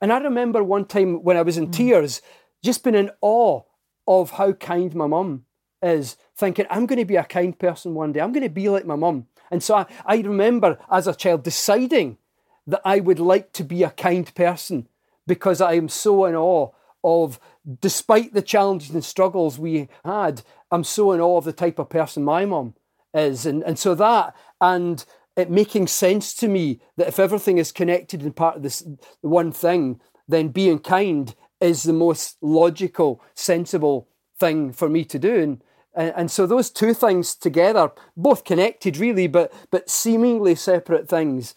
And 0.00 0.12
I 0.12 0.18
remember 0.18 0.62
one 0.62 0.84
time 0.84 1.22
when 1.22 1.36
I 1.36 1.42
was 1.42 1.56
in 1.56 1.68
mm. 1.68 1.72
tears, 1.72 2.22
just 2.62 2.84
being 2.84 2.96
in 2.96 3.10
awe 3.20 3.62
of 4.06 4.32
how 4.32 4.52
kind 4.52 4.94
my 4.94 5.06
mum 5.06 5.44
is, 5.82 6.16
thinking, 6.36 6.66
I'm 6.70 6.86
going 6.86 6.98
to 6.98 7.04
be 7.04 7.16
a 7.16 7.24
kind 7.24 7.58
person 7.58 7.94
one 7.94 8.12
day. 8.12 8.20
I'm 8.20 8.32
going 8.32 8.42
to 8.42 8.50
be 8.50 8.68
like 8.68 8.86
my 8.86 8.96
mum. 8.96 9.26
And 9.50 9.62
so 9.62 9.76
I, 9.76 9.86
I 10.04 10.16
remember 10.18 10.78
as 10.90 11.06
a 11.06 11.14
child 11.14 11.44
deciding 11.44 12.18
that 12.66 12.82
I 12.84 13.00
would 13.00 13.18
like 13.18 13.52
to 13.52 13.64
be 13.64 13.82
a 13.82 13.90
kind 13.90 14.32
person 14.34 14.88
because 15.26 15.60
I 15.60 15.74
am 15.74 15.88
so 15.88 16.24
in 16.24 16.34
awe 16.34 16.70
of, 17.02 17.38
despite 17.80 18.32
the 18.32 18.42
challenges 18.42 18.90
and 18.90 19.04
struggles 19.04 19.58
we 19.58 19.88
had, 20.04 20.42
I'm 20.70 20.84
so 20.84 21.12
in 21.12 21.20
awe 21.20 21.38
of 21.38 21.44
the 21.44 21.52
type 21.52 21.78
of 21.78 21.88
person 21.88 22.24
my 22.24 22.44
mum 22.44 22.74
is. 23.14 23.46
And, 23.46 23.62
and 23.62 23.78
so 23.78 23.94
that 23.94 24.34
and 24.60 25.04
it 25.36 25.50
making 25.50 25.86
sense 25.86 26.34
to 26.34 26.48
me 26.48 26.80
that 26.96 27.08
if 27.08 27.18
everything 27.18 27.58
is 27.58 27.70
connected 27.70 28.22
and 28.22 28.34
part 28.34 28.56
of 28.56 28.62
this 28.62 28.86
one 29.20 29.52
thing, 29.52 30.00
then 30.26 30.48
being 30.48 30.78
kind 30.78 31.34
is 31.60 31.82
the 31.82 31.92
most 31.92 32.36
logical, 32.40 33.22
sensible 33.34 34.08
thing 34.38 34.72
for 34.72 34.88
me 34.88 35.04
to 35.04 35.18
do. 35.18 35.58
And, 35.94 36.12
and, 36.14 36.30
so 36.30 36.46
those 36.46 36.70
two 36.70 36.92
things 36.92 37.34
together, 37.34 37.90
both 38.16 38.44
connected 38.44 38.98
really, 38.98 39.26
but 39.26 39.52
but 39.70 39.88
seemingly 39.88 40.54
separate 40.54 41.08
things, 41.08 41.54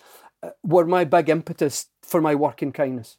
were 0.63 0.85
my 0.85 1.03
big 1.03 1.29
impetus 1.29 1.87
for 2.01 2.21
my 2.21 2.35
work 2.35 2.61
in 2.61 2.71
kindness. 2.71 3.17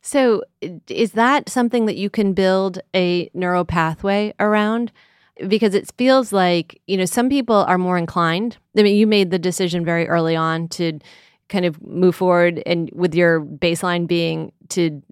So, 0.00 0.42
is 0.88 1.12
that 1.12 1.48
something 1.48 1.86
that 1.86 1.96
you 1.96 2.10
can 2.10 2.32
build 2.32 2.80
a 2.94 3.30
neural 3.34 3.64
pathway 3.64 4.34
around? 4.40 4.90
Because 5.46 5.74
it 5.74 5.90
feels 5.96 6.32
like, 6.32 6.80
you 6.86 6.96
know, 6.96 7.04
some 7.04 7.28
people 7.28 7.56
are 7.56 7.78
more 7.78 7.96
inclined. 7.96 8.56
I 8.76 8.82
mean, 8.82 8.96
you 8.96 9.06
made 9.06 9.30
the 9.30 9.38
decision 9.38 9.84
very 9.84 10.08
early 10.08 10.34
on 10.34 10.68
to 10.70 10.98
kind 11.48 11.64
of 11.64 11.80
move 11.82 12.16
forward 12.16 12.62
and 12.66 12.90
with 12.92 13.14
your 13.14 13.40
baseline 13.40 14.06
being 14.06 14.52
to 14.70 15.02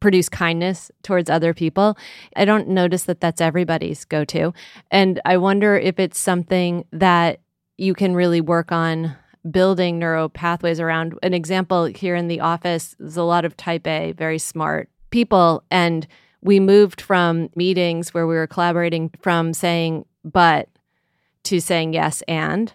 produce 0.00 0.28
kindness 0.28 0.90
towards 1.02 1.28
other 1.28 1.52
people. 1.52 1.98
I 2.36 2.44
don't 2.44 2.68
notice 2.68 3.04
that 3.04 3.20
that's 3.20 3.40
everybody's 3.40 4.04
go 4.04 4.24
to. 4.26 4.54
And 4.90 5.20
I 5.24 5.36
wonder 5.36 5.76
if 5.76 5.98
it's 5.98 6.18
something 6.18 6.84
that 6.92 7.40
you 7.76 7.94
can 7.94 8.14
really 8.14 8.40
work 8.40 8.72
on 8.72 9.16
building 9.50 9.98
neuro 9.98 10.28
pathways 10.28 10.80
around. 10.80 11.18
An 11.22 11.34
example 11.34 11.84
here 11.84 12.14
in 12.14 12.28
the 12.28 12.40
office 12.40 12.96
is 13.00 13.16
a 13.16 13.22
lot 13.22 13.44
of 13.44 13.56
type 13.56 13.86
A, 13.86 14.12
very 14.12 14.38
smart 14.38 14.88
people. 15.10 15.64
And 15.70 16.06
we 16.42 16.60
moved 16.60 17.00
from 17.00 17.50
meetings 17.54 18.14
where 18.14 18.26
we 18.26 18.34
were 18.34 18.46
collaborating 18.46 19.10
from 19.20 19.52
saying 19.52 20.04
but 20.24 20.68
to 21.44 21.60
saying 21.60 21.94
yes 21.94 22.22
and 22.28 22.72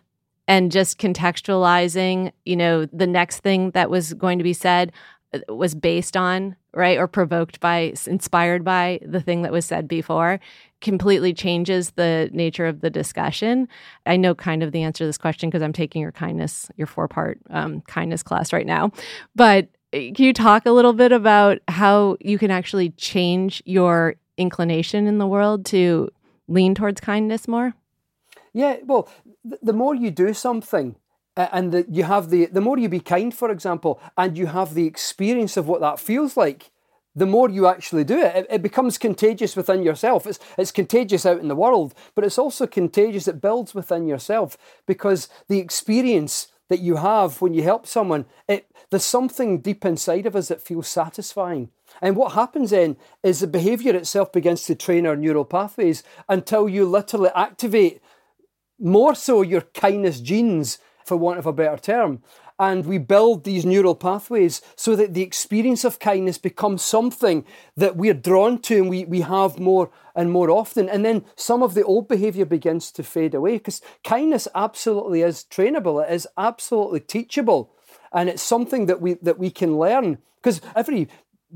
and 0.47 0.71
just 0.71 0.99
contextualizing, 0.99 2.31
you 2.45 2.55
know, 2.55 2.85
the 2.85 3.07
next 3.07 3.39
thing 3.39 3.71
that 3.71 3.89
was 3.89 4.13
going 4.13 4.37
to 4.37 4.43
be 4.43 4.53
said 4.53 4.91
uh, 5.33 5.53
was 5.53 5.73
based 5.73 6.17
on, 6.17 6.55
right, 6.73 6.97
or 6.97 7.07
provoked 7.07 7.59
by, 7.59 7.93
inspired 8.07 8.63
by 8.63 8.99
the 9.05 9.21
thing 9.21 9.43
that 9.43 9.51
was 9.51 9.65
said 9.65 9.87
before, 9.87 10.39
completely 10.83 11.33
changes 11.33 11.91
the 11.91 12.29
nature 12.31 12.67
of 12.67 12.81
the 12.81 12.91
discussion. 12.91 13.67
I 14.05 14.17
know 14.17 14.35
kind 14.35 14.61
of 14.61 14.71
the 14.71 14.83
answer 14.83 14.99
to 14.99 15.07
this 15.07 15.17
question 15.17 15.49
because 15.49 15.63
I'm 15.63 15.73
taking 15.73 16.01
your 16.01 16.11
kindness, 16.11 16.69
your 16.75 16.85
four 16.85 17.07
part 17.07 17.39
um, 17.49 17.81
kindness 17.87 18.21
class 18.21 18.53
right 18.53 18.67
now. 18.67 18.91
But 19.35 19.69
uh, 19.93 20.13
can 20.13 20.25
you 20.25 20.33
talk 20.33 20.67
a 20.67 20.71
little 20.71 20.93
bit 20.93 21.11
about 21.11 21.59
how 21.67 22.17
you 22.19 22.37
can 22.37 22.51
actually 22.51 22.89
change 22.91 23.63
your 23.65 24.15
inclination 24.37 25.07
in 25.07 25.17
the 25.17 25.27
world 25.27 25.65
to 25.67 26.09
lean 26.47 26.75
towards 26.75 27.01
kindness 27.01 27.47
more? 27.47 27.73
Yeah, 28.53 28.77
well, 28.85 29.09
th- 29.47 29.61
the 29.63 29.73
more 29.73 29.95
you 29.95 30.11
do 30.11 30.33
something, 30.33 30.95
and 31.35 31.71
the, 31.71 31.85
you 31.89 32.03
have 32.03 32.29
the 32.29 32.45
the 32.47 32.61
more 32.61 32.77
you 32.77 32.89
be 32.89 32.99
kind, 32.99 33.33
for 33.33 33.49
example, 33.49 33.99
and 34.17 34.37
you 34.37 34.47
have 34.47 34.73
the 34.73 34.85
experience 34.85 35.57
of 35.57 35.67
what 35.67 35.81
that 35.81 35.99
feels 35.99 36.37
like, 36.37 36.69
the 37.15 37.25
more 37.25 37.49
you 37.49 37.67
actually 37.67 38.03
do 38.03 38.19
it, 38.19 38.35
it, 38.35 38.47
it 38.49 38.61
becomes 38.63 38.97
contagious 38.97 39.55
within 39.55 39.83
yourself. 39.83 40.25
It's 40.25 40.39
it's 40.57 40.71
contagious 40.71 41.25
out 41.25 41.39
in 41.39 41.47
the 41.47 41.55
world, 41.55 41.93
but 42.15 42.23
it's 42.23 42.39
also 42.39 42.67
contagious. 42.67 43.27
It 43.27 43.41
builds 43.41 43.75
within 43.75 44.07
yourself 44.07 44.57
because 44.87 45.29
the 45.47 45.59
experience 45.59 46.47
that 46.69 46.79
you 46.79 46.95
have 46.95 47.41
when 47.41 47.53
you 47.53 47.61
help 47.61 47.85
someone, 47.85 48.25
it 48.47 48.67
there's 48.89 49.03
something 49.03 49.59
deep 49.59 49.85
inside 49.85 50.25
of 50.25 50.35
us 50.35 50.47
that 50.47 50.61
feels 50.61 50.87
satisfying. 50.87 51.69
And 52.01 52.15
what 52.15 52.33
happens 52.33 52.71
then 52.71 52.97
is 53.21 53.39
the 53.39 53.47
behavior 53.47 53.95
itself 53.95 54.31
begins 54.31 54.63
to 54.65 54.75
train 54.75 55.05
our 55.05 55.15
neural 55.15 55.45
pathways 55.45 56.03
until 56.27 56.67
you 56.67 56.85
literally 56.85 57.29
activate 57.35 58.01
more 58.79 59.15
so 59.15 59.41
your 59.41 59.61
kindness 59.61 60.19
genes, 60.19 60.79
for 61.05 61.17
want 61.17 61.39
of 61.39 61.45
a 61.45 61.53
better 61.53 61.77
term. 61.77 62.21
And 62.71 62.85
we 62.85 62.97
build 62.97 63.43
these 63.43 63.65
neural 63.65 63.93
pathways 63.93 64.61
so 64.77 64.95
that 64.95 65.13
the 65.13 65.21
experience 65.21 65.83
of 65.83 65.99
kindness 65.99 66.37
becomes 66.37 66.81
something 66.81 67.45
that 67.75 67.97
we're 67.97 68.13
drawn 68.13 68.57
to 68.61 68.77
and 68.77 68.89
we, 68.89 69.03
we 69.03 69.19
have 69.19 69.59
more 69.59 69.91
and 70.15 70.31
more 70.31 70.49
often. 70.49 70.87
And 70.87 71.03
then 71.03 71.25
some 71.35 71.61
of 71.61 71.73
the 71.73 71.83
old 71.83 72.07
behavior 72.07 72.45
begins 72.45 72.89
to 72.93 73.03
fade 73.03 73.35
away 73.35 73.57
because 73.57 73.81
kindness 74.05 74.47
absolutely 74.55 75.23
is 75.23 75.45
trainable, 75.49 76.01
it 76.01 76.13
is 76.13 76.25
absolutely 76.37 77.01
teachable. 77.01 77.69
And 78.13 78.29
it's 78.29 78.43
something 78.43 78.85
that 78.85 79.01
we 79.01 79.15
that 79.15 79.37
we 79.37 79.49
can 79.49 79.77
learn. 79.77 80.19
Because 80.37 80.61
every 80.73 81.09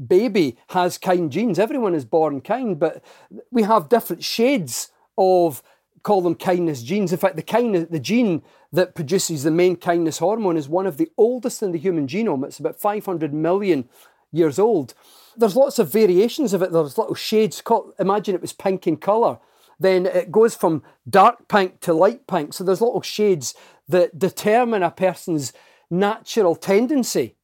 baby 0.08 0.58
has 0.70 0.97
kind 0.97 1.32
genes. 1.32 1.58
Everyone 1.58 1.95
is 1.95 2.05
born 2.05 2.41
kind, 2.41 2.78
but 2.78 3.01
we 3.49 3.64
have 3.64 3.89
different 3.89 4.24
shades 4.26 4.91
of 5.18 5.64
call 6.04 6.22
them 6.22 6.36
kindness 6.36 6.84
genes. 6.84 7.12
In 7.12 7.18
fact, 7.18 7.36
the 7.36 7.41
kindness, 7.41 7.88
the 7.89 8.00
gene 8.00 8.41
that 8.72 8.95
produces 8.95 9.43
the 9.43 9.52
main 9.52 9.76
kindness 9.76 10.20
hormone 10.20 10.58
is 10.58 10.70
one 10.70 10.86
of 10.86 10.98
the 10.98 11.12
oldest 11.18 11.64
in 11.64 11.72
the 11.72 11.80
human 11.80 12.08
genome. 12.08 12.45
It's 12.45 12.60
about 12.60 12.80
500 12.80 13.34
million 13.34 13.89
years 14.32 14.60
old. 14.60 14.93
There's 15.36 15.56
lots 15.56 15.80
of 15.80 15.91
variations 15.91 16.54
of 16.54 16.62
it. 16.62 16.72
There's 16.72 16.98
little 16.98 17.16
shades. 17.16 17.62
Imagine 18.00 18.36
it 18.36 18.41
was 18.41 18.54
pink 18.54 18.88
in 18.88 18.98
colour. 18.98 19.39
Then 19.80 20.06
it 20.06 20.32
goes 20.32 20.56
from 20.56 20.84
dark 21.08 21.48
pink 21.48 21.80
to 21.82 21.93
light 21.93 22.26
pink. 22.28 22.54
So 22.54 22.64
there's 22.64 22.82
little 22.82 23.02
shades 23.02 23.54
that 23.88 24.18
determine 24.18 24.84
a 24.84 24.91
person's 24.91 25.54
natural 25.89 26.56
tendency 26.56 27.36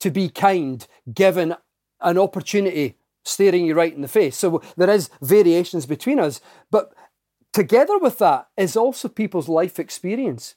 to 0.00 0.10
be 0.10 0.28
kind 0.28 0.86
given 1.12 1.54
an 2.00 2.18
opportunity 2.18 2.96
staring 3.24 3.66
you 3.66 3.74
right 3.74 3.94
in 3.94 4.00
the 4.00 4.08
face. 4.08 4.36
So 4.36 4.62
there 4.76 4.90
is 4.90 5.10
variations 5.20 5.86
between 5.86 6.18
us, 6.18 6.40
but 6.70 6.92
together 7.52 7.98
with 7.98 8.18
that 8.18 8.48
is 8.56 8.76
also 8.76 9.08
people's 9.08 9.48
life 9.48 9.78
experience 9.78 10.54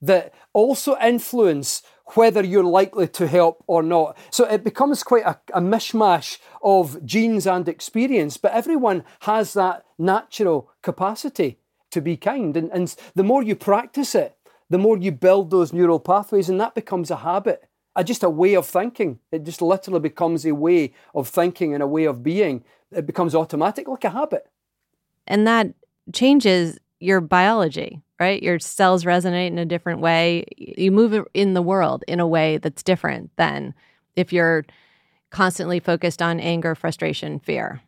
that 0.00 0.34
also 0.52 0.96
influence 0.98 1.82
whether 2.14 2.44
you're 2.44 2.62
likely 2.62 3.08
to 3.08 3.26
help 3.26 3.64
or 3.66 3.82
not. 3.82 4.16
So 4.30 4.44
it 4.44 4.62
becomes 4.62 5.02
quite 5.02 5.24
a, 5.24 5.38
a 5.54 5.60
mishmash 5.60 6.38
of 6.62 7.04
genes 7.06 7.46
and 7.46 7.66
experience, 7.68 8.36
but 8.36 8.52
everyone 8.52 9.04
has 9.20 9.54
that 9.54 9.84
natural 9.98 10.70
capacity 10.82 11.58
to 11.90 12.02
be 12.02 12.16
kind. 12.18 12.54
And, 12.56 12.70
and 12.70 12.94
the 13.14 13.22
more 13.22 13.42
you 13.42 13.56
practice 13.56 14.14
it, 14.14 14.36
the 14.68 14.78
more 14.78 14.98
you 14.98 15.12
build 15.12 15.50
those 15.50 15.72
neural 15.72 16.00
pathways, 16.00 16.50
and 16.50 16.60
that 16.60 16.74
becomes 16.74 17.10
a 17.10 17.16
habit 17.16 17.68
a, 17.96 18.04
just 18.04 18.22
a 18.22 18.30
way 18.30 18.54
of 18.54 18.66
thinking. 18.66 19.20
It 19.30 19.44
just 19.44 19.62
literally 19.62 20.00
becomes 20.00 20.44
a 20.44 20.54
way 20.54 20.92
of 21.14 21.28
thinking 21.28 21.74
and 21.74 21.82
a 21.82 21.86
way 21.86 22.04
of 22.04 22.22
being. 22.22 22.64
It 22.90 23.06
becomes 23.06 23.34
automatic, 23.34 23.88
like 23.88 24.04
a 24.04 24.10
habit. 24.10 24.46
And 25.26 25.46
that 25.46 25.74
changes 26.12 26.78
your 27.00 27.20
biology, 27.20 28.02
right? 28.20 28.42
Your 28.42 28.58
cells 28.58 29.04
resonate 29.04 29.48
in 29.48 29.58
a 29.58 29.64
different 29.64 30.00
way. 30.00 30.44
You 30.56 30.90
move 30.90 31.26
in 31.34 31.54
the 31.54 31.62
world 31.62 32.04
in 32.08 32.20
a 32.20 32.26
way 32.26 32.58
that's 32.58 32.82
different 32.82 33.30
than 33.36 33.74
if 34.16 34.32
you're 34.32 34.64
constantly 35.30 35.80
focused 35.80 36.22
on 36.22 36.40
anger, 36.40 36.74
frustration, 36.74 37.40
fear. 37.40 37.82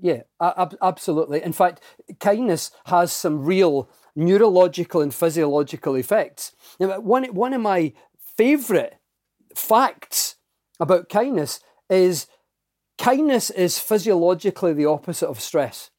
Yeah, 0.00 0.22
ab- 0.40 0.76
absolutely. 0.82 1.42
In 1.42 1.52
fact, 1.52 1.80
kindness 2.18 2.72
has 2.86 3.12
some 3.12 3.44
real 3.44 3.88
neurological 4.16 5.00
and 5.00 5.14
physiological 5.14 5.94
effects. 5.94 6.52
Now, 6.80 6.98
one, 7.00 7.24
one 7.34 7.54
of 7.54 7.60
my 7.60 7.92
favorite 8.36 8.98
facts 9.54 10.36
about 10.80 11.08
kindness 11.08 11.60
is 11.88 12.26
kindness 12.98 13.50
is 13.50 13.78
physiologically 13.78 14.72
the 14.72 14.86
opposite 14.86 15.28
of 15.28 15.40
stress. 15.40 15.90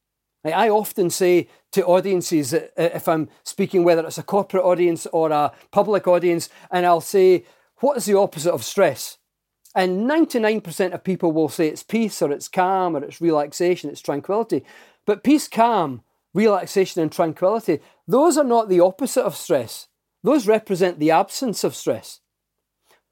I 0.46 0.70
often 0.70 1.10
say 1.10 1.48
to 1.72 1.86
audiences 1.86 2.52
that 2.52 2.74
uh, 2.78 2.90
if 2.96 3.08
I'm 3.08 3.30
speaking, 3.44 3.84
whether 3.84 4.06
it's 4.06 4.18
a 4.18 4.24
corporate 4.24 4.66
audience 4.66 5.08
or 5.14 5.32
a 5.32 5.52
public 5.72 6.08
audience, 6.08 6.50
and 6.70 6.86
I'll 6.86 7.02
say, 7.02 7.46
What 7.78 7.98
is 7.98 8.06
the 8.06 8.18
opposite 8.18 8.52
of 8.52 8.64
stress? 8.64 9.18
And 9.76 10.08
99% 10.08 10.94
of 10.94 11.04
people 11.04 11.32
will 11.32 11.50
say 11.50 11.68
it's 11.68 11.82
peace 11.82 12.22
or 12.22 12.32
it's 12.32 12.48
calm 12.48 12.96
or 12.96 13.04
it's 13.04 13.22
relaxation, 13.22 13.90
it's 13.90 14.02
tranquility. 14.02 14.64
But 15.06 15.24
peace, 15.24 15.48
calm, 15.48 16.04
relaxation, 16.34 17.02
and 17.02 17.12
tranquility, 17.12 17.80
those 18.08 18.38
are 18.38 18.44
not 18.44 18.70
the 18.70 18.82
opposite 18.82 19.24
of 19.24 19.36
stress. 19.36 19.88
Those 20.24 20.48
represent 20.48 21.00
the 21.00 21.12
absence 21.12 21.64
of 21.64 21.76
stress. 21.76 22.20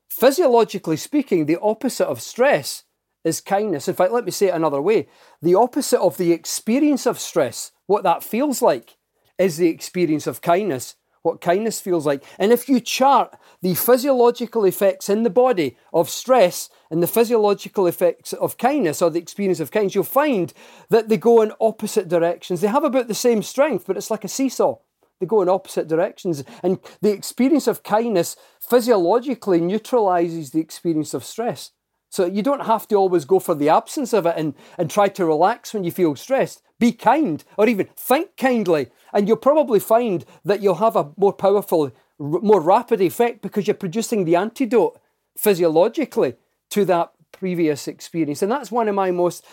Physiologically 0.07 0.97
speaking, 0.97 1.45
the 1.45 1.59
opposite 1.61 2.07
of 2.07 2.21
stress 2.21 2.83
is 3.23 3.41
kindness. 3.41 3.87
In 3.87 3.95
fact, 3.95 4.11
let 4.11 4.25
me 4.25 4.31
say 4.31 4.47
it 4.47 4.55
another 4.55 4.81
way 4.81 5.07
the 5.41 5.55
opposite 5.55 5.99
of 5.99 6.17
the 6.17 6.31
experience 6.31 7.05
of 7.05 7.19
stress, 7.19 7.71
what 7.85 8.03
that 8.03 8.23
feels 8.23 8.61
like, 8.61 8.97
is 9.37 9.57
the 9.57 9.67
experience 9.67 10.27
of 10.27 10.41
kindness, 10.41 10.95
what 11.23 11.41
kindness 11.41 11.79
feels 11.79 12.05
like. 12.05 12.23
And 12.39 12.51
if 12.51 12.67
you 12.67 12.79
chart 12.79 13.37
the 13.61 13.75
physiological 13.75 14.65
effects 14.65 15.09
in 15.09 15.23
the 15.23 15.29
body 15.29 15.77
of 15.93 16.09
stress 16.09 16.69
and 16.89 17.01
the 17.01 17.07
physiological 17.07 17.87
effects 17.87 18.33
of 18.33 18.57
kindness 18.57 19.01
or 19.01 19.09
the 19.09 19.19
experience 19.19 19.59
of 19.59 19.71
kindness, 19.71 19.95
you'll 19.95 20.03
find 20.03 20.53
that 20.89 21.09
they 21.09 21.17
go 21.17 21.41
in 21.41 21.53
opposite 21.59 22.07
directions. 22.07 22.61
They 22.61 22.67
have 22.67 22.83
about 22.83 23.07
the 23.07 23.13
same 23.13 23.43
strength, 23.43 23.85
but 23.87 23.97
it's 23.97 24.11
like 24.11 24.23
a 24.23 24.27
seesaw. 24.27 24.77
They 25.19 25.27
go 25.27 25.43
in 25.43 25.49
opposite 25.49 25.87
directions. 25.87 26.43
And 26.63 26.79
the 27.01 27.11
experience 27.11 27.67
of 27.67 27.83
kindness 27.83 28.35
physiologically 28.59 29.61
neutralizes 29.61 30.49
the 30.49 30.59
experience 30.59 31.13
of 31.13 31.23
stress. 31.23 31.71
So 32.11 32.25
you 32.25 32.43
don't 32.43 32.65
have 32.65 32.89
to 32.89 32.95
always 32.95 33.23
go 33.23 33.39
for 33.39 33.55
the 33.55 33.69
absence 33.69 34.11
of 34.11 34.25
it 34.25 34.35
and, 34.35 34.53
and 34.77 34.91
try 34.91 35.07
to 35.07 35.25
relax 35.25 35.73
when 35.73 35.85
you 35.85 35.91
feel 35.91 36.17
stressed. 36.17 36.61
Be 36.77 36.91
kind 36.91 37.41
or 37.57 37.69
even 37.69 37.87
think 37.95 38.35
kindly. 38.35 38.87
And 39.13 39.29
you'll 39.29 39.37
probably 39.37 39.79
find 39.79 40.25
that 40.43 40.61
you'll 40.61 40.75
have 40.75 40.97
a 40.97 41.11
more 41.15 41.31
powerful, 41.31 41.89
more 42.19 42.59
rapid 42.59 42.99
effect 42.99 43.41
because 43.41 43.65
you're 43.65 43.75
producing 43.75 44.25
the 44.25 44.35
antidote 44.35 44.99
physiologically 45.37 46.33
to 46.71 46.83
that 46.83 47.13
previous 47.31 47.87
experience. 47.87 48.41
And 48.41 48.51
that's 48.51 48.71
one 48.71 48.89
of 48.89 48.95
my 48.95 49.11
most 49.11 49.45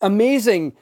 amazing, 0.00 0.76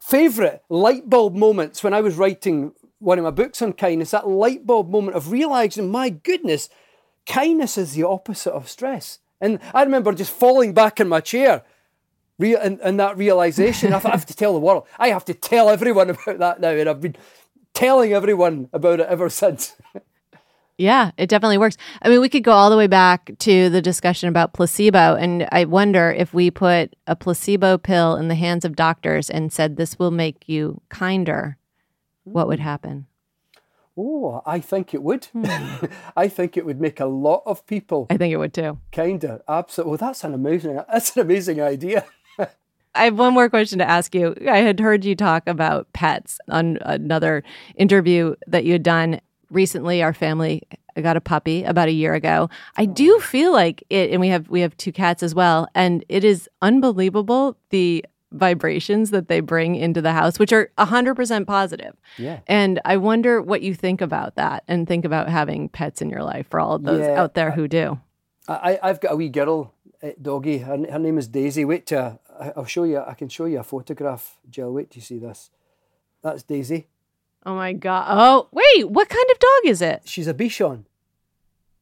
favorite 0.00 0.62
light 0.68 1.10
bulb 1.10 1.34
moments 1.34 1.82
when 1.82 1.94
I 1.94 2.00
was 2.00 2.14
writing 2.14 2.74
one 3.00 3.18
of 3.18 3.24
my 3.24 3.32
books 3.32 3.60
on 3.60 3.72
kindness, 3.72 4.12
that 4.12 4.28
light 4.28 4.64
bulb 4.64 4.88
moment 4.88 5.16
of 5.16 5.32
realizing, 5.32 5.90
my 5.90 6.10
goodness, 6.10 6.68
kindness 7.26 7.76
is 7.76 7.94
the 7.94 8.04
opposite 8.04 8.52
of 8.52 8.68
stress. 8.68 9.18
And 9.44 9.60
I 9.74 9.82
remember 9.82 10.12
just 10.14 10.32
falling 10.32 10.72
back 10.72 11.00
in 11.00 11.08
my 11.08 11.20
chair 11.20 11.64
and, 12.40 12.80
and 12.80 12.98
that 12.98 13.16
realization. 13.18 13.92
I, 13.92 13.98
I 13.98 14.10
have 14.10 14.26
to 14.26 14.34
tell 14.34 14.54
the 14.54 14.58
world. 14.58 14.86
I 14.98 15.08
have 15.08 15.24
to 15.26 15.34
tell 15.34 15.68
everyone 15.68 16.10
about 16.14 16.38
that 16.38 16.60
now. 16.60 16.70
And 16.70 16.88
I've 16.88 17.00
been 17.02 17.16
telling 17.74 18.12
everyone 18.12 18.70
about 18.72 19.00
it 19.00 19.06
ever 19.06 19.28
since. 19.28 19.76
Yeah, 20.76 21.12
it 21.16 21.28
definitely 21.28 21.58
works. 21.58 21.76
I 22.02 22.08
mean, 22.08 22.20
we 22.20 22.28
could 22.28 22.42
go 22.42 22.50
all 22.50 22.68
the 22.68 22.76
way 22.76 22.88
back 22.88 23.30
to 23.38 23.70
the 23.70 23.80
discussion 23.80 24.28
about 24.28 24.54
placebo. 24.54 25.14
And 25.14 25.48
I 25.52 25.66
wonder 25.66 26.10
if 26.10 26.34
we 26.34 26.50
put 26.50 26.96
a 27.06 27.14
placebo 27.14 27.78
pill 27.78 28.16
in 28.16 28.26
the 28.26 28.34
hands 28.34 28.64
of 28.64 28.74
doctors 28.74 29.30
and 29.30 29.52
said, 29.52 29.76
this 29.76 30.00
will 30.00 30.10
make 30.10 30.48
you 30.48 30.80
kinder, 30.88 31.58
what 32.24 32.48
would 32.48 32.58
happen? 32.58 33.06
Oh, 33.96 34.42
I 34.44 34.60
think 34.60 34.92
it 34.94 35.02
would. 35.02 35.26
Hmm. 35.26 35.44
I 36.16 36.28
think 36.28 36.56
it 36.56 36.66
would 36.66 36.80
make 36.80 37.00
a 37.00 37.06
lot 37.06 37.42
of 37.46 37.66
people. 37.66 38.06
I 38.10 38.16
think 38.16 38.32
it 38.32 38.36
would 38.36 38.52
too. 38.52 38.78
Kinda, 38.90 39.42
absolutely. 39.48 39.90
Well, 39.92 39.98
that's 39.98 40.24
an 40.24 40.34
amazing. 40.34 40.74
That's 40.74 41.16
an 41.16 41.22
amazing 41.22 41.60
idea. 41.60 42.04
I 42.96 43.04
have 43.04 43.18
one 43.18 43.34
more 43.34 43.48
question 43.48 43.78
to 43.80 43.88
ask 43.88 44.14
you. 44.14 44.34
I 44.48 44.58
had 44.58 44.78
heard 44.78 45.04
you 45.04 45.16
talk 45.16 45.48
about 45.48 45.92
pets 45.92 46.38
on 46.48 46.78
another 46.82 47.42
interview 47.76 48.36
that 48.46 48.64
you 48.64 48.72
had 48.72 48.84
done 48.84 49.20
recently 49.50 50.02
our 50.02 50.12
family 50.12 50.62
got 51.02 51.16
a 51.16 51.20
puppy 51.20 51.64
about 51.64 51.88
a 51.88 51.92
year 51.92 52.14
ago. 52.14 52.48
I 52.76 52.86
do 52.86 53.18
feel 53.20 53.52
like 53.52 53.82
it, 53.90 54.10
and 54.10 54.20
we 54.20 54.28
have 54.28 54.48
we 54.48 54.60
have 54.60 54.76
two 54.76 54.92
cats 54.92 55.22
as 55.22 55.34
well, 55.34 55.68
and 55.74 56.04
it 56.08 56.24
is 56.24 56.48
unbelievable 56.62 57.56
the 57.70 58.04
vibrations 58.34 59.10
that 59.10 59.28
they 59.28 59.40
bring 59.40 59.74
into 59.74 60.02
the 60.02 60.12
house, 60.12 60.38
which 60.38 60.52
are 60.52 60.70
100% 60.78 61.46
positive. 61.46 61.94
Yeah. 62.18 62.40
And 62.46 62.80
I 62.84 62.96
wonder 62.96 63.40
what 63.40 63.62
you 63.62 63.74
think 63.74 64.00
about 64.00 64.34
that 64.36 64.64
and 64.68 64.86
think 64.86 65.04
about 65.04 65.28
having 65.28 65.68
pets 65.68 66.02
in 66.02 66.10
your 66.10 66.22
life 66.22 66.46
for 66.50 66.60
all 66.60 66.74
of 66.74 66.82
those 66.82 67.00
Yeah, 67.00 67.20
out 67.20 67.34
there 67.34 67.52
who 67.52 67.68
do. 67.68 68.00
I, 68.46 68.78
I've 68.82 69.00
got 69.00 69.12
a 69.12 69.16
wee 69.16 69.30
girl, 69.30 69.72
uh, 70.02 70.10
doggy. 70.20 70.58
Her, 70.58 70.76
her 70.90 70.98
name 70.98 71.16
is 71.16 71.28
Daisy. 71.28 71.64
Wait 71.64 71.86
till 71.86 72.20
I, 72.38 72.52
I'll 72.56 72.66
show 72.66 72.84
you. 72.84 72.98
I 72.98 73.14
can 73.14 73.28
show 73.28 73.46
you 73.46 73.60
a 73.60 73.62
photograph, 73.62 74.38
Jill. 74.50 74.72
Wait 74.72 74.90
till 74.90 75.00
you 75.00 75.04
see 75.04 75.18
this. 75.18 75.50
That's 76.22 76.42
Daisy. 76.42 76.88
Oh 77.46 77.54
my 77.54 77.72
God. 77.72 78.06
Oh, 78.08 78.48
wait, 78.52 78.90
what 78.90 79.08
kind 79.08 79.26
of 79.30 79.38
dog 79.38 79.60
is 79.66 79.82
it? 79.82 80.02
She's 80.04 80.26
a 80.26 80.34
Bichon. 80.34 80.84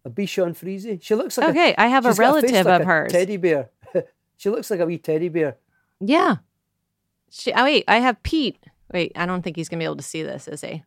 A 0.05 0.11
Bichon 0.11 0.57
Frise. 0.57 0.99
She 1.01 1.15
looks 1.15 1.39
like 1.39 1.51
Okay, 1.51 1.75
I 1.79 1.87
have 1.87 2.05
a 2.07 2.13
relative 2.13 2.67
like 2.67 2.81
of 2.81 2.83
a 2.83 2.85
hers. 2.85 3.13
Teddy 3.13 3.37
bear. 3.37 3.71
she 4.37 4.51
looks 4.51 4.71
like 4.71 4.81
a 4.81 4.87
wee 4.87 4.99
teddy 4.99 5.29
bear. 5.29 5.57
Yeah. 6.05 6.37
She, 7.31 7.53
oh, 7.53 7.65
wait, 7.65 7.85
I 7.89 7.97
have 7.99 8.23
Pete. 8.23 8.59
Wait, 8.93 9.13
I 9.17 9.25
don't 9.27 9.43
think 9.43 9.57
he's 9.57 9.69
going 9.69 9.79
to 9.79 9.83
be 9.83 9.87
able 9.87 9.97
to 9.97 10.03
see 10.03 10.23
this, 10.23 10.47
is 10.49 10.61
he? 10.61 10.83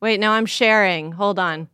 Wait, 0.00 0.20
no, 0.20 0.32
I'm 0.32 0.46
sharing. 0.46 1.12
Hold 1.12 1.38
on. 1.38 1.68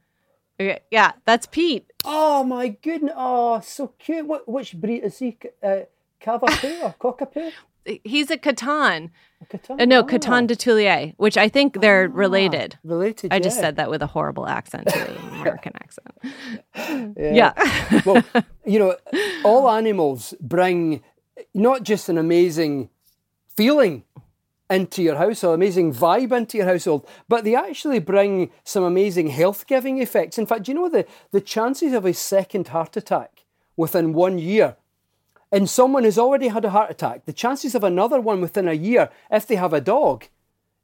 Okay, 0.60 0.80
yeah, 0.90 1.12
that's 1.24 1.46
Pete. 1.46 1.90
Oh 2.04 2.42
my 2.42 2.68
goodness! 2.68 3.12
Oh, 3.16 3.60
so 3.60 3.88
cute. 3.98 4.26
What 4.26 4.48
which 4.48 4.74
breed 4.74 5.04
is 5.04 5.18
he? 5.18 5.36
Uh, 5.62 5.80
Cavapoo 6.20 6.82
or 6.82 6.94
Cockapoo? 7.00 7.52
He's 8.04 8.30
a 8.30 8.38
Coton. 8.38 9.10
Coton? 9.50 9.80
Uh, 9.80 9.84
no, 9.84 9.98
Oh. 10.00 10.04
Coton 10.04 10.46
de 10.46 10.56
Tulear, 10.56 11.12
which 11.18 11.36
I 11.36 11.48
think 11.50 11.80
they're 11.82 12.08
related. 12.08 12.78
Related. 12.84 13.32
I 13.34 13.38
just 13.38 13.58
said 13.58 13.76
that 13.76 13.90
with 13.90 14.00
a 14.02 14.06
horrible 14.06 14.48
accent, 14.48 14.86
an 14.94 15.16
American 15.40 15.72
accent. 15.76 17.14
Yeah. 17.18 17.52
well, 18.06 18.24
you 18.64 18.78
know, 18.78 18.96
all 19.44 19.68
animals 19.70 20.32
bring 20.40 21.02
not 21.54 21.82
just 21.82 22.08
an 22.08 22.18
amazing 22.18 22.90
feeling 23.56 24.04
into 24.68 25.02
your 25.02 25.16
household, 25.16 25.54
amazing 25.54 25.94
vibe 25.94 26.36
into 26.36 26.58
your 26.58 26.66
household, 26.66 27.06
but 27.28 27.44
they 27.44 27.54
actually 27.54 28.00
bring 28.00 28.50
some 28.64 28.82
amazing 28.82 29.28
health 29.28 29.66
giving 29.66 29.98
effects. 29.98 30.38
In 30.38 30.46
fact, 30.46 30.64
do 30.64 30.72
you 30.72 30.78
know 30.78 30.88
the, 30.88 31.06
the 31.30 31.40
chances 31.40 31.92
of 31.92 32.04
a 32.04 32.12
second 32.12 32.68
heart 32.68 32.96
attack 32.96 33.44
within 33.76 34.12
one 34.12 34.38
year 34.38 34.76
in 35.52 35.66
someone 35.66 36.04
who's 36.04 36.18
already 36.18 36.48
had 36.48 36.64
a 36.64 36.70
heart 36.70 36.90
attack, 36.90 37.24
the 37.24 37.32
chances 37.32 37.74
of 37.74 37.84
another 37.84 38.20
one 38.20 38.40
within 38.40 38.68
a 38.68 38.72
year, 38.72 39.10
if 39.30 39.46
they 39.46 39.56
have 39.56 39.72
a 39.72 39.80
dog, 39.80 40.26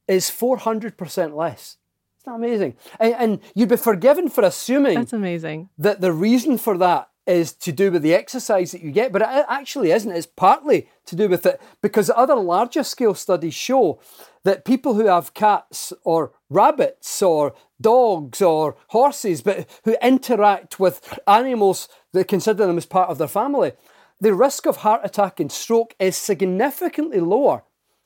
is 0.07 0.31
400% 0.31 1.35
less. 1.35 1.77
Isn't 2.21 2.27
that 2.27 2.35
amazing? 2.35 2.77
And, 3.01 3.15
and 3.15 3.41
you'd 3.55 3.69
be 3.69 3.77
forgiven 3.77 4.29
for 4.29 4.45
assuming 4.45 4.95
That's 4.95 5.13
amazing. 5.13 5.69
that 5.79 6.01
the 6.01 6.13
reason 6.13 6.59
for 6.59 6.79
that 6.79 7.11
is 7.27 7.53
to 7.53 7.73
do 7.73 7.91
with 7.91 8.03
the 8.03 8.15
exercise 8.15 8.73
that 8.73 8.83
you 8.83 8.91
get, 8.91 9.13
but 9.13 9.23
it 9.23 9.47
actually 9.49 9.93
isn't. 9.93 10.11
It's 10.11 10.27
partly 10.27 10.89
to 11.07 11.17
do 11.17 11.29
with 11.29 11.47
it 11.47 11.61
because 11.81 12.11
other 12.15 12.35
larger 12.35 12.83
scale 12.83 13.15
studies 13.15 13.55
show 13.55 14.01
that 14.45 14.65
people 14.65 14.95
who 14.95 15.07
have 15.07 15.35
cats 15.35 15.93
or 16.05 16.33
rabbits 16.51 17.23
or 17.23 17.55
dogs 17.81 18.43
or 18.43 18.77
horses, 18.89 19.41
but 19.41 19.69
who 19.85 19.97
interact 20.03 20.81
with 20.81 21.19
animals 21.27 21.89
that 22.13 22.27
consider 22.29 22.67
them 22.67 22.79
as 22.79 22.87
part 22.87 23.09
of 23.09 23.19
their 23.19 23.29
family, 23.29 23.73
the 24.21 24.35
risk 24.35 24.67
of 24.67 24.79
heart 24.79 25.01
attack 25.05 25.39
and 25.39 25.53
stroke 25.53 25.95
is 25.99 26.17
significantly 26.17 27.21
lower 27.21 27.63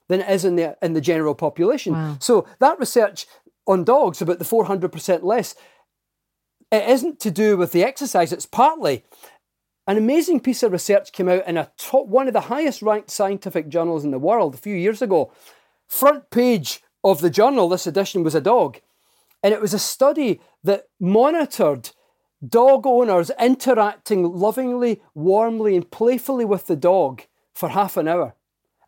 than 0.08 0.20
it 0.20 0.30
is 0.30 0.44
in 0.44 0.56
the 0.56 0.76
in 0.82 0.92
the 0.92 1.00
general 1.00 1.34
population. 1.34 1.94
So 2.20 2.46
that 2.58 2.78
research 2.78 3.26
on 3.66 3.82
dogs 3.82 4.22
about 4.22 4.38
the 4.38 4.44
400% 4.44 5.22
less 5.24 5.54
it 6.70 6.88
isn't 6.88 7.20
to 7.20 7.30
do 7.30 7.56
with 7.56 7.72
the 7.72 7.84
exercise, 7.84 8.32
it's 8.32 8.46
partly 8.46 9.04
an 9.86 9.96
amazing 9.96 10.40
piece 10.40 10.62
of 10.62 10.72
research 10.72 11.12
came 11.12 11.28
out 11.28 11.46
in 11.46 11.56
a 11.56 11.70
top, 11.76 12.08
one 12.08 12.26
of 12.26 12.32
the 12.32 12.42
highest 12.42 12.82
ranked 12.82 13.10
scientific 13.10 13.68
journals 13.68 14.04
in 14.04 14.10
the 14.10 14.18
world 14.18 14.54
a 14.54 14.58
few 14.58 14.74
years 14.74 15.00
ago. 15.00 15.32
Front 15.86 16.30
page 16.30 16.82
of 17.04 17.20
the 17.20 17.30
journal, 17.30 17.68
this 17.68 17.86
edition 17.86 18.24
was 18.24 18.34
a 18.34 18.40
dog. 18.40 18.80
And 19.44 19.54
it 19.54 19.60
was 19.60 19.72
a 19.72 19.78
study 19.78 20.40
that 20.64 20.88
monitored 20.98 21.90
dog 22.46 22.84
owners 22.84 23.30
interacting 23.40 24.24
lovingly, 24.24 25.02
warmly, 25.14 25.76
and 25.76 25.88
playfully 25.88 26.44
with 26.44 26.66
the 26.66 26.74
dog 26.74 27.22
for 27.54 27.68
half 27.68 27.96
an 27.96 28.08
hour. 28.08 28.34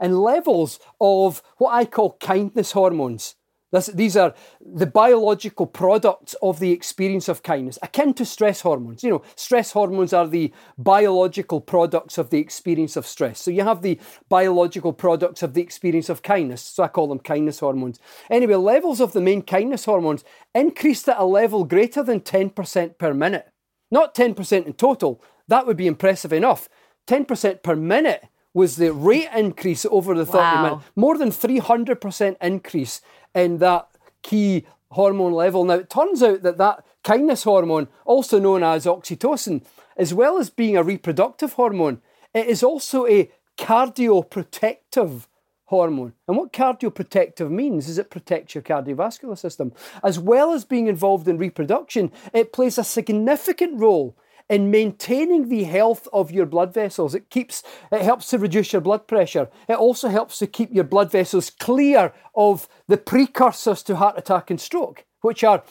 And 0.00 0.18
levels 0.18 0.80
of 1.00 1.42
what 1.58 1.74
I 1.74 1.84
call 1.84 2.16
kindness 2.18 2.72
hormones. 2.72 3.36
This, 3.70 3.86
these 3.88 4.16
are 4.16 4.34
the 4.60 4.86
biological 4.86 5.66
products 5.66 6.34
of 6.40 6.58
the 6.58 6.72
experience 6.72 7.28
of 7.28 7.42
kindness, 7.42 7.78
akin 7.82 8.14
to 8.14 8.24
stress 8.24 8.62
hormones. 8.62 9.04
You 9.04 9.10
know, 9.10 9.22
stress 9.36 9.72
hormones 9.72 10.14
are 10.14 10.26
the 10.26 10.52
biological 10.78 11.60
products 11.60 12.16
of 12.16 12.30
the 12.30 12.38
experience 12.38 12.96
of 12.96 13.06
stress. 13.06 13.40
So 13.40 13.50
you 13.50 13.64
have 13.64 13.82
the 13.82 14.00
biological 14.30 14.94
products 14.94 15.42
of 15.42 15.52
the 15.52 15.60
experience 15.60 16.08
of 16.08 16.22
kindness. 16.22 16.62
So 16.62 16.82
I 16.82 16.88
call 16.88 17.08
them 17.08 17.18
kindness 17.18 17.60
hormones. 17.60 17.98
Anyway, 18.30 18.54
levels 18.54 19.00
of 19.00 19.12
the 19.12 19.20
main 19.20 19.42
kindness 19.42 19.84
hormones 19.84 20.24
increased 20.54 21.08
at 21.08 21.18
a 21.18 21.24
level 21.24 21.64
greater 21.64 22.02
than 22.02 22.20
10% 22.20 22.96
per 22.96 23.12
minute. 23.12 23.48
Not 23.90 24.14
10% 24.14 24.66
in 24.66 24.72
total, 24.74 25.22
that 25.48 25.66
would 25.66 25.76
be 25.76 25.86
impressive 25.86 26.32
enough. 26.32 26.68
10% 27.06 27.62
per 27.62 27.76
minute 27.76 28.24
was 28.58 28.74
the 28.76 28.92
rate 28.92 29.28
increase 29.34 29.86
over 29.86 30.14
the 30.14 30.26
30 30.26 30.38
Wow. 30.38 30.62
minutes. 30.62 30.84
More 30.96 31.16
than 31.16 31.30
300% 31.30 32.36
increase 32.42 33.00
in 33.34 33.58
that 33.58 33.88
key 34.22 34.66
hormone 34.90 35.32
level. 35.32 35.64
Now, 35.64 35.74
it 35.74 35.88
turns 35.88 36.22
out 36.22 36.42
that 36.42 36.58
that 36.58 36.84
kindness 37.04 37.44
hormone, 37.44 37.86
also 38.04 38.40
known 38.40 38.62
as 38.64 38.84
oxytocin, 38.84 39.62
as 39.96 40.12
well 40.12 40.38
as 40.38 40.50
being 40.50 40.76
a 40.76 40.82
reproductive 40.82 41.52
hormone, 41.52 42.00
it 42.34 42.46
is 42.48 42.62
also 42.64 43.06
a 43.06 43.30
cardioprotective 43.56 45.26
hormone. 45.66 46.14
And 46.26 46.36
what 46.36 46.52
cardioprotective 46.52 47.50
means 47.50 47.88
is 47.88 47.98
it 47.98 48.10
protects 48.10 48.54
your 48.54 48.62
cardiovascular 48.62 49.38
system. 49.38 49.72
As 50.02 50.18
well 50.18 50.52
as 50.52 50.64
being 50.64 50.86
involved 50.88 51.28
in 51.28 51.38
reproduction, 51.38 52.10
it 52.32 52.52
plays 52.52 52.78
a 52.78 52.84
significant 52.84 53.78
role 53.78 54.16
in 54.48 54.70
maintaining 54.70 55.48
the 55.48 55.64
health 55.64 56.08
of 56.12 56.30
your 56.30 56.46
blood 56.46 56.72
vessels. 56.72 57.14
It 57.14 57.30
keeps 57.30 57.62
it 57.92 58.02
helps 58.02 58.28
to 58.30 58.38
reduce 58.38 58.72
your 58.72 58.82
blood 58.82 59.06
pressure. 59.06 59.48
It 59.68 59.76
also 59.76 60.08
helps 60.08 60.38
to 60.38 60.46
keep 60.46 60.72
your 60.72 60.84
blood 60.84 61.10
vessels 61.10 61.50
clear 61.50 62.12
of 62.34 62.68
the 62.86 62.96
precursors 62.96 63.82
to 63.84 63.96
heart 63.96 64.18
attack 64.18 64.50
and 64.50 64.60
stroke, 64.60 65.04
which 65.20 65.44
are 65.44 65.62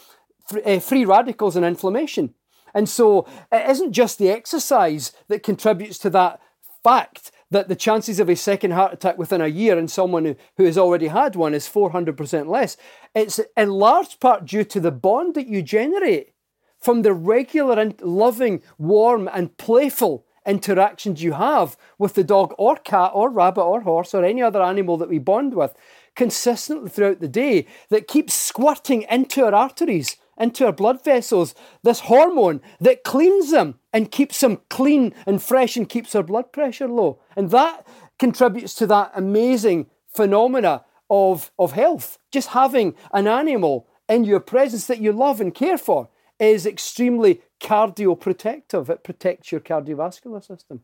eh, 0.63 0.79
free 0.79 1.05
radicals 1.05 1.55
and 1.55 1.65
inflammation. 1.65 2.33
And 2.73 2.87
so 2.87 3.27
it 3.51 3.69
isn't 3.69 3.93
just 3.93 4.19
the 4.19 4.29
exercise 4.29 5.13
that 5.29 5.41
contributes 5.41 5.97
to 5.99 6.09
that 6.11 6.39
fact 6.83 7.31
that 7.49 7.69
the 7.69 7.75
chances 7.75 8.19
of 8.19 8.29
a 8.29 8.35
second 8.35 8.71
heart 8.71 8.93
attack 8.93 9.17
within 9.17 9.41
a 9.41 9.47
year 9.47 9.79
in 9.79 9.87
someone 9.87 10.25
who, 10.25 10.35
who 10.57 10.65
has 10.65 10.77
already 10.77 11.07
had 11.07 11.35
one 11.35 11.53
is 11.53 11.67
400% 11.67 12.47
less. 12.47 12.77
It's 13.15 13.39
in 13.55 13.69
large 13.69 14.19
part 14.19 14.45
due 14.45 14.65
to 14.65 14.79
the 14.79 14.91
bond 14.91 15.33
that 15.35 15.47
you 15.47 15.61
generate 15.61 16.33
from 16.79 17.01
the 17.01 17.13
regular 17.13 17.79
and 17.79 17.99
loving, 18.01 18.61
warm, 18.77 19.29
and 19.31 19.57
playful 19.57 20.25
interactions 20.45 21.21
you 21.21 21.33
have 21.33 21.77
with 21.97 22.13
the 22.13 22.23
dog 22.23 22.53
or 22.57 22.77
cat 22.77 23.11
or 23.13 23.29
rabbit 23.29 23.61
or 23.61 23.81
horse 23.81 24.13
or 24.13 24.23
any 24.23 24.41
other 24.41 24.61
animal 24.61 24.97
that 24.97 25.09
we 25.09 25.19
bond 25.19 25.53
with 25.53 25.75
consistently 26.15 26.89
throughout 26.89 27.19
the 27.19 27.27
day 27.27 27.67
that 27.89 28.07
keeps 28.07 28.33
squirting 28.33 29.03
into 29.03 29.45
our 29.45 29.53
arteries, 29.53 30.15
into 30.37 30.65
our 30.65 30.71
blood 30.71 31.03
vessels, 31.03 31.53
this 31.83 32.01
hormone 32.01 32.61
that 32.79 33.03
cleans 33.03 33.51
them 33.51 33.75
and 33.93 34.11
keeps 34.11 34.39
them 34.39 34.59
clean 34.69 35.13
and 35.25 35.41
fresh 35.41 35.77
and 35.77 35.89
keeps 35.89 36.15
our 36.15 36.23
blood 36.23 36.51
pressure 36.51 36.87
low. 36.87 37.19
And 37.35 37.51
that 37.51 37.85
contributes 38.17 38.73
to 38.75 38.87
that 38.87 39.11
amazing 39.13 39.87
phenomena 40.07 40.85
of, 41.09 41.51
of 41.59 41.73
health. 41.73 42.17
Just 42.31 42.49
having 42.49 42.95
an 43.13 43.27
animal 43.27 43.87
in 44.09 44.23
your 44.23 44.39
presence 44.39 44.87
that 44.87 44.99
you 44.99 45.11
love 45.11 45.39
and 45.39 45.53
care 45.53 45.77
for 45.77 46.09
is 46.39 46.65
extremely 46.65 47.41
cardioprotective. 47.59 48.89
It 48.89 49.03
protects 49.03 49.51
your 49.51 49.61
cardiovascular 49.61 50.45
system. 50.45 50.83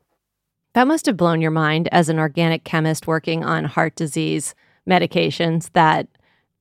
That 0.74 0.88
must 0.88 1.06
have 1.06 1.18
blown 1.18 1.42
your 1.42 1.52
mind 1.52 1.88
as 1.92 2.10
an 2.10 2.18
organic 2.18 2.64
chemist 2.64 3.06
working 3.06 3.44
on 3.44 3.66
heart 3.66 3.96
disease 3.96 4.56
medications 4.90 5.72
that 5.74 6.08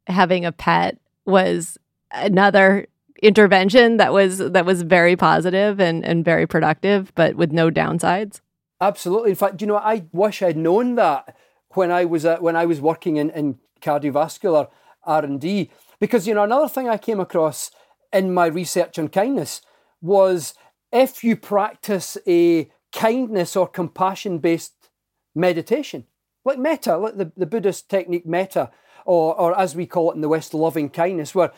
having 0.07 0.45
a 0.45 0.53
pet 0.53 0.99
was 1.25 1.79
another 2.13 2.87
intervention 3.23 3.97
that 3.97 4.13
was 4.13 4.39
that 4.39 4.67
was 4.67 4.83
very 4.83 5.17
positive 5.17 5.81
and, 5.81 6.05
and 6.05 6.25
very 6.25 6.47
productive, 6.47 7.13
but 7.15 7.37
with 7.37 7.53
no 7.53 7.71
downsides. 7.71 8.41
Absolutely. 8.81 9.31
In 9.31 9.37
fact, 9.37 9.61
you 9.61 9.67
know, 9.67 9.77
I 9.77 10.05
wish 10.13 10.43
I'd 10.43 10.57
known 10.57 10.97
that 10.97 11.37
when 11.71 11.91
I 11.91 12.05
was 12.05 12.25
uh, 12.25 12.39
when 12.39 12.57
I 12.57 12.67
was 12.67 12.81
working 12.81 13.17
in, 13.17 13.31
in 13.31 13.59
cardiovascular 13.81 14.69
R 15.05 15.25
and 15.25 15.41
D, 15.41 15.71
because 16.01 16.27
you 16.27 16.35
know 16.35 16.43
another 16.43 16.69
thing 16.69 16.89
I 16.89 16.99
came 16.99 17.21
across 17.21 17.71
in 18.13 18.33
my 18.33 18.47
research 18.47 18.99
on 18.99 19.09
kindness 19.09 19.63
was 20.01 20.55
if 20.93 21.25
you 21.25 21.37
practice 21.37 22.19
a 22.27 22.71
kindness 22.93 23.57
or 23.57 23.67
compassion 23.67 24.39
based 24.39 24.91
meditation, 25.35 26.05
like 26.45 26.59
metta, 26.59 26.97
like 26.97 27.17
the, 27.17 27.33
the 27.37 27.47
Buddhist 27.47 27.89
technique 27.89 28.27
metta, 28.27 28.71
or, 29.07 29.39
or 29.39 29.59
as 29.59 29.75
we 29.75 29.87
call 29.87 30.11
it 30.11 30.15
in 30.15 30.21
the 30.21 30.29
West, 30.29 30.55
loving 30.55 30.91
kindness, 30.91 31.35
where 31.35 31.53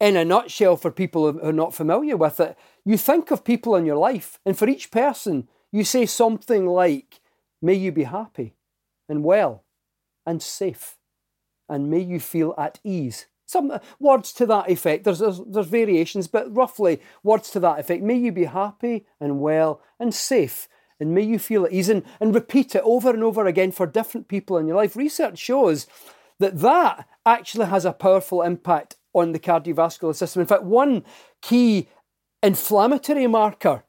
in 0.00 0.16
a 0.16 0.24
nutshell, 0.24 0.76
for 0.76 0.90
people 0.90 1.30
who 1.30 1.40
are 1.40 1.52
not 1.52 1.74
familiar 1.74 2.16
with 2.16 2.40
it, 2.40 2.58
you 2.84 2.98
think 2.98 3.30
of 3.30 3.44
people 3.44 3.76
in 3.76 3.86
your 3.86 3.96
life, 3.96 4.40
and 4.44 4.58
for 4.58 4.68
each 4.68 4.90
person, 4.90 5.46
you 5.70 5.84
say 5.84 6.06
something 6.06 6.66
like, 6.66 7.20
May 7.64 7.74
you 7.74 7.92
be 7.92 8.02
happy 8.02 8.56
and 9.08 9.22
well 9.22 9.62
and 10.26 10.42
safe, 10.42 10.96
and 11.68 11.88
may 11.88 12.00
you 12.00 12.18
feel 12.18 12.54
at 12.58 12.80
ease. 12.82 13.26
Some 13.52 13.70
uh, 13.70 13.80
words 14.00 14.32
to 14.34 14.46
that 14.46 14.70
effect. 14.70 15.04
There's, 15.04 15.18
there's, 15.18 15.40
there's 15.46 15.66
variations, 15.66 16.26
but 16.26 16.54
roughly 16.56 17.02
words 17.22 17.50
to 17.50 17.60
that 17.60 17.78
effect. 17.78 18.02
May 18.02 18.16
you 18.16 18.32
be 18.32 18.46
happy 18.46 19.04
and 19.20 19.40
well 19.40 19.82
and 20.00 20.14
safe, 20.14 20.68
and 20.98 21.14
may 21.14 21.22
you 21.22 21.38
feel 21.38 21.66
at 21.66 21.72
ease. 21.72 21.90
And, 21.90 22.02
and 22.18 22.34
repeat 22.34 22.74
it 22.74 22.82
over 22.82 23.10
and 23.10 23.22
over 23.22 23.46
again 23.46 23.70
for 23.70 23.86
different 23.86 24.26
people 24.26 24.56
in 24.56 24.66
your 24.66 24.76
life. 24.76 24.96
Research 24.96 25.38
shows 25.38 25.86
that 26.38 26.60
that 26.60 27.06
actually 27.26 27.66
has 27.66 27.84
a 27.84 27.92
powerful 27.92 28.40
impact 28.40 28.96
on 29.12 29.32
the 29.32 29.38
cardiovascular 29.38 30.14
system. 30.14 30.40
In 30.40 30.48
fact, 30.48 30.62
one 30.62 31.04
key 31.42 31.88
inflammatory 32.42 33.26
marker 33.26 33.84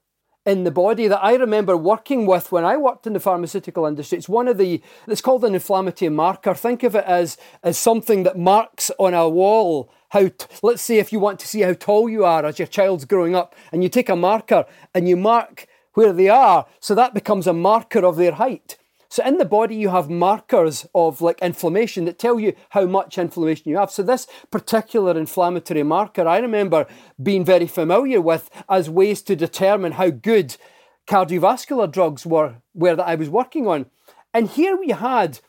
in 0.46 0.64
the 0.64 0.72
body 0.72 1.08
that 1.08 1.24
I 1.24 1.36
remember 1.36 1.78
working 1.78 2.26
with 2.26 2.52
when 2.52 2.66
I 2.66 2.78
worked 2.78 3.08
in 3.08 3.14
the 3.14 3.20
pharmaceutical 3.20 3.86
industry. 3.86 4.18
It's 4.18 4.30
one 4.30 4.48
of 4.48 4.58
the, 4.58 4.82
it's 5.08 5.22
called 5.22 5.46
an 5.46 5.54
inflammatory 5.54 6.10
marker. 6.10 6.54
Think 6.54 6.84
of 6.84 6.96
it 6.96 7.06
as, 7.06 7.38
as 7.64 7.78
something 7.78 8.24
that 8.24 8.38
marks 8.38 8.92
on 9.00 9.14
a 9.14 9.30
wall 9.30 9.90
how, 10.14 10.28
t- 10.28 10.46
let's 10.62 10.84
say 10.84 11.00
if 11.00 11.12
you 11.12 11.20
want 11.20 11.40
to 11.40 11.48
see 11.48 11.62
how 11.62 11.74
tall 11.74 12.08
you 12.08 12.24
are 12.24 12.46
as 12.46 12.60
your 12.60 12.68
child's 12.68 13.04
growing 13.04 13.36
up, 13.36 13.56
and 13.72 13.82
you 13.82 13.90
take 13.90 14.10
a 14.10 14.16
marker 14.16 14.64
and 14.94 15.10
you 15.10 15.18
mark 15.18 15.66
where 15.96 16.14
they 16.14 16.30
are, 16.30 16.68
so 16.80 16.94
that 16.94 17.16
becomes 17.16 17.48
a 17.48 17.54
marker 17.54 18.06
of 18.06 18.16
their 18.16 18.34
height. 18.34 18.78
So 19.14 19.24
in 19.24 19.38
the 19.38 19.46
body, 19.46 19.76
you 19.76 19.90
have 19.90 20.10
markers 20.10 20.88
of 20.96 21.22
like 21.22 21.40
inflammation 21.40 22.06
that 22.06 22.18
tell 22.18 22.40
you 22.40 22.56
how 22.72 22.88
much 22.88 23.20
inflammation 23.20 23.70
you 23.70 23.78
have. 23.78 23.92
So 23.92 24.02
this 24.02 24.26
particular 24.50 25.16
inflammatory 25.16 25.84
marker, 25.84 26.28
I 26.28 26.40
remember 26.40 26.88
being 27.22 27.46
very 27.46 27.68
familiar 27.68 28.20
with 28.20 28.50
as 28.68 28.90
ways 28.90 29.22
to 29.22 29.36
determine 29.36 29.92
how 29.92 30.10
good 30.10 30.58
cardiovascular 31.06 31.92
drugs 31.92 32.26
were, 32.26 32.56
that 32.74 33.00
I 33.00 33.14
was 33.14 33.30
working 33.30 33.68
on. 33.68 33.86
And 34.34 34.50
here 34.50 34.76
we 34.76 34.90
had 34.90 35.42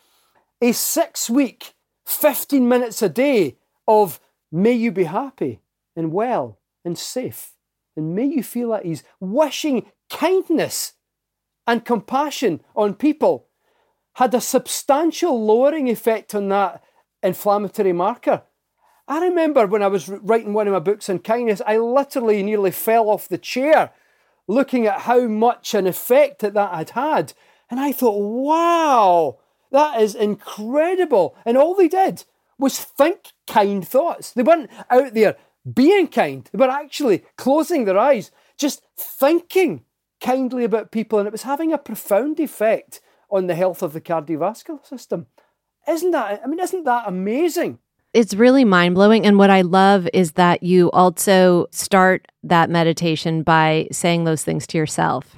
a 0.61 0.73
six 0.73 1.31
week, 1.31 1.73
15 2.05 2.69
minutes 2.69 3.01
a 3.01 3.09
day 3.09 3.57
of 3.89 4.21
may 4.53 4.75
you 4.75 4.93
be 4.93 5.05
happy 5.05 5.63
and 5.97 6.13
well 6.13 6.59
and 6.85 6.99
safe 6.99 7.55
and 7.97 8.15
may 8.15 8.27
you 8.27 8.43
feel 8.43 8.75
at 8.75 8.85
ease, 8.85 9.05
wishing 9.21 9.91
kindness 10.11 10.93
and 11.67 11.87
compassion 11.87 12.61
on 12.77 12.93
people 12.93 13.49
had 14.15 14.35
a 14.35 14.41
substantial 14.41 15.45
lowering 15.45 15.89
effect 15.89 16.35
on 16.35 16.49
that 16.49 16.83
inflammatory 17.23 17.93
marker. 17.93 18.43
I 19.07 19.25
remember 19.25 19.67
when 19.67 19.83
I 19.83 19.89
was 19.89 20.09
writing 20.09 20.55
one 20.55 20.67
of 20.67 20.73
my 20.73 20.79
books 20.79 21.11
on 21.11 21.19
kindness, 21.19 21.61
I 21.67 21.77
literally 21.77 22.43
nearly 22.43 22.71
fell 22.71 23.11
off 23.11 23.29
the 23.29 23.39
chair 23.39 23.93
looking 24.47 24.87
at 24.87 25.01
how 25.01 25.23
much 25.27 25.75
an 25.75 25.87
effect 25.87 26.41
that 26.41 26.55
that 26.55 26.75
had 26.75 26.91
had. 26.91 27.33
And 27.71 27.81
I 27.81 27.93
thought, 27.93 28.19
wow, 28.19 29.39
that 29.73 30.01
is 30.01 30.15
incredible. 30.15 31.37
And 31.45 31.57
all 31.57 31.75
they 31.75 31.89
did 31.89 32.25
was 32.59 32.79
think 32.79 33.33
kind 33.47 33.87
thoughts. 33.87 34.33
They 34.33 34.43
weren't 34.43 34.71
out 34.91 35.15
there 35.15 35.37
being 35.73 36.09
kind, 36.09 36.49
they 36.53 36.59
were 36.59 36.71
actually 36.71 37.25
closing 37.37 37.85
their 37.85 37.99
eyes, 37.99 38.31
just 38.59 38.83
thinking 38.97 39.85
kindly 40.21 40.63
about 40.65 40.93
people. 40.93 41.19
And 41.19 41.27
it 41.27 41.33
was 41.33 41.43
having 41.43 41.73
a 41.73 41.79
profound 41.79 42.39
effect 42.39 43.01
on 43.31 43.47
the 43.47 43.55
health 43.55 43.83
of 43.83 43.93
the 43.93 44.01
cardiovascular 44.01 44.85
system. 44.87 45.27
Isn't 45.89 46.13
that, 46.13 46.41
I 46.43 46.47
mean, 46.47 46.61
isn't 46.61 46.85
that 46.85 47.05
amazing? 47.07 47.79
It's 48.13 48.35
really 48.35 48.65
mind 48.65 48.95
blowing. 48.95 49.27
And 49.27 49.39
what 49.39 49.51
I 49.51 49.63
love 49.63 50.09
is 50.13 50.33
that 50.33 50.63
you 50.63 50.91
also 50.93 51.67
start 51.73 52.29
that 52.45 52.71
meditation 52.71 53.43
by 53.43 53.89
saying 53.91 54.25
those 54.25 54.45
things 54.45 54.67
to 54.69 54.79
yourself. 54.79 55.37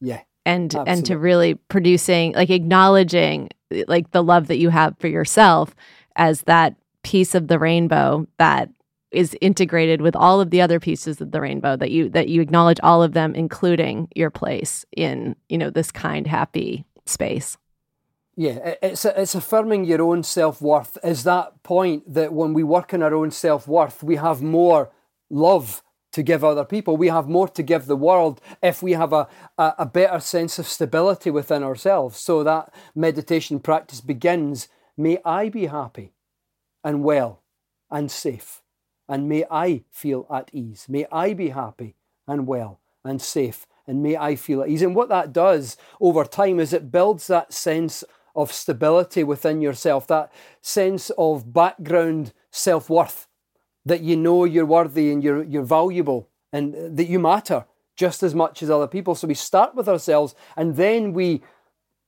Yeah. 0.00 0.22
And, 0.44 0.66
absolutely. 0.66 0.92
and 0.92 1.06
to 1.06 1.18
really 1.18 1.54
producing, 1.54 2.32
like 2.32 2.50
acknowledging 2.50 3.50
like 3.88 4.10
the 4.10 4.22
love 4.22 4.48
that 4.48 4.58
you 4.58 4.70
have 4.70 4.96
for 4.98 5.08
yourself 5.08 5.74
as 6.16 6.42
that 6.42 6.74
piece 7.02 7.34
of 7.34 7.48
the 7.48 7.58
rainbow 7.58 8.26
that 8.38 8.70
is 9.12 9.36
integrated 9.40 10.00
with 10.00 10.16
all 10.16 10.40
of 10.40 10.50
the 10.50 10.60
other 10.60 10.80
pieces 10.80 11.20
of 11.20 11.30
the 11.30 11.40
rainbow 11.40 11.76
that 11.76 11.90
you 11.90 12.08
that 12.10 12.28
you 12.28 12.40
acknowledge 12.40 12.80
all 12.82 13.02
of 13.02 13.12
them 13.12 13.34
including 13.34 14.08
your 14.16 14.30
place 14.30 14.84
in 14.96 15.36
you 15.48 15.56
know 15.56 15.70
this 15.70 15.92
kind 15.92 16.26
happy 16.26 16.84
space. 17.06 17.56
Yeah, 18.38 18.74
it's 18.82 19.06
it's 19.06 19.34
affirming 19.34 19.86
your 19.86 20.02
own 20.02 20.22
self 20.22 20.60
worth. 20.60 20.98
Is 21.02 21.24
that 21.24 21.62
point 21.62 22.12
that 22.12 22.34
when 22.34 22.52
we 22.52 22.62
work 22.62 22.92
on 22.92 23.02
our 23.02 23.14
own 23.14 23.30
self 23.30 23.66
worth, 23.66 24.02
we 24.02 24.16
have 24.16 24.42
more 24.42 24.90
love 25.30 25.82
to 26.12 26.22
give 26.22 26.44
other 26.44 26.64
people. 26.64 26.98
We 26.98 27.08
have 27.08 27.28
more 27.28 27.48
to 27.48 27.62
give 27.62 27.86
the 27.86 27.96
world 27.96 28.40
if 28.62 28.82
we 28.82 28.92
have 28.92 29.12
a, 29.14 29.28
a, 29.56 29.74
a 29.80 29.86
better 29.86 30.20
sense 30.20 30.58
of 30.58 30.66
stability 30.66 31.30
within 31.30 31.62
ourselves. 31.62 32.18
So 32.18 32.42
that 32.44 32.74
meditation 32.94 33.58
practice 33.58 34.02
begins. 34.02 34.68
May 34.98 35.18
I 35.24 35.48
be 35.48 35.66
happy 35.66 36.12
and 36.84 37.02
well 37.02 37.42
and 37.90 38.10
safe, 38.10 38.62
and 39.08 39.28
may 39.28 39.44
I 39.50 39.84
feel 39.90 40.26
at 40.30 40.50
ease. 40.52 40.86
May 40.88 41.06
I 41.10 41.32
be 41.32 41.50
happy 41.50 41.96
and 42.26 42.46
well 42.46 42.80
and 43.02 43.20
safe 43.22 43.66
and 43.86 44.02
may 44.02 44.16
I 44.16 44.36
feel 44.36 44.62
at 44.62 44.68
ease. 44.68 44.82
And 44.82 44.94
what 44.94 45.08
that 45.08 45.32
does 45.32 45.76
over 46.00 46.24
time 46.24 46.60
is 46.60 46.72
it 46.72 46.90
builds 46.90 47.26
that 47.26 47.52
sense 47.52 48.04
of 48.34 48.52
stability 48.52 49.24
within 49.24 49.60
yourself, 49.60 50.06
that 50.08 50.30
sense 50.60 51.10
of 51.16 51.52
background 51.52 52.32
self 52.50 52.90
worth, 52.90 53.28
that 53.84 54.02
you 54.02 54.16
know 54.16 54.44
you're 54.44 54.66
worthy 54.66 55.10
and 55.10 55.22
you're, 55.22 55.42
you're 55.42 55.62
valuable 55.62 56.28
and 56.52 56.96
that 56.96 57.08
you 57.08 57.18
matter 57.18 57.64
just 57.96 58.22
as 58.22 58.34
much 58.34 58.62
as 58.62 58.70
other 58.70 58.86
people. 58.86 59.14
So 59.14 59.26
we 59.26 59.34
start 59.34 59.74
with 59.74 59.88
ourselves 59.88 60.34
and 60.56 60.76
then 60.76 61.12
we 61.12 61.42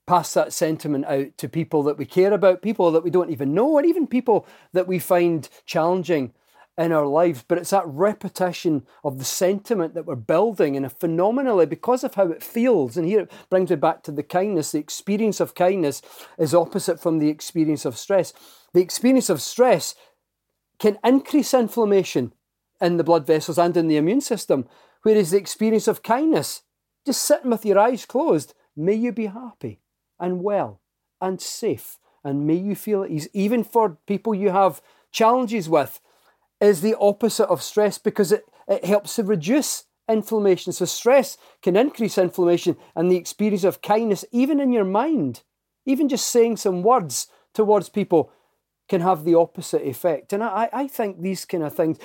pass 0.07 0.33
that 0.35 0.53
sentiment 0.53 1.05
out 1.07 1.37
to 1.39 1.49
people 1.49 1.83
that 1.85 1.99
we 1.99 2.07
care 2.07 2.33
about, 2.33 2.63
people 2.63 2.91
that 2.93 3.05
we 3.05 3.11
don't 3.11 3.31
even 3.31 3.55
know, 3.55 3.79
and 3.79 3.87
even 3.87 4.07
people 4.07 4.47
that 4.73 4.89
we 4.89 4.99
find 4.99 5.49
challenging 5.67 6.33
in 6.79 6.93
our 6.93 7.07
lives, 7.07 7.45
but 7.47 7.59
it's 7.59 7.71
that 7.71 7.87
repetition 7.87 8.87
of 9.03 9.19
the 9.19 9.25
sentiment 9.25 9.95
that 9.95 10.07
we're 10.07 10.15
building 10.15 10.77
and 10.77 10.91
phenomenally 10.93 11.67
because 11.67 12.05
of 12.05 12.15
how 12.15 12.29
it 12.29 12.43
feels. 12.43 12.97
And 12.97 13.05
here 13.05 13.23
it 13.23 13.33
brings 13.51 13.71
me 13.71 13.77
back 13.77 14.05
to 14.05 14.13
the 14.13 14.23
kindness. 14.23 14.71
The 14.71 14.79
experience 14.79 15.41
of 15.41 15.57
kindness 15.57 16.01
is 16.39 16.55
opposite 16.55 17.01
from 17.01 17.19
the 17.19 17.29
experience 17.29 17.85
of 17.85 17.99
stress. 17.99 18.33
The 18.73 18.81
experience 18.81 19.29
of 19.29 19.43
stress 19.43 19.97
can 20.79 20.99
increase 21.03 21.53
inflammation 21.53 22.33
in 22.81 22.97
the 22.97 23.05
blood 23.05 23.27
vessels 23.27 23.59
and 23.59 23.77
in 23.77 23.89
the 23.89 23.97
immune 23.97 24.21
system, 24.21 24.69
whereas 25.03 25.33
the 25.33 25.39
experience 25.39 25.89
of 25.89 26.05
kindness, 26.05 26.63
just 27.05 27.23
sitting 27.23 27.51
with 27.51 27.67
your 27.67 27.81
eyes 27.81 28.07
closed, 28.07 28.55
may 28.77 28.95
you 28.95 29.11
be 29.11 29.27
happy 29.27 29.81
and 30.21 30.45
well 30.45 30.81
and 31.21 31.41
safe, 31.41 31.99
and 32.23 32.47
may 32.47 32.55
you 32.55 32.77
feel 32.77 33.03
at 33.03 33.11
ease, 33.11 33.29
even 33.33 33.65
for 33.65 33.99
people 34.07 34.33
you 34.33 34.51
have 34.51 34.81
challenges 35.11 35.69
with 35.69 36.01
is 36.61 36.81
the 36.81 36.97
opposite 36.99 37.49
of 37.49 37.63
stress 37.63 37.99
because 37.99 38.33
it, 38.33 38.45
it 38.67 38.85
helps 38.85 39.17
to 39.17 39.23
reduce 39.23 39.85
inflammation. 40.09 40.73
So, 40.73 40.85
stress 40.85 41.37
can 41.63 41.77
increase 41.77 42.19
inflammation, 42.19 42.77
and 42.97 43.11
the 43.11 43.17
experience 43.17 43.65
of 43.65 43.83
kindness, 43.83 44.25
even 44.33 44.61
in 44.61 44.73
your 44.73 44.85
mind, 44.85 45.43
even 45.87 46.09
just 46.09 46.29
saying 46.29 46.57
some 46.57 46.83
words 46.83 47.29
towards 47.55 47.89
people, 47.89 48.33
can 48.89 49.01
have 49.03 49.25
the 49.25 49.35
opposite 49.35 49.87
effect. 49.87 50.33
And 50.33 50.43
I, 50.43 50.69
I 50.73 50.89
think 50.89 51.21
these 51.21 51.45
kind 51.45 51.63
of 51.63 51.75
things, 51.75 51.99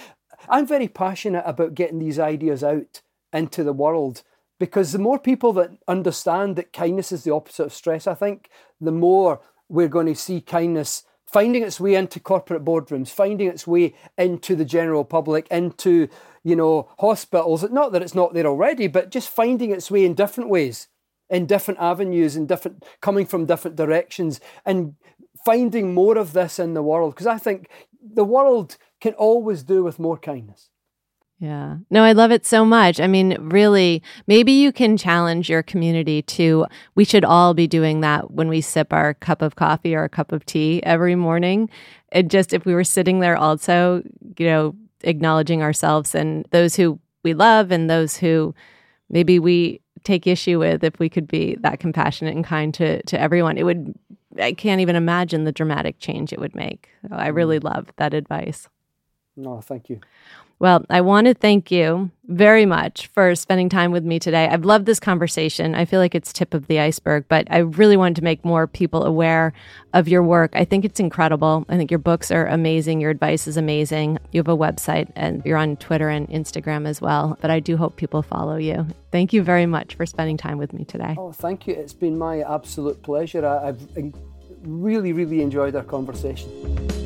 I'm 0.50 0.68
very 0.68 0.88
passionate 0.88 1.44
about 1.46 1.76
getting 1.76 2.00
these 2.00 2.20
ideas 2.20 2.64
out 2.64 3.02
into 3.32 3.64
the 3.64 3.74
world 3.74 4.24
because 4.60 4.92
the 4.92 5.00
more 5.00 5.20
people 5.20 5.54
that 5.54 5.72
understand 5.88 6.56
that 6.56 6.74
kindness 6.74 7.12
is 7.12 7.24
the 7.24 7.34
opposite 7.34 7.66
of 7.66 7.74
stress, 7.74 8.06
I 8.06 8.14
think 8.14 8.50
the 8.80 8.92
more 8.92 9.42
we're 9.70 9.88
going 9.88 10.08
to 10.08 10.16
see 10.16 10.42
kindness 10.42 11.04
finding 11.34 11.64
its 11.64 11.80
way 11.80 11.96
into 11.96 12.20
corporate 12.20 12.64
boardrooms, 12.64 13.10
finding 13.10 13.48
its 13.48 13.66
way 13.66 13.96
into 14.18 14.56
the 14.56 14.64
general 14.64 15.04
public, 15.04 15.48
into, 15.50 16.08
you 16.44 16.56
know, 16.56 16.88
hospitals. 17.00 17.64
Not 17.72 17.92
that 17.92 18.04
it's 18.04 18.14
not 18.14 18.36
there 18.36 18.46
already, 18.46 18.88
but 18.88 19.10
just 19.10 19.30
finding 19.30 19.72
its 19.72 19.90
way 19.90 20.06
in 20.06 20.14
different 20.14 20.52
ways, 20.52 20.88
in 21.30 21.48
different 21.48 21.80
avenues, 21.80 22.36
in 22.36 22.46
different, 22.46 22.86
coming 23.02 23.26
from 23.26 23.48
different 23.48 23.76
directions, 23.76 24.40
and 24.64 24.94
finding 25.44 25.94
more 25.96 26.20
of 26.20 26.34
this 26.34 26.60
in 26.60 26.76
the 26.76 26.84
world. 26.84 27.16
Because 27.16 27.28
I 27.28 27.40
think 27.40 27.68
the 28.00 28.24
world 28.24 28.78
can 29.02 29.14
always 29.14 29.64
do 29.64 29.84
with 29.84 29.98
more 29.98 30.20
kindness. 30.20 30.70
Yeah. 31.44 31.80
No, 31.90 32.06
I 32.06 32.14
love 32.14 32.32
it 32.32 32.46
so 32.46 32.64
much. 32.64 33.02
I 33.02 33.08
mean, 33.08 33.36
really, 33.38 34.02
maybe 34.28 34.54
you 34.54 34.72
can 34.72 34.96
challenge 34.96 35.50
your 35.50 35.62
community 35.62 36.22
to, 36.22 36.66
we 36.96 37.04
should 37.04 37.26
all 37.26 37.54
be 37.54 37.68
doing 37.68 38.00
that 38.00 38.32
when 38.32 38.48
we 38.48 38.62
sip 38.62 38.94
our 38.94 39.16
cup 39.16 39.42
of 39.42 39.58
coffee 39.58 39.94
or 39.94 40.06
a 40.06 40.10
cup 40.10 40.32
of 40.32 40.46
tea 40.46 40.82
every 40.84 41.16
morning. 41.16 41.70
And 42.14 42.32
just 42.32 42.54
if 42.54 42.66
we 42.66 42.74
were 42.74 42.86
sitting 42.86 43.20
there 43.20 43.36
also, 43.36 44.04
you 44.38 44.46
know, 44.46 44.74
acknowledging 45.02 45.62
ourselves 45.62 46.16
and 46.16 46.48
those 46.52 46.78
who 46.78 46.98
we 47.24 47.34
love 47.34 47.72
and 47.72 47.90
those 47.90 48.16
who 48.16 48.56
maybe 49.10 49.38
we 49.38 49.82
take 50.06 50.26
issue 50.26 50.60
with, 50.60 50.82
if 50.82 50.98
we 50.98 51.10
could 51.10 51.28
be 51.28 51.58
that 51.60 51.82
compassionate 51.82 52.38
and 52.38 52.46
kind 52.46 52.74
to, 52.76 53.04
to 53.04 53.20
everyone, 53.20 53.58
it 53.58 53.64
would, 53.64 53.94
I 54.40 54.54
can't 54.54 54.80
even 54.80 54.96
imagine 54.96 55.44
the 55.44 55.52
dramatic 55.52 56.00
change 56.00 56.32
it 56.32 56.40
would 56.40 56.56
make. 56.56 56.88
I 57.12 57.28
really 57.28 57.60
mm. 57.60 57.66
love 57.66 57.92
that 57.98 58.14
advice. 58.14 58.70
No, 59.36 59.62
thank 59.62 59.90
you. 59.90 60.00
Well, 60.60 60.86
I 60.90 61.02
want 61.02 61.28
to 61.28 61.34
thank 61.34 61.72
you 61.72 62.10
very 62.26 62.66
much 62.66 63.08
for 63.08 63.36
spending 63.36 63.68
time 63.68 63.92
with 63.92 64.06
me 64.06 64.18
today. 64.18 64.48
I've 64.48 64.64
loved 64.64 64.86
this 64.86 65.00
conversation. 65.00 65.76
I 65.76 65.84
feel 65.84 66.00
like 66.00 66.16
it's 66.16 66.32
tip 66.32 66.54
of 66.54 66.68
the 66.68 66.80
iceberg, 66.80 67.26
but 67.28 67.48
I 67.50 67.58
really 67.58 67.98
wanted 67.98 68.16
to 68.16 68.24
make 68.24 68.46
more 68.46 68.66
people 68.66 69.04
aware 69.04 69.52
of 69.94 70.08
your 70.08 70.24
work. 70.24 70.52
I 70.56 70.64
think 70.64 70.86
it's 70.86 71.02
incredible. 71.02 71.66
I 71.68 71.76
think 71.76 71.92
your 71.92 71.98
books 72.00 72.32
are 72.32 72.48
amazing. 72.48 73.02
Your 73.02 73.12
advice 73.12 73.46
is 73.46 73.58
amazing. 73.58 74.20
You 74.32 74.40
have 74.40 74.48
a 74.48 74.56
website 74.56 75.12
and 75.18 75.42
you're 75.46 75.58
on 75.58 75.76
Twitter 75.76 76.08
and 76.08 76.30
Instagram 76.30 76.88
as 76.88 77.02
well. 77.02 77.38
But 77.42 77.52
I 77.52 77.60
do 77.60 77.76
hope 77.76 77.98
people 77.98 78.22
follow 78.22 78.56
you. 78.56 78.88
Thank 79.12 79.34
you 79.34 79.44
very 79.44 79.66
much 79.66 79.96
for 79.96 80.06
spending 80.06 80.38
time 80.38 80.58
with 80.58 80.72
me 80.72 80.86
today. 80.86 81.16
Oh, 81.18 81.34
thank 81.34 81.68
you. 81.68 81.74
It's 81.74 81.94
been 81.94 82.18
my 82.18 82.40
absolute 82.40 83.04
pleasure. 83.04 83.46
I, 83.46 83.68
I've 83.70 84.14
really, 84.62 85.12
really 85.12 85.42
enjoyed 85.42 85.76
our 85.76 85.84
conversation. 85.84 87.03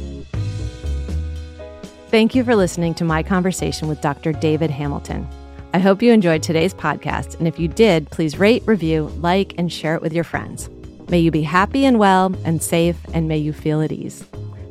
Thank 2.10 2.36
you 2.36 2.46
for 2.46 2.56
listening 2.56 2.94
to 2.96 3.04
my 3.04 3.22
conversation 3.22 3.90
with 3.90 4.00
Dr. 4.00 4.32
David 4.32 4.70
Hamilton. 4.70 5.28
I 5.74 5.80
hope 5.80 6.02
you 6.02 6.14
enjoyed 6.14 6.42
today's 6.42 6.74
podcast, 6.74 7.38
and 7.38 7.50
if 7.50 7.60
you 7.60 7.68
did, 7.68 8.10
please 8.12 8.40
rate, 8.40 8.64
review, 8.66 9.08
like, 9.20 9.54
and 9.58 9.72
share 9.72 9.94
it 9.94 10.02
with 10.02 10.14
your 10.14 10.24
friends. 10.24 10.70
May 11.10 11.20
you 11.20 11.32
be 11.32 11.42
happy 11.42 11.84
and 11.84 12.00
well 12.00 12.34
and 12.46 12.64
safe, 12.64 12.98
and 13.14 13.28
may 13.28 13.38
you 13.38 13.52
feel 13.52 13.82
at 13.82 13.92
ease. 13.92 14.24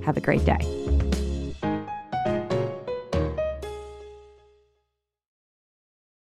Have 0.02 0.16
a 0.16 0.20
great 0.22 0.46
day. 0.46 0.85